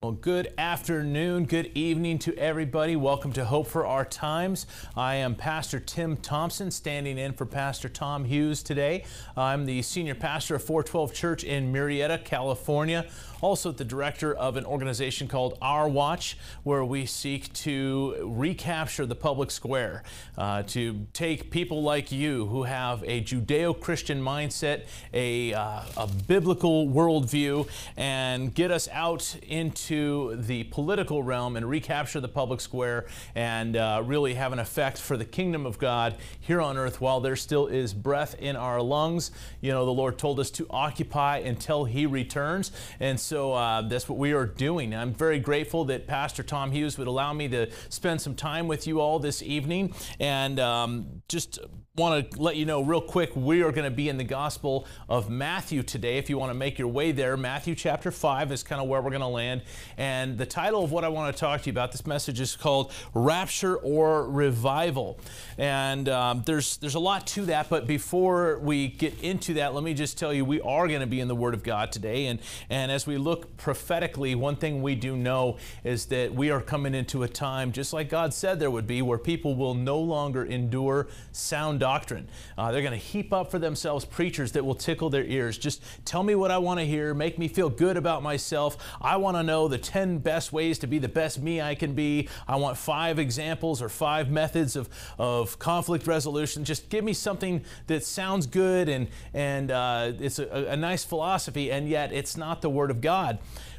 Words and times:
Well, 0.00 0.12
good 0.12 0.54
afternoon, 0.56 1.46
good 1.46 1.72
evening 1.74 2.20
to 2.20 2.38
everybody. 2.38 2.94
Welcome 2.94 3.32
to 3.32 3.44
Hope 3.44 3.66
for 3.66 3.84
Our 3.84 4.04
Times. 4.04 4.64
I 4.96 5.16
am 5.16 5.34
Pastor 5.34 5.80
Tim 5.80 6.16
Thompson, 6.16 6.70
standing 6.70 7.18
in 7.18 7.32
for 7.32 7.44
Pastor 7.44 7.88
Tom 7.88 8.24
Hughes 8.24 8.62
today. 8.62 9.04
I'm 9.36 9.66
the 9.66 9.82
senior 9.82 10.14
pastor 10.14 10.54
of 10.54 10.62
412 10.62 11.12
Church 11.12 11.42
in 11.42 11.72
Murrieta, 11.72 12.24
California. 12.24 13.06
Also, 13.40 13.70
the 13.70 13.84
director 13.84 14.34
of 14.34 14.56
an 14.56 14.64
organization 14.64 15.26
called 15.28 15.58
Our 15.62 15.88
Watch, 15.88 16.38
where 16.62 16.84
we 16.84 17.06
seek 17.06 17.52
to 17.54 18.16
recapture 18.22 19.06
the 19.06 19.14
public 19.14 19.50
square, 19.50 20.02
uh, 20.36 20.62
to 20.64 21.06
take 21.12 21.50
people 21.50 21.82
like 21.82 22.10
you 22.10 22.46
who 22.46 22.64
have 22.64 23.02
a 23.04 23.20
Judeo 23.22 23.80
Christian 23.80 24.20
mindset, 24.20 24.86
a, 25.12 25.54
uh, 25.54 25.82
a 25.96 26.08
biblical 26.26 26.88
worldview, 26.88 27.68
and 27.96 28.52
get 28.54 28.72
us 28.72 28.88
out 28.92 29.36
into 29.42 29.87
into 29.90 30.36
the 30.36 30.64
political 30.64 31.22
realm 31.22 31.56
and 31.56 31.68
recapture 31.68 32.20
the 32.20 32.28
public 32.28 32.60
square 32.60 33.06
and 33.34 33.76
uh, 33.76 34.02
really 34.04 34.34
have 34.34 34.52
an 34.52 34.58
effect 34.58 34.98
for 34.98 35.16
the 35.16 35.24
kingdom 35.24 35.64
of 35.64 35.78
God 35.78 36.16
here 36.40 36.60
on 36.60 36.76
earth 36.76 37.00
while 37.00 37.20
there 37.20 37.36
still 37.36 37.66
is 37.66 37.94
breath 37.94 38.34
in 38.38 38.54
our 38.56 38.82
lungs. 38.82 39.30
You 39.60 39.72
know, 39.72 39.86
the 39.86 39.92
Lord 39.92 40.18
told 40.18 40.40
us 40.40 40.50
to 40.52 40.66
occupy 40.70 41.38
until 41.38 41.84
He 41.84 42.06
returns. 42.06 42.70
And 43.00 43.18
so 43.18 43.54
uh, 43.54 43.82
that's 43.82 44.08
what 44.08 44.18
we 44.18 44.32
are 44.32 44.46
doing. 44.46 44.94
I'm 44.94 45.14
very 45.14 45.38
grateful 45.38 45.86
that 45.86 46.06
Pastor 46.06 46.42
Tom 46.42 46.70
Hughes 46.70 46.98
would 46.98 47.08
allow 47.08 47.32
me 47.32 47.48
to 47.48 47.70
spend 47.88 48.20
some 48.20 48.34
time 48.34 48.68
with 48.68 48.86
you 48.86 49.00
all 49.00 49.18
this 49.18 49.42
evening 49.42 49.94
and 50.20 50.60
um, 50.60 51.22
just 51.28 51.60
want 51.98 52.30
to 52.30 52.40
let 52.40 52.54
you 52.54 52.64
know 52.64 52.80
real 52.80 53.00
quick 53.00 53.34
we 53.34 53.60
are 53.62 53.72
going 53.72 53.84
to 53.84 53.94
be 53.94 54.08
in 54.08 54.16
the 54.16 54.24
Gospel 54.24 54.86
of 55.08 55.28
Matthew 55.28 55.82
today. 55.82 56.16
If 56.16 56.30
you 56.30 56.38
want 56.38 56.50
to 56.50 56.54
make 56.54 56.78
your 56.78 56.86
way 56.86 57.10
there, 57.10 57.36
Matthew 57.36 57.74
chapter 57.74 58.12
5 58.12 58.52
is 58.52 58.62
kind 58.62 58.80
of 58.80 58.86
where 58.86 59.02
we're 59.02 59.10
going 59.10 59.20
to 59.20 59.26
land. 59.26 59.62
And 59.96 60.38
the 60.38 60.46
title 60.46 60.84
of 60.84 60.92
what 60.92 61.02
I 61.02 61.08
want 61.08 61.34
to 61.34 61.38
talk 61.38 61.62
to 61.62 61.66
you 61.66 61.72
about 61.72 61.90
this 61.90 62.06
message 62.06 62.38
is 62.38 62.54
called 62.54 62.92
Rapture 63.14 63.76
or 63.76 64.30
Revival. 64.30 65.18
And 65.58 66.08
um, 66.08 66.44
there's, 66.46 66.76
there's 66.76 66.94
a 66.94 67.00
lot 67.00 67.26
to 67.28 67.46
that, 67.46 67.68
but 67.68 67.88
before 67.88 68.60
we 68.60 68.86
get 68.86 69.20
into 69.20 69.54
that, 69.54 69.74
let 69.74 69.82
me 69.82 69.92
just 69.92 70.16
tell 70.16 70.32
you 70.32 70.44
we 70.44 70.60
are 70.60 70.86
going 70.86 71.00
to 71.00 71.06
be 71.06 71.18
in 71.18 71.26
the 71.26 71.34
Word 71.34 71.54
of 71.54 71.64
God 71.64 71.90
today. 71.90 72.26
And, 72.26 72.38
and 72.70 72.92
as 72.92 73.08
we 73.08 73.16
look 73.16 73.56
prophetically, 73.56 74.36
one 74.36 74.54
thing 74.54 74.82
we 74.82 74.94
do 74.94 75.16
know 75.16 75.58
is 75.82 76.06
that 76.06 76.32
we 76.32 76.52
are 76.52 76.60
coming 76.60 76.94
into 76.94 77.24
a 77.24 77.28
time, 77.28 77.72
just 77.72 77.92
like 77.92 78.08
God 78.08 78.32
said 78.32 78.60
there 78.60 78.70
would 78.70 78.86
be, 78.86 79.02
where 79.02 79.18
people 79.18 79.56
will 79.56 79.74
no 79.74 79.98
longer 79.98 80.44
endure 80.44 81.08
sound 81.32 81.80
doctrine. 81.88 82.28
Uh, 82.58 82.70
they're 82.70 82.82
going 82.82 82.92
to 82.92 82.98
heap 82.98 83.32
up 83.32 83.50
for 83.50 83.58
themselves 83.58 84.04
preachers 84.04 84.52
that 84.52 84.62
will 84.62 84.74
tickle 84.74 85.08
their 85.08 85.24
ears. 85.24 85.56
Just 85.56 85.82
tell 86.04 86.22
me 86.22 86.34
what 86.34 86.50
I 86.50 86.58
want 86.58 86.80
to 86.80 86.84
hear, 86.84 87.14
make 87.14 87.38
me 87.38 87.48
feel 87.48 87.70
good 87.70 87.96
about 87.96 88.22
myself. 88.22 88.76
I 89.00 89.16
want 89.16 89.38
to 89.38 89.42
know 89.42 89.68
the 89.68 89.78
10 89.78 90.18
best 90.18 90.52
ways 90.52 90.78
to 90.80 90.86
be 90.86 90.98
the 90.98 91.08
best 91.08 91.40
me 91.40 91.62
I 91.62 91.74
can 91.74 91.94
be. 91.94 92.28
I 92.46 92.56
want 92.56 92.76
five 92.76 93.18
examples 93.18 93.80
or 93.80 93.88
five 93.88 94.30
methods 94.30 94.76
of, 94.76 94.90
of 95.18 95.58
conflict 95.58 96.06
resolution. 96.06 96.62
Just 96.62 96.90
give 96.90 97.04
me 97.04 97.14
something 97.14 97.64
that 97.86 98.04
sounds 98.04 98.46
good 98.46 98.90
and, 98.90 99.08
and 99.32 99.70
uh, 99.70 100.12
it's 100.20 100.38
a, 100.38 100.66
a 100.68 100.76
nice 100.76 101.04
philosophy, 101.04 101.72
and 101.72 101.88
yet 101.88 102.12
it's 102.12 102.36
not 102.36 102.60
the 102.60 102.68
Word 102.68 102.90
of 102.90 103.00
God. 103.00 103.38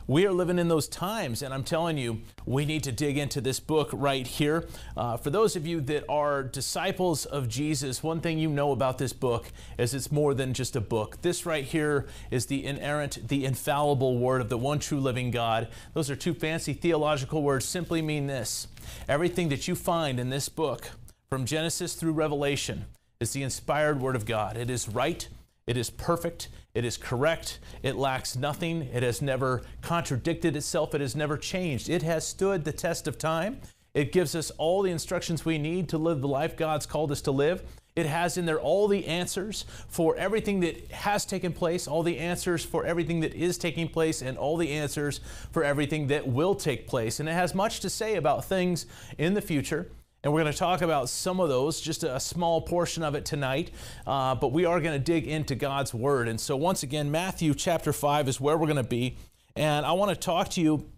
We 0.09 0.25
are 0.25 0.31
living 0.31 0.57
in 0.57 0.69
those 0.69 0.87
times, 0.87 1.43
and 1.43 1.53
I'm 1.53 1.63
telling 1.63 1.99
you, 1.99 2.21
we 2.43 2.65
need 2.65 2.83
to 2.85 2.91
dig 2.91 3.15
into 3.19 3.41
this 3.41 3.59
book 3.59 3.91
right 3.93 4.25
here. 4.25 4.67
Uh, 4.97 5.17
for 5.17 5.29
those 5.29 5.55
of 5.55 5.67
you 5.67 5.81
that 5.81 6.03
are 6.09 6.41
disciples 6.41 7.25
of 7.25 7.47
Jesus, 7.47 8.01
one 8.01 8.19
thing 8.19 8.39
you 8.39 8.49
know 8.49 8.71
about 8.71 8.97
this 8.97 9.13
book 9.13 9.51
is 9.77 9.93
it's 9.93 10.11
more 10.11 10.33
than 10.33 10.55
just 10.55 10.75
a 10.75 10.81
book. 10.81 11.21
This 11.21 11.45
right 11.45 11.63
here 11.63 12.07
is 12.31 12.47
the 12.47 12.65
inerrant, 12.65 13.27
the 13.27 13.45
infallible 13.45 14.17
word 14.17 14.41
of 14.41 14.49
the 14.49 14.57
one 14.57 14.79
true 14.79 14.99
living 14.99 15.29
God. 15.29 15.67
Those 15.93 16.09
are 16.09 16.15
two 16.15 16.33
fancy 16.33 16.73
theological 16.73 17.43
words, 17.43 17.65
simply 17.65 18.01
mean 18.01 18.25
this 18.25 18.67
everything 19.07 19.49
that 19.49 19.67
you 19.67 19.75
find 19.75 20.19
in 20.19 20.31
this 20.31 20.49
book, 20.49 20.89
from 21.29 21.45
Genesis 21.45 21.93
through 21.93 22.13
Revelation, 22.13 22.87
is 23.19 23.33
the 23.33 23.43
inspired 23.43 24.01
word 24.01 24.15
of 24.15 24.25
God. 24.25 24.57
It 24.57 24.71
is 24.71 24.89
right, 24.89 25.27
it 25.69 25.77
is 25.77 25.91
perfect, 25.91 26.49
it 26.73 26.83
is 26.83 26.97
correct. 26.97 27.59
It 27.83 27.95
lacks 27.95 28.35
nothing. 28.35 28.89
It 28.91 29.03
has 29.03 29.21
never 29.21 29.61
contradicted 29.83 30.55
itself. 30.55 30.95
It 30.95 31.01
has 31.01 31.15
never 31.15 31.37
changed. 31.37 31.89
It 31.89 32.01
has 32.01 32.27
stood 32.27 32.63
the 32.63 32.71
test 32.71 33.07
of 33.07 33.19
time. 33.19 33.61
It 33.93 34.11
gives 34.11 34.33
us 34.33 34.49
all 34.57 34.81
the 34.81 34.89
instructions 34.89 35.45
we 35.45 35.59
need 35.59 35.87
to 35.89 35.99
live 35.99 36.21
the 36.21 36.27
life 36.27 36.57
God's 36.57 36.87
called 36.87 37.11
us 37.11 37.21
to 37.21 37.31
live. 37.31 37.61
It 37.95 38.07
has 38.07 38.35
in 38.35 38.47
there 38.47 38.59
all 38.59 38.87
the 38.87 39.05
answers 39.05 39.65
for 39.89 40.15
everything 40.15 40.61
that 40.61 40.91
has 40.91 41.23
taken 41.23 41.53
place, 41.53 41.87
all 41.87 42.01
the 42.01 42.17
answers 42.17 42.65
for 42.65 42.83
everything 42.83 43.19
that 43.19 43.35
is 43.35 43.59
taking 43.59 43.89
place, 43.89 44.23
and 44.23 44.39
all 44.39 44.57
the 44.57 44.71
answers 44.71 45.21
for 45.51 45.63
everything 45.63 46.07
that 46.07 46.27
will 46.27 46.55
take 46.55 46.87
place. 46.87 47.19
And 47.19 47.29
it 47.29 47.33
has 47.33 47.53
much 47.53 47.79
to 47.81 47.91
say 47.91 48.15
about 48.15 48.43
things 48.43 48.87
in 49.19 49.35
the 49.35 49.41
future 49.41 49.91
and 50.23 50.33
we're 50.33 50.41
going 50.41 50.51
to 50.51 50.57
talk 50.57 50.81
about 50.81 51.07
some 51.07 51.39
of 51.39 51.47
those, 51.47 51.79
just 51.79 52.03
a 52.03 52.19
small 52.19 52.61
portion 52.61 53.03
of 53.03 53.15
it 53.15 53.23
tonight. 53.23 53.71
Uh, 54.05 54.35
but 54.35 54.51
we 54.51 54.65
are 54.65 54.81
going 54.81 54.93
to 54.93 55.03
dig 55.03 55.27
into 55.27 55.55
God's 55.55 55.93
Word. 55.93 56.27
And 56.27 56.39
so, 56.39 56.57
once 56.57 56.83
again, 56.83 57.09
Matthew 57.09 57.53
chapter 57.53 57.93
5 57.93 58.27
is 58.27 58.41
where 58.41 58.57
we're 58.57 58.67
going 58.67 58.77
to 58.77 58.83
be. 58.83 59.17
And 59.55 59.85
I 59.85 59.93
want 59.93 60.09
to 60.09 60.15
talk 60.15 60.49
to 60.49 60.61
you 60.61 60.89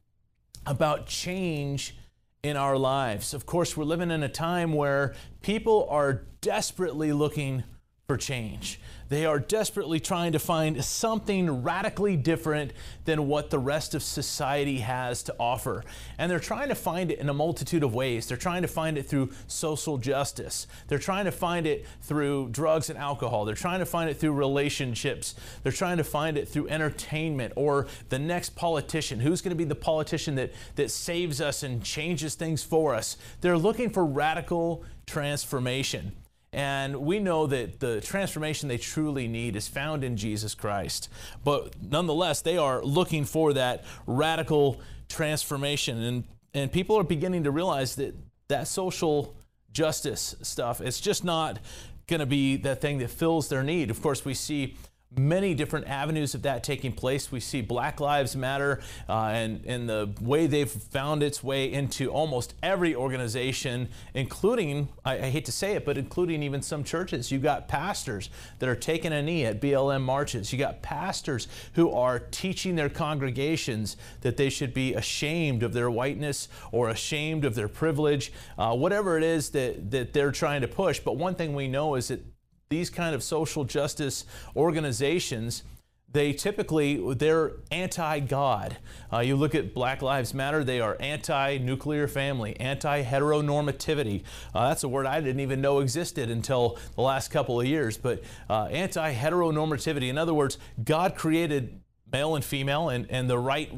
about 0.65 1.05
change 1.07 1.95
in 2.43 2.57
our 2.57 2.77
lives. 2.77 3.33
Of 3.33 3.45
course, 3.45 3.77
we're 3.77 3.83
living 3.83 4.09
in 4.09 4.23
a 4.23 4.29
time 4.29 4.73
where 4.73 5.13
people 5.41 5.87
are 5.89 6.25
desperately 6.41 7.13
looking 7.13 7.63
for 8.11 8.17
change. 8.17 8.77
They 9.07 9.25
are 9.25 9.39
desperately 9.39 10.01
trying 10.01 10.33
to 10.33 10.39
find 10.39 10.83
something 10.83 11.63
radically 11.63 12.17
different 12.17 12.73
than 13.05 13.29
what 13.29 13.49
the 13.49 13.57
rest 13.57 13.95
of 13.95 14.03
society 14.03 14.79
has 14.79 15.23
to 15.23 15.35
offer. 15.39 15.85
And 16.17 16.29
they're 16.29 16.37
trying 16.39 16.67
to 16.67 16.75
find 16.75 17.09
it 17.09 17.19
in 17.19 17.29
a 17.29 17.33
multitude 17.33 17.83
of 17.83 17.93
ways. 17.93 18.27
They're 18.27 18.35
trying 18.35 18.63
to 18.63 18.67
find 18.67 18.97
it 18.97 19.03
through 19.03 19.31
social 19.47 19.97
justice. 19.97 20.67
They're 20.89 20.99
trying 20.99 21.23
to 21.23 21.31
find 21.31 21.65
it 21.65 21.85
through 22.01 22.49
drugs 22.49 22.89
and 22.89 22.99
alcohol. 22.99 23.45
They're 23.45 23.55
trying 23.55 23.79
to 23.79 23.85
find 23.85 24.09
it 24.09 24.15
through 24.15 24.33
relationships. 24.33 25.35
They're 25.63 25.71
trying 25.71 25.95
to 25.95 26.03
find 26.03 26.37
it 26.37 26.49
through 26.49 26.67
entertainment 26.67 27.53
or 27.55 27.87
the 28.09 28.19
next 28.19 28.57
politician. 28.57 29.21
Who's 29.21 29.41
going 29.41 29.51
to 29.51 29.55
be 29.55 29.63
the 29.63 29.73
politician 29.73 30.35
that, 30.35 30.51
that 30.75 30.91
saves 30.91 31.39
us 31.39 31.63
and 31.63 31.81
changes 31.81 32.35
things 32.35 32.61
for 32.61 32.93
us? 32.93 33.15
They're 33.39 33.57
looking 33.57 33.89
for 33.89 34.05
radical 34.05 34.83
transformation. 35.05 36.11
And 36.53 36.97
we 36.97 37.19
know 37.19 37.47
that 37.47 37.79
the 37.79 38.01
transformation 38.01 38.67
they 38.67 38.77
truly 38.77 39.27
need 39.27 39.55
is 39.55 39.69
found 39.69 40.03
in 40.03 40.17
Jesus 40.17 40.53
Christ. 40.53 41.07
But 41.43 41.81
nonetheless, 41.81 42.41
they 42.41 42.57
are 42.57 42.83
looking 42.83 43.23
for 43.23 43.53
that 43.53 43.85
radical 44.05 44.81
transformation. 45.07 46.01
And, 46.03 46.23
and 46.53 46.71
people 46.71 46.97
are 46.97 47.03
beginning 47.03 47.45
to 47.45 47.51
realize 47.51 47.95
that 47.95 48.15
that 48.49 48.67
social 48.67 49.33
justice 49.71 50.35
stuff, 50.41 50.81
it's 50.81 50.99
just 50.99 51.23
not 51.23 51.59
going 52.07 52.19
to 52.19 52.25
be 52.25 52.57
the 52.57 52.75
thing 52.75 52.97
that 52.97 53.09
fills 53.09 53.47
their 53.47 53.63
need. 53.63 53.89
Of 53.89 54.01
course, 54.01 54.25
we 54.25 54.33
see 54.33 54.75
many 55.17 55.53
different 55.53 55.87
avenues 55.87 56.33
of 56.35 56.43
that 56.43 56.63
taking 56.63 56.91
place. 56.93 57.31
We 57.31 57.41
see 57.41 57.61
Black 57.61 57.99
Lives 57.99 58.35
Matter 58.35 58.79
uh, 59.09 59.25
and, 59.25 59.65
and 59.65 59.89
the 59.89 60.13
way 60.21 60.47
they've 60.47 60.69
found 60.69 61.21
its 61.21 61.43
way 61.43 61.71
into 61.71 62.09
almost 62.09 62.53
every 62.63 62.95
organization, 62.95 63.89
including, 64.13 64.87
I, 65.03 65.15
I, 65.15 65.29
hate 65.29 65.45
to 65.45 65.51
say 65.51 65.73
it, 65.73 65.83
but 65.83 65.97
including 65.97 66.43
even 66.43 66.61
some 66.61 66.83
churches. 66.83 67.31
You've 67.31 67.43
got 67.43 67.67
pastors 67.67 68.29
that 68.59 68.69
are 68.69 68.75
taking 68.75 69.11
a 69.11 69.21
knee 69.21 69.45
at 69.45 69.59
BLM 69.59 70.01
marches. 70.01 70.53
You 70.53 70.59
got 70.59 70.81
pastors 70.81 71.49
who 71.73 71.91
are 71.91 72.19
teaching 72.19 72.75
their 72.75 72.89
congregations 72.89 73.97
that 74.21 74.37
they 74.37 74.49
should 74.49 74.73
be 74.73 74.93
ashamed 74.93 75.61
of 75.61 75.73
their 75.73 75.91
whiteness 75.91 76.47
or 76.71 76.89
ashamed 76.89 77.43
of 77.43 77.55
their 77.55 77.67
privilege, 77.67 78.31
uh, 78.57 78.73
whatever 78.73 79.17
it 79.17 79.23
is 79.23 79.49
that, 79.49 79.91
that 79.91 80.13
they're 80.13 80.31
trying 80.31 80.61
to 80.61 80.67
push. 80.69 80.99
But 80.99 81.17
one 81.17 81.35
thing 81.35 81.53
we 81.53 81.67
know 81.67 81.95
is 81.95 82.07
that 82.07 82.21
these 82.71 82.89
kind 82.89 83.13
of 83.13 83.21
social 83.21 83.65
justice 83.65 84.25
organizations 84.55 85.63
they 86.13 86.33
typically 86.33 87.13
they're 87.13 87.53
anti-god. 87.71 88.77
Uh, 89.13 89.19
you 89.19 89.35
look 89.35 89.55
at 89.55 89.73
black 89.73 90.01
lives 90.01 90.33
matter 90.33 90.63
they 90.63 90.81
are 90.81 90.97
anti-nuclear 90.99 92.07
family 92.07 92.59
anti-heteronormativity. 92.59 94.23
Uh, 94.53 94.69
that's 94.69 94.83
a 94.83 94.89
word 94.89 95.05
i 95.05 95.19
didn't 95.21 95.39
even 95.41 95.61
know 95.61 95.79
existed 95.79 96.29
until 96.29 96.77
the 96.95 97.01
last 97.01 97.29
couple 97.29 97.59
of 97.59 97.67
years 97.67 97.97
but 97.97 98.23
uh, 98.49 98.65
anti-heteronormativity. 98.65 100.09
In 100.09 100.17
other 100.17 100.33
words 100.33 100.57
god 100.83 101.15
created 101.15 101.81
male 102.11 102.35
and 102.35 102.43
female 102.43 102.89
and, 102.89 103.05
and 103.09 103.29
the 103.29 103.39
right 103.39 103.71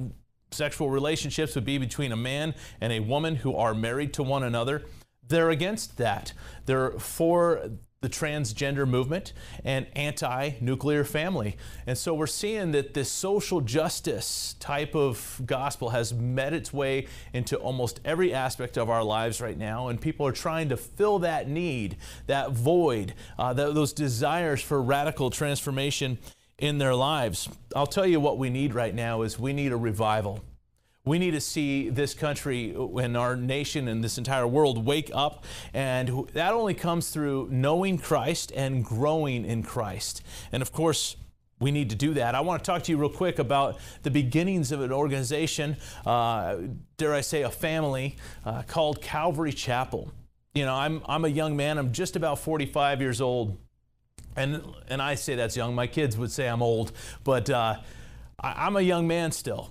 sexual 0.52 0.90
relationships 0.90 1.56
would 1.56 1.66
be 1.66 1.80
between 1.80 2.12
a 2.12 2.18
man 2.18 2.54
and 2.80 2.94
a 2.94 3.00
woman 3.00 3.38
who 3.38 3.56
are 3.56 3.74
married 3.74 4.14
to 4.14 4.24
one 4.24 4.44
another. 4.44 4.84
They're 5.28 5.50
against 5.50 5.98
that. 5.98 6.34
They're 6.66 6.92
for 6.92 7.72
the 8.04 8.10
transgender 8.10 8.88
movement 8.88 9.34
and 9.64 9.88
anti 9.96 10.52
nuclear 10.62 11.04
family. 11.04 11.58
And 11.88 11.98
so 11.98 12.14
we're 12.14 12.28
seeing 12.28 12.74
that 12.74 12.94
this 12.94 13.10
social 13.10 13.62
justice 13.62 14.56
type 14.60 14.94
of 14.94 15.42
gospel 15.46 15.90
has 15.90 16.14
met 16.14 16.54
its 16.54 16.72
way 16.72 17.08
into 17.34 17.58
almost 17.58 18.02
every 18.06 18.34
aspect 18.34 18.78
of 18.78 18.90
our 18.90 19.04
lives 19.04 19.42
right 19.42 19.58
now. 19.58 19.88
And 19.88 20.00
people 20.00 20.28
are 20.28 20.34
trying 20.34 20.70
to 20.70 20.78
fill 20.78 21.20
that 21.20 21.48
need, 21.48 21.98
that 22.28 22.52
void, 22.52 23.16
uh, 23.40 23.54
those 23.54 23.94
desires 23.94 24.62
for 24.62 24.82
radical 24.82 25.32
transformation 25.32 26.20
in 26.60 26.78
their 26.78 26.94
lives. 26.94 27.50
I'll 27.76 27.88
tell 27.88 28.06
you 28.06 28.20
what 28.20 28.38
we 28.38 28.50
need 28.50 28.74
right 28.74 28.94
now 28.94 29.22
is 29.22 29.40
we 29.40 29.54
need 29.54 29.72
a 29.72 29.78
revival. 29.78 30.44
We 31.06 31.20
need 31.20 31.32
to 31.32 31.42
see 31.42 31.90
this 31.90 32.14
country 32.14 32.74
and 32.74 33.18
our 33.18 33.36
nation 33.36 33.90
and 33.90 34.02
this 34.02 34.18
entire 34.18 34.48
world 34.48 34.86
wake 34.86 35.12
up. 35.14 35.44
And 35.74 36.30
that 36.34 36.54
only 36.54 36.74
comes 36.74 37.10
through 37.10 37.50
knowing 37.52 37.98
Christ 37.98 38.54
and 38.56 38.86
growing 38.86 39.44
in 39.44 39.64
Christ. 39.64 40.24
And 40.54 40.62
of 40.62 40.72
course, 40.72 41.18
we 41.60 41.72
need 41.72 41.90
to 41.90 41.96
do 41.98 42.14
that. 42.14 42.36
I 42.36 42.42
want 42.42 42.64
to 42.64 42.66
talk 42.66 42.84
to 42.84 42.92
you 42.92 42.98
real 42.98 43.10
quick 43.10 43.38
about 43.38 43.80
the 44.04 44.12
beginnings 44.12 44.72
of 44.72 44.82
an 44.82 44.94
organization, 44.94 45.76
uh, 46.06 46.58
dare 46.96 47.14
I 47.14 47.22
say, 47.22 47.42
a 47.42 47.50
family 47.50 48.16
uh, 48.46 48.62
called 48.64 49.02
Calvary 49.02 49.52
Chapel. 49.52 50.10
You 50.56 50.66
know, 50.66 50.74
I'm, 50.74 51.02
I'm 51.06 51.26
a 51.26 51.30
young 51.30 51.58
man, 51.58 51.78
I'm 51.78 51.92
just 51.92 52.16
about 52.16 52.40
45 52.40 53.02
years 53.02 53.20
old. 53.20 53.58
And, 54.36 54.64
and 54.88 55.02
I 55.02 55.16
say 55.16 55.36
that's 55.36 55.56
young. 55.58 55.76
My 55.76 55.88
kids 55.88 56.18
would 56.18 56.32
say 56.32 56.48
I'm 56.48 56.62
old, 56.62 56.92
but 57.24 57.50
uh, 57.50 57.76
I, 58.40 58.66
I'm 58.66 58.78
a 58.78 58.82
young 58.82 59.06
man 59.06 59.32
still. 59.32 59.70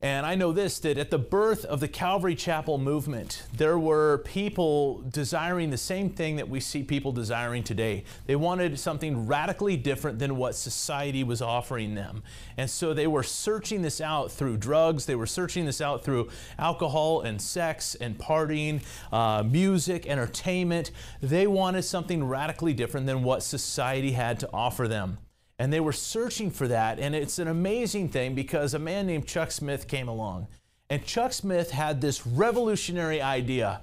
And 0.00 0.24
I 0.24 0.36
know 0.36 0.52
this 0.52 0.78
that 0.80 0.96
at 0.96 1.10
the 1.10 1.18
birth 1.18 1.64
of 1.64 1.80
the 1.80 1.88
Calvary 1.88 2.36
Chapel 2.36 2.78
movement, 2.78 3.42
there 3.52 3.76
were 3.76 4.18
people 4.18 5.02
desiring 5.10 5.70
the 5.70 5.76
same 5.76 6.08
thing 6.08 6.36
that 6.36 6.48
we 6.48 6.60
see 6.60 6.84
people 6.84 7.10
desiring 7.10 7.64
today. 7.64 8.04
They 8.26 8.36
wanted 8.36 8.78
something 8.78 9.26
radically 9.26 9.76
different 9.76 10.20
than 10.20 10.36
what 10.36 10.54
society 10.54 11.24
was 11.24 11.42
offering 11.42 11.96
them. 11.96 12.22
And 12.56 12.70
so 12.70 12.94
they 12.94 13.08
were 13.08 13.24
searching 13.24 13.82
this 13.82 14.00
out 14.00 14.30
through 14.30 14.58
drugs, 14.58 15.04
they 15.06 15.16
were 15.16 15.26
searching 15.26 15.66
this 15.66 15.80
out 15.80 16.04
through 16.04 16.28
alcohol 16.60 17.22
and 17.22 17.42
sex 17.42 17.96
and 17.96 18.16
partying, 18.16 18.82
uh, 19.10 19.42
music, 19.42 20.06
entertainment. 20.06 20.92
They 21.20 21.48
wanted 21.48 21.82
something 21.82 22.22
radically 22.22 22.72
different 22.72 23.06
than 23.06 23.24
what 23.24 23.42
society 23.42 24.12
had 24.12 24.38
to 24.40 24.50
offer 24.52 24.86
them. 24.86 25.18
And 25.58 25.72
they 25.72 25.80
were 25.80 25.92
searching 25.92 26.50
for 26.50 26.68
that. 26.68 26.98
And 26.98 27.14
it's 27.14 27.38
an 27.38 27.48
amazing 27.48 28.08
thing 28.10 28.34
because 28.34 28.74
a 28.74 28.78
man 28.78 29.06
named 29.06 29.26
Chuck 29.26 29.50
Smith 29.50 29.88
came 29.88 30.08
along. 30.08 30.46
And 30.90 31.04
Chuck 31.04 31.32
Smith 31.32 31.70
had 31.70 32.00
this 32.00 32.26
revolutionary 32.26 33.20
idea. 33.20 33.82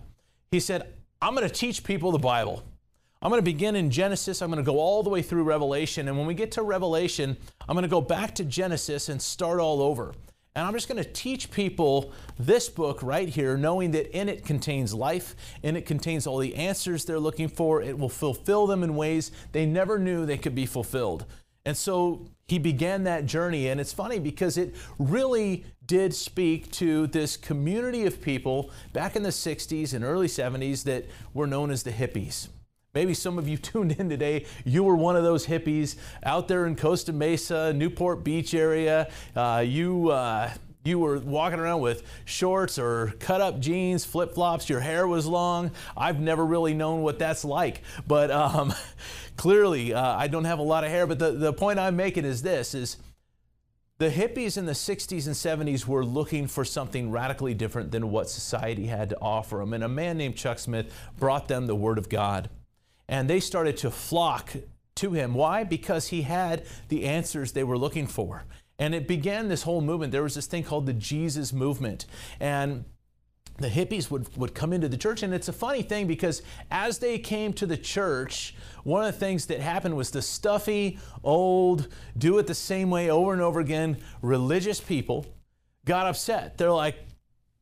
He 0.51 0.59
said, 0.59 0.93
I'm 1.21 1.35
going 1.35 1.47
to 1.47 1.53
teach 1.53 1.83
people 1.83 2.11
the 2.11 2.19
Bible. 2.19 2.63
I'm 3.21 3.29
going 3.29 3.41
to 3.41 3.45
begin 3.45 3.75
in 3.75 3.89
Genesis. 3.89 4.41
I'm 4.41 4.49
going 4.51 4.63
to 4.63 4.71
go 4.71 4.79
all 4.79 5.03
the 5.03 5.09
way 5.09 5.21
through 5.21 5.43
Revelation. 5.43 6.07
And 6.07 6.17
when 6.17 6.27
we 6.27 6.33
get 6.33 6.51
to 6.53 6.61
Revelation, 6.61 7.35
I'm 7.67 7.75
going 7.75 7.83
to 7.83 7.89
go 7.89 8.01
back 8.01 8.35
to 8.35 8.45
Genesis 8.45 9.09
and 9.09 9.21
start 9.21 9.59
all 9.59 9.81
over. 9.81 10.13
And 10.55 10.65
I'm 10.65 10.73
just 10.73 10.87
going 10.87 11.03
to 11.03 11.11
teach 11.11 11.51
people 11.51 12.13
this 12.39 12.69
book 12.69 13.03
right 13.03 13.27
here, 13.27 13.57
knowing 13.57 13.91
that 13.91 14.15
in 14.17 14.29
it 14.29 14.45
contains 14.45 14.93
life, 14.93 15.35
in 15.63 15.75
it 15.75 15.85
contains 15.85 16.25
all 16.25 16.37
the 16.37 16.55
answers 16.55 17.03
they're 17.03 17.19
looking 17.19 17.49
for. 17.49 17.81
It 17.81 17.97
will 17.97 18.09
fulfill 18.09 18.65
them 18.65 18.81
in 18.81 18.95
ways 18.95 19.31
they 19.51 19.65
never 19.65 19.99
knew 19.99 20.25
they 20.25 20.37
could 20.37 20.55
be 20.55 20.65
fulfilled. 20.65 21.25
And 21.65 21.75
so 21.75 22.27
he 22.47 22.59
began 22.59 23.03
that 23.05 23.25
journey. 23.25 23.67
And 23.67 23.81
it's 23.81 23.93
funny 23.93 24.19
because 24.19 24.57
it 24.57 24.75
really 24.99 25.65
did 25.85 26.13
speak 26.13 26.71
to 26.71 27.07
this 27.07 27.37
community 27.37 28.05
of 28.05 28.21
people 28.21 28.71
back 28.93 29.15
in 29.15 29.23
the 29.23 29.29
60s 29.29 29.93
and 29.93 30.03
early 30.03 30.27
70s 30.27 30.83
that 30.83 31.05
were 31.33 31.47
known 31.47 31.71
as 31.71 31.83
the 31.83 31.91
hippies. 31.91 32.49
Maybe 32.93 33.13
some 33.13 33.37
of 33.37 33.47
you 33.47 33.57
tuned 33.57 33.91
in 33.93 34.09
today, 34.09 34.45
you 34.63 34.83
were 34.83 34.95
one 34.95 35.15
of 35.15 35.23
those 35.23 35.47
hippies 35.47 35.95
out 36.23 36.47
there 36.47 36.65
in 36.65 36.75
Costa 36.75 37.11
Mesa, 37.11 37.73
Newport 37.73 38.23
Beach 38.23 38.53
area. 38.53 39.09
Uh, 39.35 39.63
you, 39.65 40.09
uh, 40.09 40.51
you 40.85 40.99
were 40.99 41.19
walking 41.19 41.59
around 41.59 41.81
with 41.81 42.03
shorts 42.25 42.77
or 42.77 43.13
cut 43.19 43.41
up 43.41 43.59
jeans, 43.59 44.05
flip 44.05 44.33
flops, 44.33 44.69
your 44.69 44.79
hair 44.79 45.07
was 45.07 45.25
long. 45.25 45.71
I've 45.97 46.19
never 46.19 46.45
really 46.45 46.73
known 46.73 47.01
what 47.01 47.19
that's 47.19 47.43
like. 47.43 47.81
But 48.07 48.29
um, 48.31 48.73
clearly, 49.35 49.93
uh, 49.93 50.15
I 50.15 50.27
don't 50.27 50.45
have 50.45 50.59
a 50.59 50.63
lot 50.63 50.83
of 50.83 50.91
hair. 50.91 51.07
But 51.07 51.19
the, 51.19 51.31
the 51.31 51.53
point 51.53 51.79
I'm 51.79 51.95
making 51.95 52.23
is 52.23 52.43
this 52.43 52.75
is 52.75 52.97
the 53.97 54.09
hippies 54.09 54.57
in 54.57 54.65
the 54.65 54.73
60s 54.73 55.25
and 55.25 55.35
70s 55.35 55.87
were 55.87 56.05
looking 56.05 56.47
for 56.47 56.63
something 56.63 57.09
radically 57.11 57.53
different 57.53 57.91
than 57.91 58.11
what 58.11 58.29
society 58.29 58.87
had 58.87 59.09
to 59.09 59.17
offer 59.19 59.57
them. 59.57 59.73
And 59.73 59.83
a 59.83 59.89
man 59.89 60.17
named 60.17 60.35
Chuck 60.35 60.59
Smith 60.59 60.93
brought 61.17 61.47
them 61.47 61.65
the 61.65 61.75
Word 61.75 61.97
of 61.97 62.09
God. 62.09 62.49
And 63.07 63.29
they 63.29 63.39
started 63.39 63.77
to 63.77 63.91
flock 63.91 64.53
to 64.95 65.13
him. 65.13 65.33
Why? 65.33 65.63
Because 65.63 66.07
he 66.07 66.23
had 66.23 66.65
the 66.89 67.05
answers 67.05 67.51
they 67.53 67.63
were 67.63 67.77
looking 67.77 68.07
for. 68.07 68.43
And 68.77 68.93
it 68.93 69.07
began 69.07 69.47
this 69.47 69.63
whole 69.63 69.81
movement. 69.81 70.11
There 70.11 70.23
was 70.23 70.35
this 70.35 70.47
thing 70.47 70.63
called 70.63 70.85
the 70.85 70.93
Jesus 70.93 71.53
movement. 71.53 72.05
And 72.39 72.85
the 73.57 73.69
hippies 73.69 74.11
would, 74.11 74.35
would 74.37 74.53
come 74.53 74.73
into 74.73 74.89
the 74.89 74.97
church. 74.97 75.23
And 75.23 75.33
it's 75.33 75.47
a 75.47 75.53
funny 75.53 75.81
thing 75.81 76.07
because 76.07 76.41
as 76.69 76.97
they 76.99 77.17
came 77.17 77.53
to 77.53 77.65
the 77.65 77.77
church, 77.77 78.55
one 78.83 79.05
of 79.05 79.13
the 79.13 79.19
things 79.19 79.45
that 79.45 79.61
happened 79.61 79.95
was 79.95 80.11
the 80.11 80.21
stuffy, 80.21 80.99
old, 81.23 81.87
do 82.17 82.37
it 82.37 82.47
the 82.47 82.55
same 82.55 82.89
way 82.89 83.09
over 83.09 83.31
and 83.31 83.41
over 83.41 83.59
again 83.59 83.97
religious 84.21 84.81
people 84.81 85.25
got 85.85 86.07
upset. 86.07 86.57
They're 86.57 86.71
like, 86.71 86.97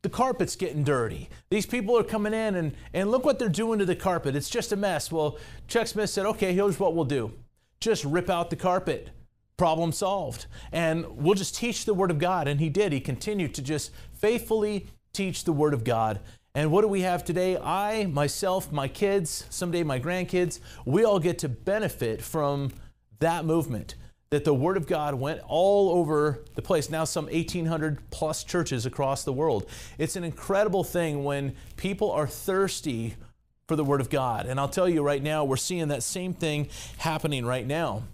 the 0.02 0.08
carpet's 0.10 0.56
getting 0.56 0.84
dirty. 0.84 1.30
These 1.48 1.64
people 1.64 1.96
are 1.96 2.04
coming 2.04 2.34
in 2.34 2.56
and, 2.56 2.74
and 2.92 3.10
look 3.10 3.24
what 3.24 3.38
they're 3.38 3.48
doing 3.48 3.78
to 3.78 3.86
the 3.86 3.96
carpet. 3.96 4.36
It's 4.36 4.50
just 4.50 4.72
a 4.72 4.76
mess. 4.76 5.10
Well, 5.10 5.38
Chuck 5.66 5.86
Smith 5.86 6.10
said, 6.10 6.26
okay, 6.26 6.52
here's 6.52 6.78
what 6.78 6.94
we'll 6.94 7.04
do 7.04 7.32
just 7.80 8.04
rip 8.04 8.30
out 8.30 8.48
the 8.48 8.56
carpet 8.56 9.10
problem 9.56 9.92
solved. 9.92 10.46
And 10.72 11.06
we'll 11.16 11.34
just 11.34 11.56
teach 11.56 11.84
the 11.84 11.94
Word 11.94 12.10
of 12.10 12.18
God. 12.18 12.48
And 12.48 12.60
he 12.60 12.68
did. 12.68 12.92
He 12.92 13.00
continued 13.00 13.54
to 13.54 13.62
just 13.62 13.90
faithfully 14.12 14.86
teach 15.12 15.44
the 15.44 15.52
Word 15.52 15.74
of 15.74 15.84
God. 15.84 16.20
And 16.54 16.70
what 16.70 16.82
do 16.82 16.88
we 16.88 17.00
have 17.00 17.24
today? 17.24 17.56
I, 17.56 18.06
myself, 18.06 18.70
my 18.70 18.86
kids, 18.86 19.44
someday 19.50 19.82
my 19.82 19.98
grandkids, 19.98 20.60
we 20.84 21.04
all 21.04 21.18
get 21.18 21.38
to 21.40 21.48
benefit 21.48 22.22
from 22.22 22.70
that 23.18 23.44
movement. 23.44 23.96
That 24.30 24.44
the 24.44 24.54
Word 24.54 24.76
of 24.76 24.86
God 24.86 25.14
went 25.14 25.40
all 25.46 25.90
over 25.90 26.44
the 26.54 26.62
place. 26.62 26.90
Now, 26.90 27.04
some 27.04 27.26
1,800 27.26 28.10
plus 28.10 28.42
churches 28.42 28.86
across 28.86 29.22
the 29.22 29.32
world. 29.32 29.66
It's 29.98 30.16
an 30.16 30.24
incredible 30.24 30.82
thing 30.82 31.22
when 31.22 31.54
people 31.76 32.10
are 32.10 32.26
thirsty 32.26 33.14
for 33.68 33.76
the 33.76 33.84
Word 33.84 34.00
of 34.00 34.10
God. 34.10 34.46
And 34.46 34.58
I'll 34.58 34.68
tell 34.68 34.88
you 34.88 35.02
right 35.02 35.22
now, 35.22 35.44
we're 35.44 35.56
seeing 35.56 35.88
that 35.88 36.02
same 36.02 36.34
thing 36.34 36.68
happening 36.98 37.46
right 37.46 37.66
now. 37.66 38.04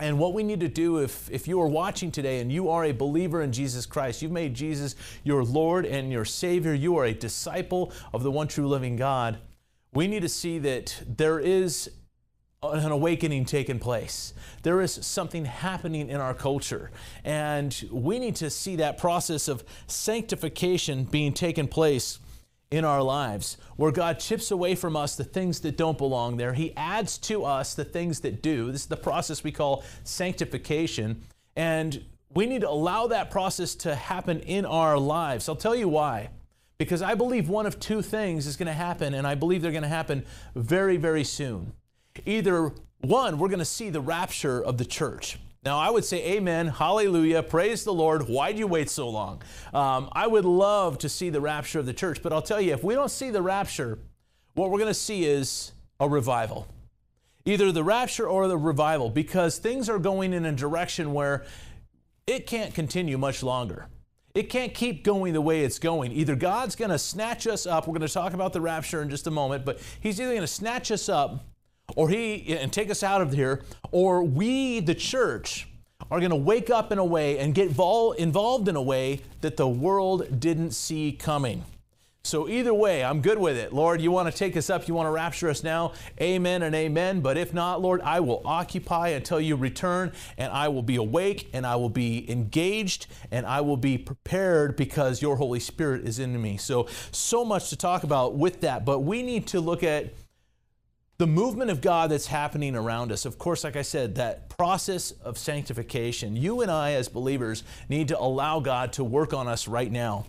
And 0.00 0.18
what 0.18 0.34
we 0.34 0.42
need 0.42 0.60
to 0.60 0.68
do 0.68 0.98
if, 0.98 1.30
if 1.30 1.46
you 1.46 1.60
are 1.60 1.68
watching 1.68 2.10
today 2.10 2.40
and 2.40 2.50
you 2.50 2.68
are 2.68 2.84
a 2.84 2.92
believer 2.92 3.42
in 3.42 3.52
Jesus 3.52 3.86
Christ, 3.86 4.22
you've 4.22 4.32
made 4.32 4.54
Jesus 4.54 4.96
your 5.22 5.44
Lord 5.44 5.86
and 5.86 6.10
your 6.10 6.24
Savior, 6.24 6.74
you 6.74 6.96
are 6.96 7.04
a 7.04 7.14
disciple 7.14 7.92
of 8.12 8.22
the 8.22 8.30
one 8.30 8.48
true 8.48 8.66
living 8.66 8.96
God, 8.96 9.38
we 9.92 10.08
need 10.08 10.22
to 10.22 10.28
see 10.28 10.58
that 10.58 11.00
there 11.06 11.38
is 11.38 11.90
an 12.62 12.90
awakening 12.90 13.44
taking 13.44 13.78
place. 13.78 14.32
There 14.62 14.80
is 14.80 14.92
something 14.92 15.44
happening 15.44 16.08
in 16.08 16.20
our 16.20 16.34
culture. 16.34 16.90
And 17.22 17.88
we 17.92 18.18
need 18.18 18.36
to 18.36 18.50
see 18.50 18.76
that 18.76 18.98
process 18.98 19.48
of 19.48 19.64
sanctification 19.86 21.04
being 21.04 21.32
taken 21.32 21.68
place 21.68 22.18
in 22.74 22.84
our 22.84 23.02
lives, 23.02 23.56
where 23.76 23.92
God 23.92 24.18
chips 24.18 24.50
away 24.50 24.74
from 24.74 24.96
us 24.96 25.14
the 25.14 25.22
things 25.22 25.60
that 25.60 25.76
don't 25.76 25.96
belong 25.96 26.36
there. 26.36 26.54
He 26.54 26.76
adds 26.76 27.18
to 27.18 27.44
us 27.44 27.74
the 27.74 27.84
things 27.84 28.20
that 28.20 28.42
do. 28.42 28.72
This 28.72 28.82
is 28.82 28.86
the 28.88 28.96
process 28.96 29.44
we 29.44 29.52
call 29.52 29.84
sanctification. 30.02 31.22
And 31.54 32.04
we 32.34 32.46
need 32.46 32.62
to 32.62 32.68
allow 32.68 33.06
that 33.06 33.30
process 33.30 33.76
to 33.76 33.94
happen 33.94 34.40
in 34.40 34.66
our 34.66 34.98
lives. 34.98 35.48
I'll 35.48 35.54
tell 35.54 35.76
you 35.76 35.88
why. 35.88 36.30
Because 36.76 37.00
I 37.00 37.14
believe 37.14 37.48
one 37.48 37.66
of 37.66 37.78
two 37.78 38.02
things 38.02 38.48
is 38.48 38.56
going 38.56 38.66
to 38.66 38.72
happen, 38.72 39.14
and 39.14 39.24
I 39.24 39.36
believe 39.36 39.62
they're 39.62 39.70
going 39.70 39.84
to 39.84 39.88
happen 39.88 40.24
very, 40.56 40.96
very 40.96 41.22
soon. 41.22 41.72
Either 42.26 42.72
one, 43.00 43.38
we're 43.38 43.48
going 43.48 43.60
to 43.60 43.64
see 43.64 43.90
the 43.90 44.00
rapture 44.00 44.60
of 44.60 44.78
the 44.78 44.84
church. 44.84 45.38
Now, 45.64 45.78
I 45.78 45.88
would 45.88 46.04
say 46.04 46.22
amen, 46.32 46.66
hallelujah, 46.66 47.42
praise 47.42 47.84
the 47.84 47.94
Lord. 47.94 48.28
Why'd 48.28 48.58
you 48.58 48.66
wait 48.66 48.90
so 48.90 49.08
long? 49.08 49.40
Um, 49.72 50.10
I 50.12 50.26
would 50.26 50.44
love 50.44 50.98
to 50.98 51.08
see 51.08 51.30
the 51.30 51.40
rapture 51.40 51.78
of 51.78 51.86
the 51.86 51.94
church, 51.94 52.22
but 52.22 52.34
I'll 52.34 52.42
tell 52.42 52.60
you, 52.60 52.74
if 52.74 52.84
we 52.84 52.94
don't 52.94 53.10
see 53.10 53.30
the 53.30 53.40
rapture, 53.40 53.98
what 54.52 54.70
we're 54.70 54.78
going 54.78 54.90
to 54.90 54.94
see 54.94 55.24
is 55.24 55.72
a 55.98 56.06
revival. 56.06 56.68
Either 57.46 57.72
the 57.72 57.82
rapture 57.82 58.28
or 58.28 58.46
the 58.46 58.58
revival, 58.58 59.08
because 59.08 59.56
things 59.56 59.88
are 59.88 59.98
going 59.98 60.34
in 60.34 60.44
a 60.44 60.52
direction 60.52 61.14
where 61.14 61.46
it 62.26 62.46
can't 62.46 62.74
continue 62.74 63.16
much 63.16 63.42
longer. 63.42 63.86
It 64.34 64.50
can't 64.50 64.74
keep 64.74 65.02
going 65.02 65.32
the 65.32 65.40
way 65.40 65.64
it's 65.64 65.78
going. 65.78 66.12
Either 66.12 66.36
God's 66.36 66.76
going 66.76 66.90
to 66.90 66.98
snatch 66.98 67.46
us 67.46 67.66
up, 67.66 67.86
we're 67.86 67.92
going 67.92 68.06
to 68.06 68.12
talk 68.12 68.34
about 68.34 68.52
the 68.52 68.60
rapture 68.60 69.00
in 69.00 69.08
just 69.08 69.26
a 69.26 69.30
moment, 69.30 69.64
but 69.64 69.80
He's 70.00 70.20
either 70.20 70.32
going 70.32 70.42
to 70.42 70.46
snatch 70.46 70.90
us 70.90 71.08
up 71.08 71.46
or 71.96 72.08
he 72.08 72.56
and 72.56 72.72
take 72.72 72.90
us 72.90 73.02
out 73.02 73.22
of 73.22 73.32
here, 73.32 73.62
or 73.90 74.22
we, 74.22 74.80
the 74.80 74.94
church, 74.94 75.68
are 76.10 76.18
going 76.18 76.30
to 76.30 76.36
wake 76.36 76.70
up 76.70 76.92
in 76.92 76.98
a 76.98 77.04
way 77.04 77.38
and 77.38 77.54
get 77.54 77.70
vol- 77.70 78.12
involved 78.12 78.68
in 78.68 78.76
a 78.76 78.82
way 78.82 79.20
that 79.40 79.56
the 79.56 79.68
world 79.68 80.40
didn't 80.40 80.72
see 80.72 81.12
coming. 81.12 81.64
So, 82.26 82.48
either 82.48 82.72
way, 82.72 83.04
I'm 83.04 83.20
good 83.20 83.36
with 83.36 83.58
it. 83.58 83.74
Lord, 83.74 84.00
you 84.00 84.10
want 84.10 84.32
to 84.32 84.36
take 84.36 84.56
us 84.56 84.70
up, 84.70 84.88
you 84.88 84.94
want 84.94 85.08
to 85.08 85.10
rapture 85.10 85.50
us 85.50 85.62
now. 85.62 85.92
Amen 86.18 86.62
and 86.62 86.74
amen. 86.74 87.20
But 87.20 87.36
if 87.36 87.52
not, 87.52 87.82
Lord, 87.82 88.00
I 88.00 88.20
will 88.20 88.40
occupy 88.46 89.08
until 89.08 89.38
you 89.38 89.56
return, 89.56 90.10
and 90.38 90.50
I 90.50 90.68
will 90.68 90.82
be 90.82 90.96
awake, 90.96 91.50
and 91.52 91.66
I 91.66 91.76
will 91.76 91.90
be 91.90 92.30
engaged, 92.30 93.08
and 93.30 93.44
I 93.44 93.60
will 93.60 93.76
be 93.76 93.98
prepared 93.98 94.74
because 94.74 95.20
your 95.20 95.36
Holy 95.36 95.60
Spirit 95.60 96.08
is 96.08 96.18
in 96.18 96.40
me. 96.40 96.56
So, 96.56 96.88
so 97.12 97.44
much 97.44 97.68
to 97.68 97.76
talk 97.76 98.04
about 98.04 98.36
with 98.36 98.62
that. 98.62 98.86
But 98.86 99.00
we 99.00 99.22
need 99.22 99.46
to 99.48 99.60
look 99.60 99.82
at 99.82 100.14
the 101.18 101.26
movement 101.26 101.70
of 101.70 101.80
God 101.80 102.10
that's 102.10 102.26
happening 102.26 102.74
around 102.74 103.12
us, 103.12 103.24
of 103.24 103.38
course, 103.38 103.62
like 103.62 103.76
I 103.76 103.82
said, 103.82 104.16
that 104.16 104.48
process 104.48 105.12
of 105.12 105.38
sanctification, 105.38 106.36
you 106.36 106.60
and 106.60 106.70
I 106.70 106.92
as 106.92 107.08
believers 107.08 107.62
need 107.88 108.08
to 108.08 108.18
allow 108.18 108.60
God 108.60 108.92
to 108.94 109.04
work 109.04 109.32
on 109.32 109.46
us 109.46 109.68
right 109.68 109.90
now. 109.90 110.26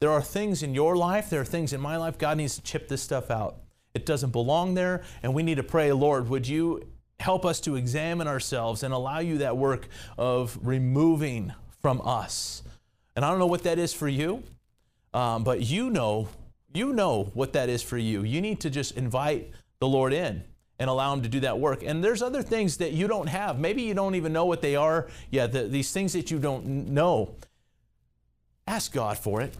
There 0.00 0.10
are 0.10 0.22
things 0.22 0.62
in 0.62 0.74
your 0.74 0.96
life, 0.96 1.30
there 1.30 1.40
are 1.40 1.46
things 1.46 1.72
in 1.72 1.80
my 1.80 1.96
life, 1.96 2.18
God 2.18 2.36
needs 2.36 2.56
to 2.56 2.62
chip 2.62 2.88
this 2.88 3.00
stuff 3.00 3.30
out. 3.30 3.58
It 3.94 4.06
doesn't 4.06 4.30
belong 4.30 4.74
there, 4.74 5.04
and 5.22 5.34
we 5.34 5.44
need 5.44 5.54
to 5.56 5.62
pray, 5.62 5.92
Lord, 5.92 6.28
would 6.28 6.48
you 6.48 6.82
help 7.20 7.46
us 7.46 7.60
to 7.60 7.76
examine 7.76 8.26
ourselves 8.26 8.82
and 8.82 8.92
allow 8.92 9.20
you 9.20 9.38
that 9.38 9.56
work 9.56 9.88
of 10.18 10.58
removing 10.62 11.52
from 11.80 12.00
us. 12.04 12.62
And 13.14 13.24
I 13.24 13.30
don't 13.30 13.38
know 13.38 13.46
what 13.46 13.62
that 13.62 13.78
is 13.78 13.94
for 13.94 14.08
you, 14.08 14.42
um, 15.12 15.44
but 15.44 15.60
you 15.60 15.90
know, 15.90 16.28
you 16.72 16.92
know 16.92 17.30
what 17.34 17.52
that 17.52 17.68
is 17.68 17.82
for 17.82 17.96
you. 17.96 18.24
You 18.24 18.40
need 18.40 18.60
to 18.60 18.70
just 18.70 18.96
invite 18.96 19.52
the 19.80 19.88
Lord 19.88 20.12
in 20.12 20.44
and 20.78 20.90
allow 20.90 21.12
Him 21.12 21.22
to 21.22 21.28
do 21.28 21.40
that 21.40 21.58
work. 21.58 21.82
And 21.82 22.02
there's 22.02 22.22
other 22.22 22.42
things 22.42 22.78
that 22.78 22.92
you 22.92 23.06
don't 23.06 23.28
have. 23.28 23.58
Maybe 23.58 23.82
you 23.82 23.94
don't 23.94 24.14
even 24.14 24.32
know 24.32 24.46
what 24.46 24.60
they 24.60 24.76
are. 24.76 25.08
Yeah, 25.30 25.46
the, 25.46 25.64
these 25.64 25.92
things 25.92 26.12
that 26.14 26.30
you 26.30 26.38
don't 26.38 26.88
know. 26.88 27.36
Ask 28.66 28.92
God 28.92 29.18
for 29.18 29.40
it. 29.40 29.54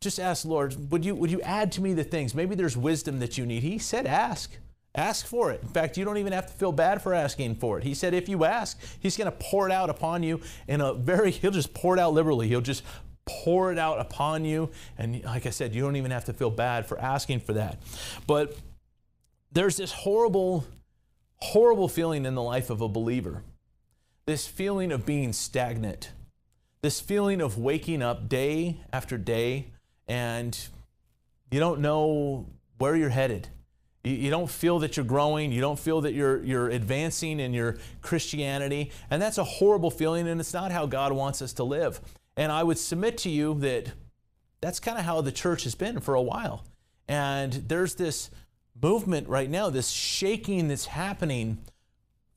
Just 0.00 0.20
ask, 0.20 0.44
Lord, 0.44 0.92
would 0.92 1.04
you, 1.04 1.14
would 1.14 1.30
you 1.30 1.40
add 1.42 1.72
to 1.72 1.80
me 1.80 1.92
the 1.92 2.04
things? 2.04 2.34
Maybe 2.34 2.54
there's 2.54 2.76
wisdom 2.76 3.18
that 3.18 3.36
you 3.36 3.44
need. 3.44 3.62
He 3.62 3.78
said, 3.78 4.06
ask. 4.06 4.56
Ask 4.94 5.26
for 5.26 5.50
it. 5.50 5.60
In 5.62 5.68
fact, 5.68 5.96
you 5.96 6.04
don't 6.04 6.16
even 6.16 6.32
have 6.32 6.46
to 6.46 6.52
feel 6.52 6.72
bad 6.72 7.02
for 7.02 7.14
asking 7.14 7.56
for 7.56 7.78
it. 7.78 7.84
He 7.84 7.94
said, 7.94 8.14
if 8.14 8.28
you 8.28 8.44
ask, 8.44 8.80
He's 9.00 9.16
going 9.16 9.30
to 9.30 9.36
pour 9.38 9.68
it 9.68 9.72
out 9.72 9.90
upon 9.90 10.22
you 10.22 10.40
in 10.66 10.80
a 10.80 10.94
very, 10.94 11.30
He'll 11.32 11.50
just 11.50 11.74
pour 11.74 11.96
it 11.96 12.00
out 12.00 12.14
liberally. 12.14 12.48
He'll 12.48 12.60
just 12.60 12.82
pour 13.26 13.70
it 13.70 13.78
out 13.78 14.00
upon 14.00 14.44
you. 14.44 14.70
And 14.96 15.22
like 15.24 15.46
I 15.46 15.50
said, 15.50 15.74
you 15.74 15.82
don't 15.82 15.96
even 15.96 16.10
have 16.10 16.24
to 16.26 16.32
feel 16.32 16.50
bad 16.50 16.86
for 16.86 16.98
asking 16.98 17.40
for 17.40 17.52
that. 17.54 17.78
But 18.26 18.56
there's 19.52 19.76
this 19.76 19.92
horrible, 19.92 20.66
horrible 21.36 21.88
feeling 21.88 22.26
in 22.26 22.34
the 22.34 22.42
life 22.42 22.70
of 22.70 22.80
a 22.80 22.88
believer 22.88 23.42
this 24.26 24.46
feeling 24.46 24.92
of 24.92 25.06
being 25.06 25.32
stagnant, 25.32 26.12
this 26.82 27.00
feeling 27.00 27.40
of 27.40 27.56
waking 27.56 28.02
up 28.02 28.28
day 28.28 28.76
after 28.92 29.16
day 29.16 29.68
and 30.06 30.68
you 31.50 31.58
don't 31.58 31.80
know 31.80 32.46
where 32.76 32.94
you're 32.94 33.08
headed. 33.08 33.48
You, 34.04 34.28
don't 34.28 34.50
feel 34.50 34.78
that 34.80 34.96
you're 34.96 35.06
growing. 35.06 35.50
You 35.50 35.62
don't 35.62 35.78
feel 35.78 36.02
that 36.02 36.12
you're, 36.12 36.42
you're 36.44 36.68
advancing 36.68 37.40
in 37.40 37.54
your 37.54 37.78
Christianity. 38.02 38.92
And 39.10 39.20
that's 39.20 39.38
a 39.38 39.44
horrible 39.44 39.90
feeling, 39.90 40.28
and 40.28 40.40
it's 40.40 40.54
not 40.54 40.72
how 40.72 40.84
God 40.84 41.12
wants 41.12 41.40
us 41.40 41.54
to 41.54 41.64
live. 41.64 41.98
And 42.36 42.52
I 42.52 42.62
would 42.62 42.78
submit 42.78 43.16
to 43.18 43.30
you 43.30 43.54
that 43.60 43.92
that's 44.60 44.78
kind 44.78 44.98
of 44.98 45.04
how 45.04 45.22
the 45.22 45.32
church 45.32 45.64
has 45.64 45.74
been 45.74 46.00
for 46.00 46.14
a 46.14 46.22
while. 46.22 46.64
And 47.08 47.52
there's 47.52 47.94
this 47.94 48.30
movement 48.82 49.28
right 49.28 49.50
now, 49.50 49.70
this 49.70 49.90
shaking 49.90 50.68
that's 50.68 50.86
happening 50.86 51.58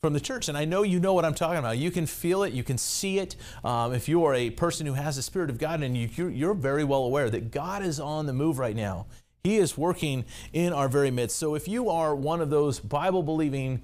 from 0.02 0.14
the 0.14 0.20
church. 0.20 0.50
And 0.50 0.58
I 0.58 0.66
know 0.66 0.82
you 0.82 1.00
know 1.00 1.14
what 1.14 1.26
I'm 1.26 1.36
talking 1.36 1.60
about. 1.60 1.78
You 1.78 1.92
can 1.92 2.08
feel 2.08 2.42
it, 2.44 2.54
you 2.54 2.64
can 2.64 2.78
see 2.78 3.20
it. 3.20 3.36
Um, 3.64 3.94
if 3.94 4.10
you 4.10 4.26
are 4.26 4.34
a 4.34 4.50
person 4.50 4.88
who 4.88 4.94
has 4.94 5.16
the 5.16 5.22
Spirit 5.22 5.50
of 5.52 5.60
God 5.60 5.84
and 5.84 5.96
you, 5.96 6.30
you're 6.30 6.56
very 6.56 6.84
well 6.84 7.04
aware 7.04 7.30
that 7.30 7.52
God 7.52 7.84
is 7.84 8.00
on 8.00 8.26
the 8.26 8.34
move 8.34 8.58
right 8.58 8.76
now. 8.76 9.06
He 9.44 9.58
is 9.58 9.78
working 9.78 10.26
in 10.54 10.74
our 10.74 10.88
very 10.88 11.12
midst. 11.12 11.38
So 11.38 11.56
if 11.56 11.68
you 11.68 11.90
are 11.90 12.16
one 12.16 12.42
of 12.42 12.50
those 12.50 12.80
Bible 12.80 13.22
believing 13.24 13.82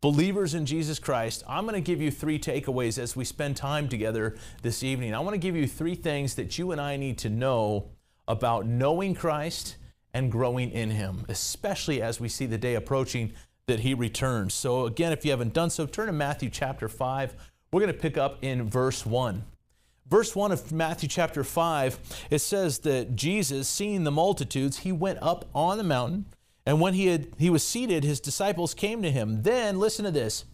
believers 0.00 0.54
in 0.54 0.66
Jesus 0.66 0.98
Christ, 0.98 1.42
I'm 1.48 1.64
going 1.64 1.74
to 1.74 1.80
give 1.80 2.00
you 2.00 2.10
three 2.10 2.38
takeaways 2.38 2.98
as 2.98 3.16
we 3.16 3.24
spend 3.24 3.56
time 3.56 3.88
together 3.88 4.36
this 4.62 4.82
evening. 4.82 5.14
I 5.14 5.20
want 5.20 5.34
to 5.34 5.38
give 5.38 5.56
you 5.56 5.66
three 5.66 5.94
things 5.96 6.36
that 6.36 6.58
you 6.58 6.70
and 6.70 6.80
I 6.80 6.96
need 6.96 7.18
to 7.18 7.28
know 7.28 7.90
about 8.28 8.66
knowing 8.66 9.14
Christ 9.14 9.76
and 10.12 10.30
growing 10.30 10.70
in 10.70 10.90
Him, 10.90 11.24
especially 11.28 12.02
as 12.02 12.20
we 12.20 12.28
see 12.28 12.46
the 12.46 12.58
day 12.58 12.74
approaching 12.74 13.32
that 13.66 13.80
He 13.80 13.94
returns. 13.94 14.54
So, 14.54 14.86
again, 14.86 15.12
if 15.12 15.24
you 15.24 15.30
haven't 15.30 15.52
done 15.52 15.70
so, 15.70 15.86
turn 15.86 16.06
to 16.06 16.12
Matthew 16.12 16.50
chapter 16.50 16.88
5. 16.88 17.34
We're 17.72 17.80
going 17.80 17.92
to 17.92 17.98
pick 17.98 18.18
up 18.18 18.38
in 18.42 18.68
verse 18.68 19.06
1. 19.06 19.44
Verse 20.08 20.34
1 20.34 20.50
of 20.50 20.72
Matthew 20.72 21.08
chapter 21.08 21.44
5, 21.44 22.26
it 22.30 22.40
says 22.40 22.80
that 22.80 23.14
Jesus, 23.14 23.68
seeing 23.68 24.02
the 24.02 24.10
multitudes, 24.10 24.78
he 24.78 24.90
went 24.90 25.20
up 25.22 25.44
on 25.54 25.78
the 25.78 25.84
mountain, 25.84 26.26
and 26.66 26.80
when 26.80 26.94
he, 26.94 27.06
had, 27.06 27.28
he 27.38 27.48
was 27.48 27.64
seated, 27.64 28.02
his 28.02 28.18
disciples 28.18 28.74
came 28.74 29.02
to 29.02 29.10
him. 29.10 29.42
Then, 29.42 29.78
listen 29.78 30.04
to 30.04 30.10
this 30.10 30.44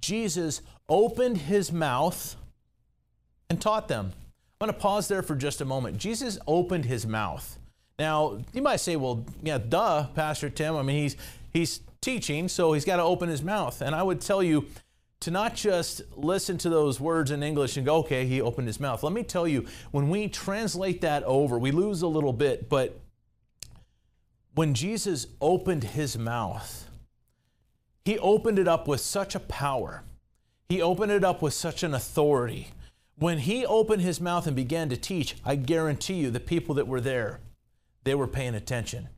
Jesus 0.00 0.60
opened 0.88 1.38
his 1.38 1.72
mouth 1.72 2.36
and 3.48 3.60
taught 3.60 3.88
them. 3.88 4.12
I'm 4.60 4.68
going 4.68 4.74
to 4.74 4.80
pause 4.80 5.08
there 5.08 5.22
for 5.22 5.36
just 5.36 5.60
a 5.60 5.64
moment. 5.64 5.98
Jesus 5.98 6.38
opened 6.46 6.86
his 6.86 7.06
mouth. 7.06 7.58
Now, 7.98 8.38
you 8.52 8.62
might 8.62 8.80
say, 8.80 8.96
well, 8.96 9.24
yeah, 9.42 9.58
duh, 9.58 10.06
Pastor 10.14 10.50
Tim. 10.50 10.76
I 10.76 10.82
mean, 10.82 11.02
he's 11.02 11.16
he's 11.52 11.80
teaching, 12.00 12.48
so 12.48 12.72
he's 12.72 12.84
got 12.84 12.96
to 12.96 13.02
open 13.02 13.28
his 13.28 13.42
mouth. 13.42 13.80
And 13.80 13.94
I 13.94 14.02
would 14.02 14.20
tell 14.20 14.42
you 14.42 14.66
to 15.20 15.30
not 15.30 15.54
just 15.54 16.02
listen 16.14 16.58
to 16.58 16.68
those 16.68 17.00
words 17.00 17.30
in 17.30 17.42
English 17.42 17.76
and 17.76 17.86
go, 17.86 17.96
okay, 17.96 18.26
he 18.26 18.40
opened 18.40 18.68
his 18.68 18.78
mouth. 18.78 19.02
Let 19.02 19.12
me 19.12 19.22
tell 19.22 19.48
you, 19.48 19.66
when 19.90 20.10
we 20.10 20.28
translate 20.28 21.00
that 21.00 21.24
over, 21.24 21.58
we 21.58 21.70
lose 21.70 22.02
a 22.02 22.06
little 22.06 22.34
bit, 22.34 22.68
but 22.68 23.00
when 24.54 24.74
Jesus 24.74 25.26
opened 25.40 25.84
his 25.84 26.18
mouth, 26.18 26.88
he 28.04 28.18
opened 28.18 28.58
it 28.58 28.68
up 28.68 28.86
with 28.86 29.00
such 29.00 29.34
a 29.34 29.40
power. 29.40 30.02
He 30.68 30.82
opened 30.82 31.12
it 31.12 31.24
up 31.24 31.42
with 31.42 31.54
such 31.54 31.82
an 31.82 31.94
authority. 31.94 32.68
When 33.18 33.38
he 33.38 33.64
opened 33.64 34.02
his 34.02 34.20
mouth 34.20 34.46
and 34.46 34.54
began 34.54 34.88
to 34.90 34.96
teach, 34.96 35.36
I 35.44 35.56
guarantee 35.56 36.14
you 36.14 36.30
the 36.30 36.40
people 36.40 36.74
that 36.76 36.86
were 36.86 37.00
there 37.00 37.40
they 38.06 38.14
were 38.14 38.28
paying 38.28 38.54
attention. 38.54 39.08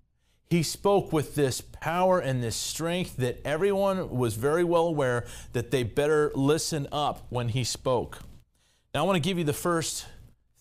He 0.48 0.62
spoke 0.62 1.12
with 1.12 1.34
this 1.34 1.60
power 1.60 2.18
and 2.18 2.42
this 2.42 2.56
strength 2.56 3.18
that 3.18 3.38
everyone 3.44 4.08
was 4.08 4.34
very 4.34 4.64
well 4.64 4.86
aware 4.86 5.26
that 5.52 5.70
they 5.70 5.82
better 5.82 6.32
listen 6.34 6.88
up 6.90 7.26
when 7.28 7.50
he 7.50 7.64
spoke. 7.64 8.20
Now, 8.94 9.02
I 9.02 9.06
want 9.06 9.22
to 9.22 9.28
give 9.28 9.36
you 9.36 9.44
the 9.44 9.52
first 9.52 10.06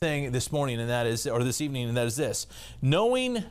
thing 0.01 0.34
this 0.34 0.51
morning, 0.51 0.81
and 0.81 0.89
that 0.89 1.07
is, 1.07 1.25
or 1.25 1.41
this 1.41 1.62
evening, 1.62 1.88
and 1.88 1.96
that 1.96 2.05
is 2.05 2.17
this 2.17 2.48
knowing 2.81 3.46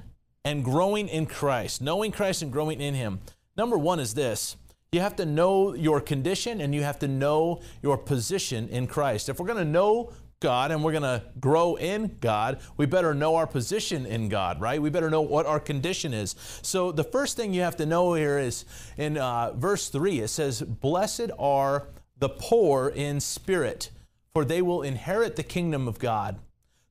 and 0.44 0.62
growing 0.62 1.08
in 1.08 1.24
Christ. 1.24 1.80
Knowing 1.80 2.12
Christ 2.12 2.42
and 2.42 2.52
growing 2.52 2.82
in 2.82 2.92
Him. 2.92 3.20
Number 3.56 3.78
one 3.78 3.98
is 3.98 4.12
this 4.12 4.56
you 4.92 5.00
have 5.00 5.16
to 5.16 5.26
know 5.26 5.74
your 5.74 6.02
condition 6.02 6.60
and 6.60 6.74
you 6.74 6.82
have 6.82 6.98
to 6.98 7.08
know 7.08 7.62
your 7.82 7.96
position 7.96 8.68
in 8.68 8.86
Christ. 8.86 9.30
If 9.30 9.40
we're 9.40 9.46
going 9.46 9.58
to 9.58 9.64
know 9.64 10.12
God 10.40 10.70
and 10.70 10.84
we're 10.84 10.92
going 10.92 11.02
to 11.02 11.22
grow 11.40 11.76
in 11.76 12.16
God, 12.20 12.60
we 12.76 12.86
better 12.86 13.14
know 13.14 13.36
our 13.36 13.46
position 13.46 14.04
in 14.04 14.28
God, 14.28 14.60
right? 14.60 14.80
We 14.80 14.90
better 14.90 15.10
know 15.10 15.22
what 15.22 15.46
our 15.46 15.60
condition 15.60 16.12
is. 16.12 16.34
So 16.62 16.92
the 16.92 17.04
first 17.04 17.36
thing 17.36 17.54
you 17.54 17.62
have 17.62 17.76
to 17.76 17.86
know 17.86 18.14
here 18.14 18.38
is 18.38 18.64
in 18.98 19.16
uh, 19.16 19.52
verse 19.54 19.88
3, 19.88 20.20
it 20.20 20.28
says, 20.28 20.60
Blessed 20.60 21.30
are 21.38 21.88
the 22.18 22.28
poor 22.28 22.88
in 22.88 23.20
spirit, 23.20 23.90
for 24.34 24.44
they 24.44 24.60
will 24.60 24.82
inherit 24.82 25.36
the 25.36 25.42
kingdom 25.42 25.88
of 25.88 25.98
God. 25.98 26.38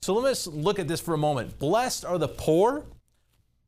So 0.01 0.13
let's 0.15 0.47
look 0.47 0.79
at 0.79 0.87
this 0.87 1.01
for 1.01 1.13
a 1.13 1.17
moment. 1.17 1.59
Blessed 1.59 2.05
are 2.05 2.17
the 2.17 2.27
poor 2.27 2.85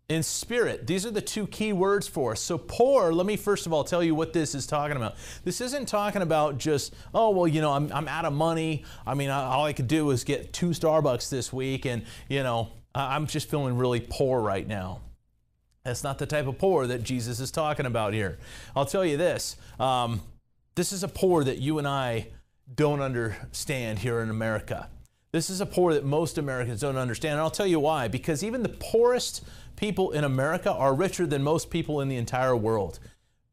in 0.09 0.23
spirit. 0.23 0.87
These 0.87 1.05
are 1.05 1.11
the 1.11 1.21
two 1.21 1.47
key 1.47 1.73
words 1.73 2.07
for 2.07 2.31
us. 2.31 2.41
So, 2.41 2.57
poor, 2.57 3.11
let 3.11 3.25
me 3.25 3.35
first 3.35 3.65
of 3.65 3.73
all 3.73 3.83
tell 3.83 4.01
you 4.01 4.15
what 4.15 4.31
this 4.31 4.55
is 4.55 4.65
talking 4.65 4.95
about. 4.95 5.15
This 5.43 5.59
isn't 5.59 5.87
talking 5.87 6.21
about 6.21 6.57
just, 6.57 6.93
oh, 7.13 7.31
well, 7.31 7.47
you 7.47 7.59
know, 7.59 7.73
I'm, 7.73 7.91
I'm 7.91 8.07
out 8.07 8.23
of 8.23 8.31
money. 8.31 8.85
I 9.05 9.15
mean, 9.15 9.29
all 9.29 9.65
I 9.65 9.73
could 9.73 9.87
do 9.87 10.09
is 10.11 10.23
get 10.23 10.53
two 10.53 10.69
Starbucks 10.69 11.29
this 11.29 11.51
week, 11.51 11.85
and, 11.85 12.03
you 12.29 12.41
know, 12.41 12.69
I'm 12.95 13.27
just 13.27 13.49
feeling 13.49 13.77
really 13.77 13.99
poor 13.99 14.39
right 14.39 14.65
now. 14.65 15.01
That's 15.83 16.03
not 16.03 16.19
the 16.19 16.25
type 16.25 16.47
of 16.47 16.57
poor 16.57 16.87
that 16.87 17.03
Jesus 17.03 17.39
is 17.39 17.51
talking 17.51 17.85
about 17.85 18.13
here. 18.13 18.39
I'll 18.75 18.85
tell 18.85 19.05
you 19.05 19.17
this 19.17 19.55
um, 19.79 20.21
this 20.75 20.91
is 20.91 21.03
a 21.03 21.07
poor 21.07 21.43
that 21.43 21.59
you 21.59 21.79
and 21.79 21.87
I 21.87 22.27
don't 22.73 23.01
understand 23.01 23.99
here 23.99 24.19
in 24.21 24.29
America. 24.29 24.89
This 25.31 25.49
is 25.49 25.61
a 25.61 25.65
poor 25.65 25.93
that 25.93 26.05
most 26.05 26.37
Americans 26.37 26.81
don't 26.81 26.97
understand. 26.97 27.33
And 27.33 27.41
I'll 27.41 27.51
tell 27.51 27.67
you 27.67 27.79
why. 27.79 28.07
Because 28.07 28.43
even 28.43 28.63
the 28.63 28.69
poorest 28.69 29.43
people 29.75 30.11
in 30.11 30.23
America 30.23 30.71
are 30.71 30.93
richer 30.93 31.25
than 31.25 31.43
most 31.43 31.69
people 31.69 32.01
in 32.01 32.07
the 32.07 32.15
entire 32.15 32.55
world. 32.55 32.99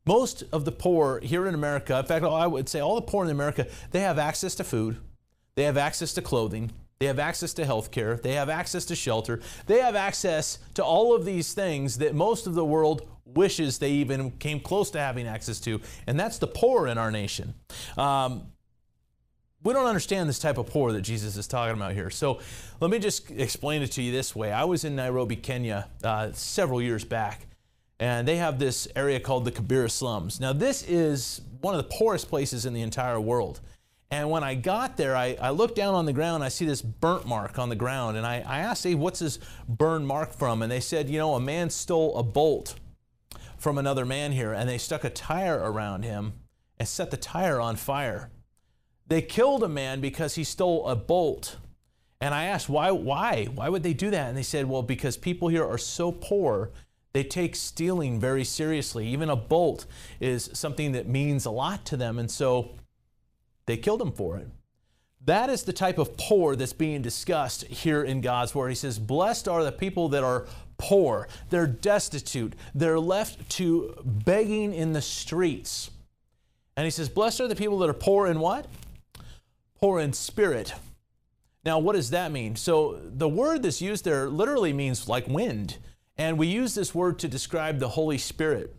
Most 0.07 0.45
of 0.53 0.65
the 0.65 0.73
poor 0.73 1.21
here 1.21 1.47
in 1.47 1.55
America, 1.55 1.99
in 1.99 2.05
fact, 2.05 2.25
I 2.25 2.47
would 2.47 2.69
say 2.69 2.81
all 2.81 2.95
the 2.95 3.03
poor 3.03 3.25
in 3.25 3.31
America, 3.31 3.67
they 3.91 4.01
have 4.01 4.19
access 4.19 4.55
to 4.57 4.65
food, 4.65 4.99
they 5.55 5.65
have 5.65 5.79
access 5.79 6.13
to 6.15 6.23
clothing, 6.23 6.73
they 6.99 7.07
have 7.07 7.19
access 7.19 7.55
to 7.55 7.65
health 7.65 7.91
care, 7.91 8.17
they 8.17 8.35
have 8.35 8.51
access 8.51 8.85
to 8.87 8.95
shelter, 8.95 9.41
they 9.67 9.81
have 9.81 9.97
access 9.97 10.59
to 10.75 10.85
all 10.85 11.15
of 11.15 11.25
these 11.25 11.55
things 11.55 11.99
that 11.99 12.15
most 12.15 12.47
of 12.47 12.55
the 12.55 12.65
world 12.65 13.09
wishes 13.25 13.79
they 13.79 13.93
even 13.93 14.31
came 14.33 14.61
close 14.61 14.91
to 14.91 14.99
having 14.99 15.27
access 15.27 15.59
to, 15.61 15.81
and 16.07 16.21
that's 16.21 16.39
the 16.39 16.47
poor 16.47 16.87
in 16.87 16.99
our 16.99 17.11
nation. 17.11 17.55
Um, 17.97 18.49
we 19.65 19.73
don't 19.73 19.87
understand 19.87 20.29
this 20.29 20.39
type 20.39 20.59
of 20.59 20.67
poor 20.67 20.93
that 20.93 21.01
Jesus 21.01 21.37
is 21.37 21.47
talking 21.47 21.75
about 21.75 21.95
here. 21.95 22.11
So 22.11 22.41
let 22.81 22.91
me 22.91 22.99
just 22.99 23.31
explain 23.31 23.83
it 23.83 23.91
to 23.93 24.03
you 24.03 24.13
this 24.13 24.37
way. 24.37 24.53
I 24.53 24.65
was 24.65 24.85
in 24.85 24.95
Nairobi, 24.95 25.37
Kenya, 25.37 25.89
uh, 26.05 26.31
several 26.33 26.81
years 26.81 27.03
back, 27.03 27.47
and 27.99 28.29
they 28.29 28.37
have 28.37 28.59
this 28.59 28.87
area 28.95 29.19
called 29.19 29.47
the 29.47 29.53
Kibera 29.53 29.91
slums. 29.91 30.39
Now, 30.39 30.53
this 30.53 30.83
is 30.83 31.41
one 31.63 31.75
of 31.75 31.79
the 31.79 31.97
poorest 31.97 32.29
places 32.29 32.67
in 32.67 32.75
the 32.75 32.83
entire 32.83 33.19
world. 33.19 33.61
And 34.11 34.31
when 34.31 34.45
I 34.45 34.55
got 34.55 34.99
there, 34.99 35.17
I, 35.17 35.37
I 35.41 35.51
looked 35.51 35.77
down 35.77 35.95
on 35.95 36.05
the 36.05 36.13
ground, 36.13 36.45
I 36.45 36.49
see 36.49 36.67
this 36.67 36.83
burnt 36.83 37.27
mark 37.27 37.59
on 37.59 37.71
the 37.71 37.75
ground, 37.75 38.19
and 38.19 38.27
I, 38.27 38.45
I 38.47 38.59
asked, 38.59 38.85
hey, 38.85 38.95
what's 38.95 39.21
this 39.21 39.39
burn 39.67 40.05
mark 40.05 40.33
from? 40.33 40.61
And 40.61 40.71
they 40.71 40.81
said, 40.81 41.09
you 41.09 41.19
know, 41.19 41.35
a 41.35 41.41
man 41.41 41.71
stole 41.71 42.17
a 42.17 42.23
bolt 42.23 42.75
from 43.57 43.79
another 43.79 44.05
man 44.05 44.33
here, 44.33 44.53
and 44.53 44.69
they 44.69 44.77
stuck 44.77 45.05
a 45.05 45.11
tire 45.11 45.59
around 45.59 46.05
him 46.05 46.35
and 46.79 46.87
set 46.87 47.11
the 47.11 47.17
tire 47.17 47.59
on 47.61 47.77
fire. 47.77 48.31
They 49.07 49.23
killed 49.23 49.63
a 49.63 49.69
man 49.69 50.01
because 50.01 50.35
he 50.35 50.45
stole 50.45 50.87
a 50.89 50.97
bolt. 50.97 51.57
And 52.21 52.33
I 52.33 52.45
asked, 52.45 52.69
why, 52.69 52.91
why? 52.91 53.47
Why 53.55 53.69
would 53.69 53.83
they 53.83 53.93
do 53.93 54.11
that? 54.11 54.29
And 54.29 54.37
they 54.37 54.43
said, 54.43 54.67
well, 54.67 54.83
because 54.83 55.17
people 55.17 55.49
here 55.49 55.67
are 55.67 55.79
so 55.79 56.11
poor, 56.11 56.71
they 57.13 57.23
take 57.23 57.55
stealing 57.55 58.19
very 58.19 58.45
seriously. 58.45 59.07
Even 59.09 59.29
a 59.29 59.37
bolt 59.37 59.85
is 60.21 60.49
something 60.55 60.93
that 60.93 61.07
means 61.07 61.45
a 61.45 61.51
lot 61.51 61.85
to 61.87 61.97
them. 61.97 62.19
And 62.19 62.31
so 62.31 62.71
they 63.67 63.77
killed 63.77 64.01
him 64.01 64.13
for 64.13 64.39
it. 64.39 64.49
That 65.27 65.49
is 65.49 65.63
the 65.63 65.73
type 65.73 65.99
of 65.99 66.17
poor 66.17 66.55
that's 66.55 66.75
being 66.75 67.01
discussed 67.01 67.65
here 67.65 68.03
in 68.03 68.21
God's 68.21 68.55
Word. 68.55 68.69
He 68.69 68.75
says, 68.75 68.99
Blessed 68.99 69.49
are 69.49 69.65
the 69.65 69.73
people 69.73 70.11
that 70.11 70.23
are 70.23 70.47
poor, 70.77 71.29
they're 71.51 71.67
destitute, 71.67 72.55
they're 72.75 73.01
left 73.01 73.49
to 73.51 73.95
begging 74.05 74.75
in 74.75 74.93
the 74.93 75.01
streets. 75.01 75.91
And 76.77 76.85
he 76.85 76.91
says, 76.91 77.09
Blessed 77.09 77.41
are 77.41 77.49
the 77.49 77.57
people 77.57 77.79
that 77.79 77.89
are 77.89 77.95
poor 77.95 78.27
in 78.27 78.39
what? 78.39 78.67
Poor 79.81 80.01
in 80.01 80.13
spirit. 80.13 80.75
Now, 81.65 81.79
what 81.79 81.95
does 81.95 82.11
that 82.11 82.31
mean? 82.31 82.57
So, 82.57 83.01
the 83.03 83.29
word 83.29 83.63
that's 83.63 83.81
used 83.81 84.05
there 84.05 84.29
literally 84.29 84.73
means 84.73 85.09
like 85.09 85.27
wind. 85.27 85.79
And 86.17 86.39
we 86.39 86.47
use 86.47 86.75
this 86.75 86.95
word 86.95 87.19
to 87.21 87.29
describe 87.29 87.79
the 87.79 87.89
Holy 87.89 88.19
Spirit. 88.19 88.77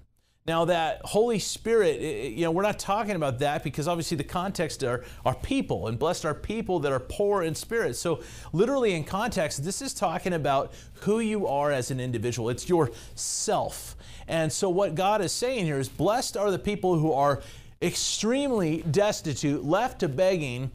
Now, 0.47 0.65
that 0.65 1.01
Holy 1.03 1.39
Spirit, 1.39 1.99
you 1.99 2.45
know, 2.45 2.51
we're 2.51 2.61
not 2.61 2.77
talking 2.77 3.15
about 3.15 3.39
that 3.39 3.63
because 3.63 3.87
obviously 3.87 4.15
the 4.15 4.23
context 4.23 4.83
are, 4.83 5.03
are 5.25 5.33
people, 5.33 5.87
and 5.87 5.97
blessed 5.97 6.23
are 6.23 6.35
people 6.35 6.79
that 6.81 6.91
are 6.91 6.99
poor 6.99 7.41
in 7.41 7.55
spirit. 7.55 7.95
So, 7.95 8.21
literally 8.53 8.93
in 8.93 9.03
context, 9.03 9.63
this 9.63 9.81
is 9.81 9.95
talking 9.95 10.33
about 10.33 10.73
who 11.01 11.19
you 11.19 11.47
are 11.47 11.71
as 11.71 11.89
an 11.89 11.99
individual. 11.99 12.49
It's 12.49 12.69
your 12.69 12.91
self. 13.15 13.95
And 14.27 14.53
so, 14.53 14.69
what 14.69 14.93
God 14.93 15.21
is 15.21 15.31
saying 15.31 15.65
here 15.65 15.79
is, 15.79 15.89
blessed 15.89 16.37
are 16.37 16.51
the 16.51 16.59
people 16.59 16.99
who 16.99 17.11
are 17.11 17.41
extremely 17.81 18.83
destitute, 18.83 19.65
left 19.65 19.99
to 20.01 20.07
begging 20.07 20.69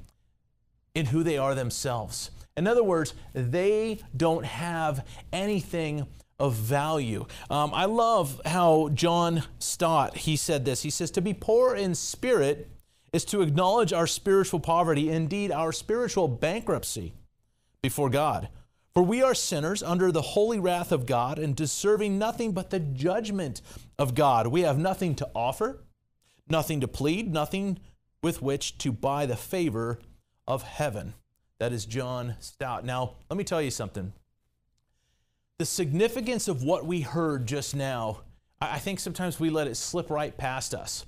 in 0.95 1.07
who 1.07 1.23
they 1.23 1.39
are 1.39 1.55
themselves. 1.55 2.31
In 2.57 2.67
other 2.67 2.85
words, 2.85 3.15
they 3.33 4.01
don't 4.17 4.45
have 4.45 5.07
anything 5.33 6.07
of 6.39 6.55
value. 6.55 7.27
Um, 7.51 7.73
I 7.75 7.85
love 7.85 8.41
how 8.45 8.89
John 8.95 9.45
Stott 9.59 10.17
he 10.17 10.37
said 10.37 10.65
this. 10.65 10.83
He 10.83 10.91
says, 10.91 11.11
"To 11.13 11.21
be 11.21 11.35
poor 11.35 11.75
in 11.75 11.95
spirit 11.95 12.71
is 13.13 13.25
to 13.27 13.43
acknowledge 13.43 13.93
our 13.93 14.07
spiritual 14.07 14.61
poverty, 14.61 15.11
indeed 15.11 15.51
our 15.51 15.73
spiritual 15.73 16.29
bankruptcy 16.29 17.13
before 17.83 18.11
God. 18.11 18.49
For 18.93 19.03
we 19.03 19.23
are 19.23 19.35
sinners 19.35 19.83
under 19.83 20.11
the 20.11 20.23
holy 20.23 20.59
wrath 20.59 20.93
of 20.93 21.07
God 21.07 21.39
and 21.39 21.55
deserving 21.55 22.19
nothing 22.19 22.53
but 22.53 22.71
the 22.71 22.81
judgment 22.81 23.63
of 23.99 24.15
God. 24.15 24.49
We 24.49 24.63
have 24.63 24.79
nothing 24.79 25.15
to 25.17 25.29
offer, 25.35 25.85
nothing 26.49 26.81
to 26.81 26.89
plead, 26.89 27.33
nothing 27.33 27.79
with 28.23 28.43
which 28.43 28.79
to 28.79 28.93
buy 28.93 29.27
the 29.27 29.37
favor 29.37 30.01
of 30.51 30.63
heaven." 30.63 31.15
That 31.59 31.73
is 31.73 31.85
John 31.87 32.37
Stott. 32.41 32.85
Now, 32.85 33.15
let 33.29 33.37
me 33.37 33.45
tell 33.45 33.63
you 33.63 33.71
something 33.71 34.13
the 35.61 35.67
significance 35.67 36.49
of 36.49 36.63
what 36.63 36.87
we 36.87 37.03
heard 37.03 37.47
just 37.47 37.77
now, 37.77 38.23
I 38.63 38.79
think 38.79 38.99
sometimes 38.99 39.39
we 39.39 39.51
let 39.51 39.67
it 39.67 39.75
slip 39.75 40.09
right 40.09 40.35
past 40.35 40.73
us. 40.73 41.05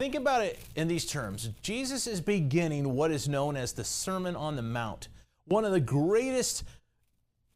Think 0.00 0.16
about 0.16 0.42
it 0.42 0.58
in 0.74 0.88
these 0.88 1.06
terms 1.06 1.50
Jesus 1.62 2.08
is 2.08 2.20
beginning 2.20 2.94
what 2.94 3.12
is 3.12 3.28
known 3.28 3.56
as 3.56 3.72
the 3.72 3.84
Sermon 3.84 4.34
on 4.34 4.56
the 4.56 4.62
Mount, 4.62 5.06
one 5.46 5.64
of 5.64 5.70
the 5.70 5.78
greatest 5.78 6.64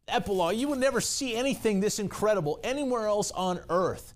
epilogue. 0.06 0.54
You 0.54 0.68
will 0.68 0.76
never 0.76 1.00
see 1.00 1.34
anything 1.34 1.80
this 1.80 1.98
incredible 1.98 2.60
anywhere 2.62 3.08
else 3.08 3.32
on 3.32 3.58
earth. 3.68 4.14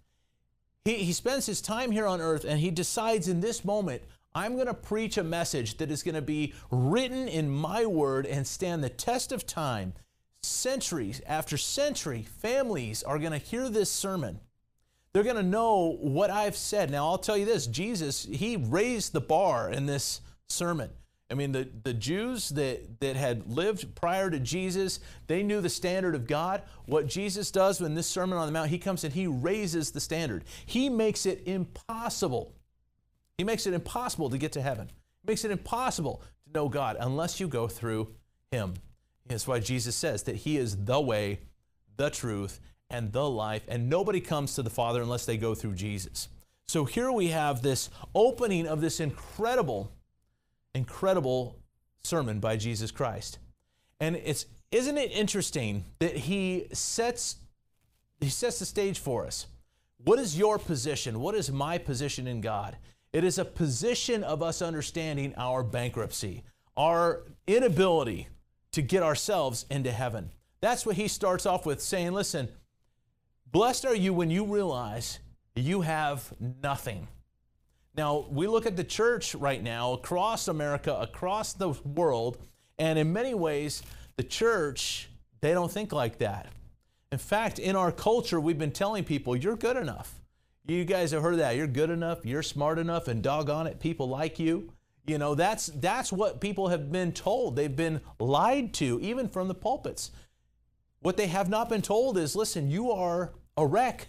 He, 0.84 0.94
he 0.94 1.12
spends 1.12 1.46
his 1.46 1.60
time 1.60 1.90
here 1.90 2.06
on 2.06 2.20
earth 2.20 2.44
and 2.44 2.60
he 2.60 2.70
decides 2.70 3.26
in 3.26 3.40
this 3.40 3.64
moment, 3.64 4.02
I'm 4.34 4.54
going 4.54 4.66
to 4.66 4.74
preach 4.74 5.18
a 5.18 5.24
message 5.24 5.78
that 5.78 5.90
is 5.90 6.02
going 6.02 6.14
to 6.14 6.22
be 6.22 6.54
written 6.70 7.26
in 7.26 7.50
my 7.50 7.86
word 7.86 8.26
and 8.26 8.46
stand 8.46 8.84
the 8.84 8.88
test 8.88 9.32
of 9.32 9.46
time 9.46 9.94
centuries 10.42 11.20
after 11.26 11.56
century, 11.56 12.22
families 12.22 13.02
are 13.02 13.18
going 13.18 13.32
to 13.32 13.38
hear 13.38 13.68
this 13.68 13.90
sermon. 13.90 14.40
They're 15.12 15.24
going 15.24 15.36
to 15.36 15.42
know 15.42 15.96
what 16.00 16.30
I've 16.30 16.56
said. 16.56 16.90
Now, 16.90 17.06
I'll 17.08 17.18
tell 17.18 17.36
you 17.36 17.44
this 17.44 17.66
Jesus, 17.66 18.24
he 18.24 18.56
raised 18.56 19.12
the 19.12 19.20
bar 19.20 19.70
in 19.70 19.86
this 19.86 20.20
sermon. 20.48 20.90
I 21.30 21.34
mean, 21.34 21.52
the, 21.52 21.68
the 21.84 21.94
Jews 21.94 22.48
that, 22.50 23.00
that 23.00 23.14
had 23.14 23.52
lived 23.52 23.94
prior 23.94 24.30
to 24.30 24.40
Jesus, 24.40 24.98
they 25.28 25.44
knew 25.44 25.60
the 25.60 25.68
standard 25.68 26.16
of 26.16 26.26
God. 26.26 26.62
What 26.86 27.06
Jesus 27.06 27.52
does 27.52 27.80
in 27.80 27.94
this 27.94 28.08
Sermon 28.08 28.36
on 28.36 28.46
the 28.46 28.52
Mount, 28.52 28.70
he 28.70 28.78
comes 28.78 29.04
and 29.04 29.14
he 29.14 29.28
raises 29.28 29.92
the 29.92 30.00
standard. 30.00 30.44
He 30.66 30.88
makes 30.88 31.26
it 31.26 31.42
impossible. 31.46 32.52
He 33.40 33.44
makes 33.44 33.66
it 33.66 33.72
impossible 33.72 34.28
to 34.28 34.36
get 34.36 34.52
to 34.52 34.60
heaven. 34.60 34.90
He 35.22 35.26
makes 35.26 35.46
it 35.46 35.50
impossible 35.50 36.20
to 36.44 36.52
know 36.52 36.68
God 36.68 36.98
unless 37.00 37.40
you 37.40 37.48
go 37.48 37.68
through 37.68 38.08
him. 38.50 38.74
That's 39.26 39.48
why 39.48 39.60
Jesus 39.60 39.96
says 39.96 40.24
that 40.24 40.36
He 40.36 40.58
is 40.58 40.84
the 40.84 41.00
way, 41.00 41.40
the 41.96 42.10
truth, 42.10 42.60
and 42.90 43.10
the 43.12 43.30
life, 43.30 43.62
and 43.66 43.88
nobody 43.88 44.20
comes 44.20 44.54
to 44.56 44.62
the 44.62 44.68
Father 44.68 45.00
unless 45.00 45.24
they 45.24 45.38
go 45.38 45.54
through 45.54 45.72
Jesus. 45.72 46.28
So 46.68 46.84
here 46.84 47.10
we 47.10 47.28
have 47.28 47.62
this 47.62 47.88
opening 48.14 48.66
of 48.66 48.82
this 48.82 49.00
incredible, 49.00 49.90
incredible 50.74 51.56
sermon 52.02 52.40
by 52.40 52.58
Jesus 52.58 52.90
Christ. 52.90 53.38
And 54.00 54.16
it's 54.16 54.44
isn't 54.70 54.98
it 54.98 55.12
interesting 55.12 55.86
that 55.98 56.14
he 56.14 56.66
sets 56.74 57.36
he 58.20 58.28
sets 58.28 58.58
the 58.58 58.66
stage 58.66 58.98
for 58.98 59.24
us. 59.24 59.46
What 59.96 60.18
is 60.18 60.36
your 60.36 60.58
position? 60.58 61.20
What 61.20 61.34
is 61.34 61.50
my 61.50 61.78
position 61.78 62.26
in 62.26 62.42
God? 62.42 62.76
It 63.12 63.24
is 63.24 63.38
a 63.38 63.44
position 63.44 64.22
of 64.22 64.42
us 64.42 64.62
understanding 64.62 65.34
our 65.36 65.62
bankruptcy, 65.64 66.44
our 66.76 67.22
inability 67.46 68.28
to 68.72 68.82
get 68.82 69.02
ourselves 69.02 69.66
into 69.70 69.90
heaven. 69.90 70.30
That's 70.60 70.86
what 70.86 70.96
he 70.96 71.08
starts 71.08 71.44
off 71.46 71.66
with 71.66 71.82
saying, 71.82 72.12
listen, 72.12 72.48
blessed 73.50 73.84
are 73.86 73.94
you 73.94 74.14
when 74.14 74.30
you 74.30 74.44
realize 74.44 75.18
you 75.56 75.80
have 75.80 76.32
nothing. 76.62 77.08
Now, 77.96 78.26
we 78.30 78.46
look 78.46 78.66
at 78.66 78.76
the 78.76 78.84
church 78.84 79.34
right 79.34 79.62
now 79.62 79.94
across 79.94 80.46
America, 80.46 80.94
across 80.94 81.52
the 81.52 81.70
world, 81.84 82.38
and 82.78 82.98
in 82.98 83.12
many 83.12 83.34
ways, 83.34 83.82
the 84.16 84.22
church, 84.22 85.10
they 85.40 85.52
don't 85.52 85.70
think 85.70 85.92
like 85.92 86.18
that. 86.18 86.46
In 87.10 87.18
fact, 87.18 87.58
in 87.58 87.74
our 87.74 87.90
culture, 87.90 88.40
we've 88.40 88.58
been 88.58 88.70
telling 88.70 89.02
people, 89.02 89.34
you're 89.34 89.56
good 89.56 89.76
enough. 89.76 90.19
You 90.66 90.84
guys 90.84 91.10
have 91.10 91.22
heard 91.22 91.38
that. 91.38 91.56
You're 91.56 91.66
good 91.66 91.90
enough, 91.90 92.24
you're 92.24 92.42
smart 92.42 92.78
enough, 92.78 93.08
and 93.08 93.22
doggone 93.22 93.66
it, 93.66 93.80
people 93.80 94.08
like 94.08 94.38
you. 94.38 94.72
You 95.06 95.18
know, 95.18 95.34
that's, 95.34 95.66
that's 95.66 96.12
what 96.12 96.40
people 96.40 96.68
have 96.68 96.92
been 96.92 97.12
told. 97.12 97.56
They've 97.56 97.74
been 97.74 98.00
lied 98.18 98.72
to, 98.74 99.00
even 99.00 99.28
from 99.28 99.48
the 99.48 99.54
pulpits. 99.54 100.10
What 101.00 101.16
they 101.16 101.26
have 101.26 101.48
not 101.48 101.68
been 101.68 101.82
told 101.82 102.18
is 102.18 102.36
listen, 102.36 102.70
you 102.70 102.92
are 102.92 103.32
a 103.56 103.66
wreck. 103.66 104.08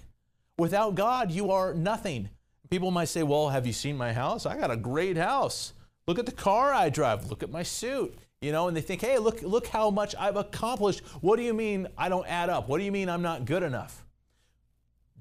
Without 0.58 0.96
God, 0.96 1.32
you 1.32 1.50
are 1.52 1.74
nothing. 1.74 2.30
People 2.70 2.92
might 2.92 3.06
say, 3.06 3.24
well, 3.24 3.50
have 3.50 3.66
you 3.66 3.74
seen 3.74 3.98
my 3.98 4.14
house? 4.14 4.46
I 4.46 4.58
got 4.58 4.70
a 4.70 4.78
great 4.78 5.18
house. 5.18 5.74
Look 6.08 6.20
at 6.20 6.26
the 6.26 6.32
car 6.32 6.74
I 6.74 6.90
drive. 6.90 7.30
Look 7.30 7.42
at 7.42 7.50
my 7.50 7.64
suit. 7.64 8.16
You 8.42 8.52
know, 8.52 8.68
and 8.68 8.76
they 8.76 8.82
think, 8.82 9.02
hey, 9.02 9.18
look, 9.18 9.42
look 9.42 9.68
how 9.68 9.90
much 9.90 10.16
I've 10.20 10.36
accomplished. 10.36 11.02
What 11.22 11.38
do 11.38 11.44
you 11.44 11.54
mean 11.54 11.88
I 11.98 12.10
don't 12.10 12.28
add 12.28 12.50
up? 12.50 12.68
What 12.68 12.80
do 12.80 12.84
you 12.84 12.92
mean 12.92 13.08
I'm 13.08 13.22
not 13.22 13.46
good 13.46 13.64
enough? 13.64 14.06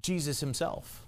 Jesus 0.02 0.40
himself 0.40 1.06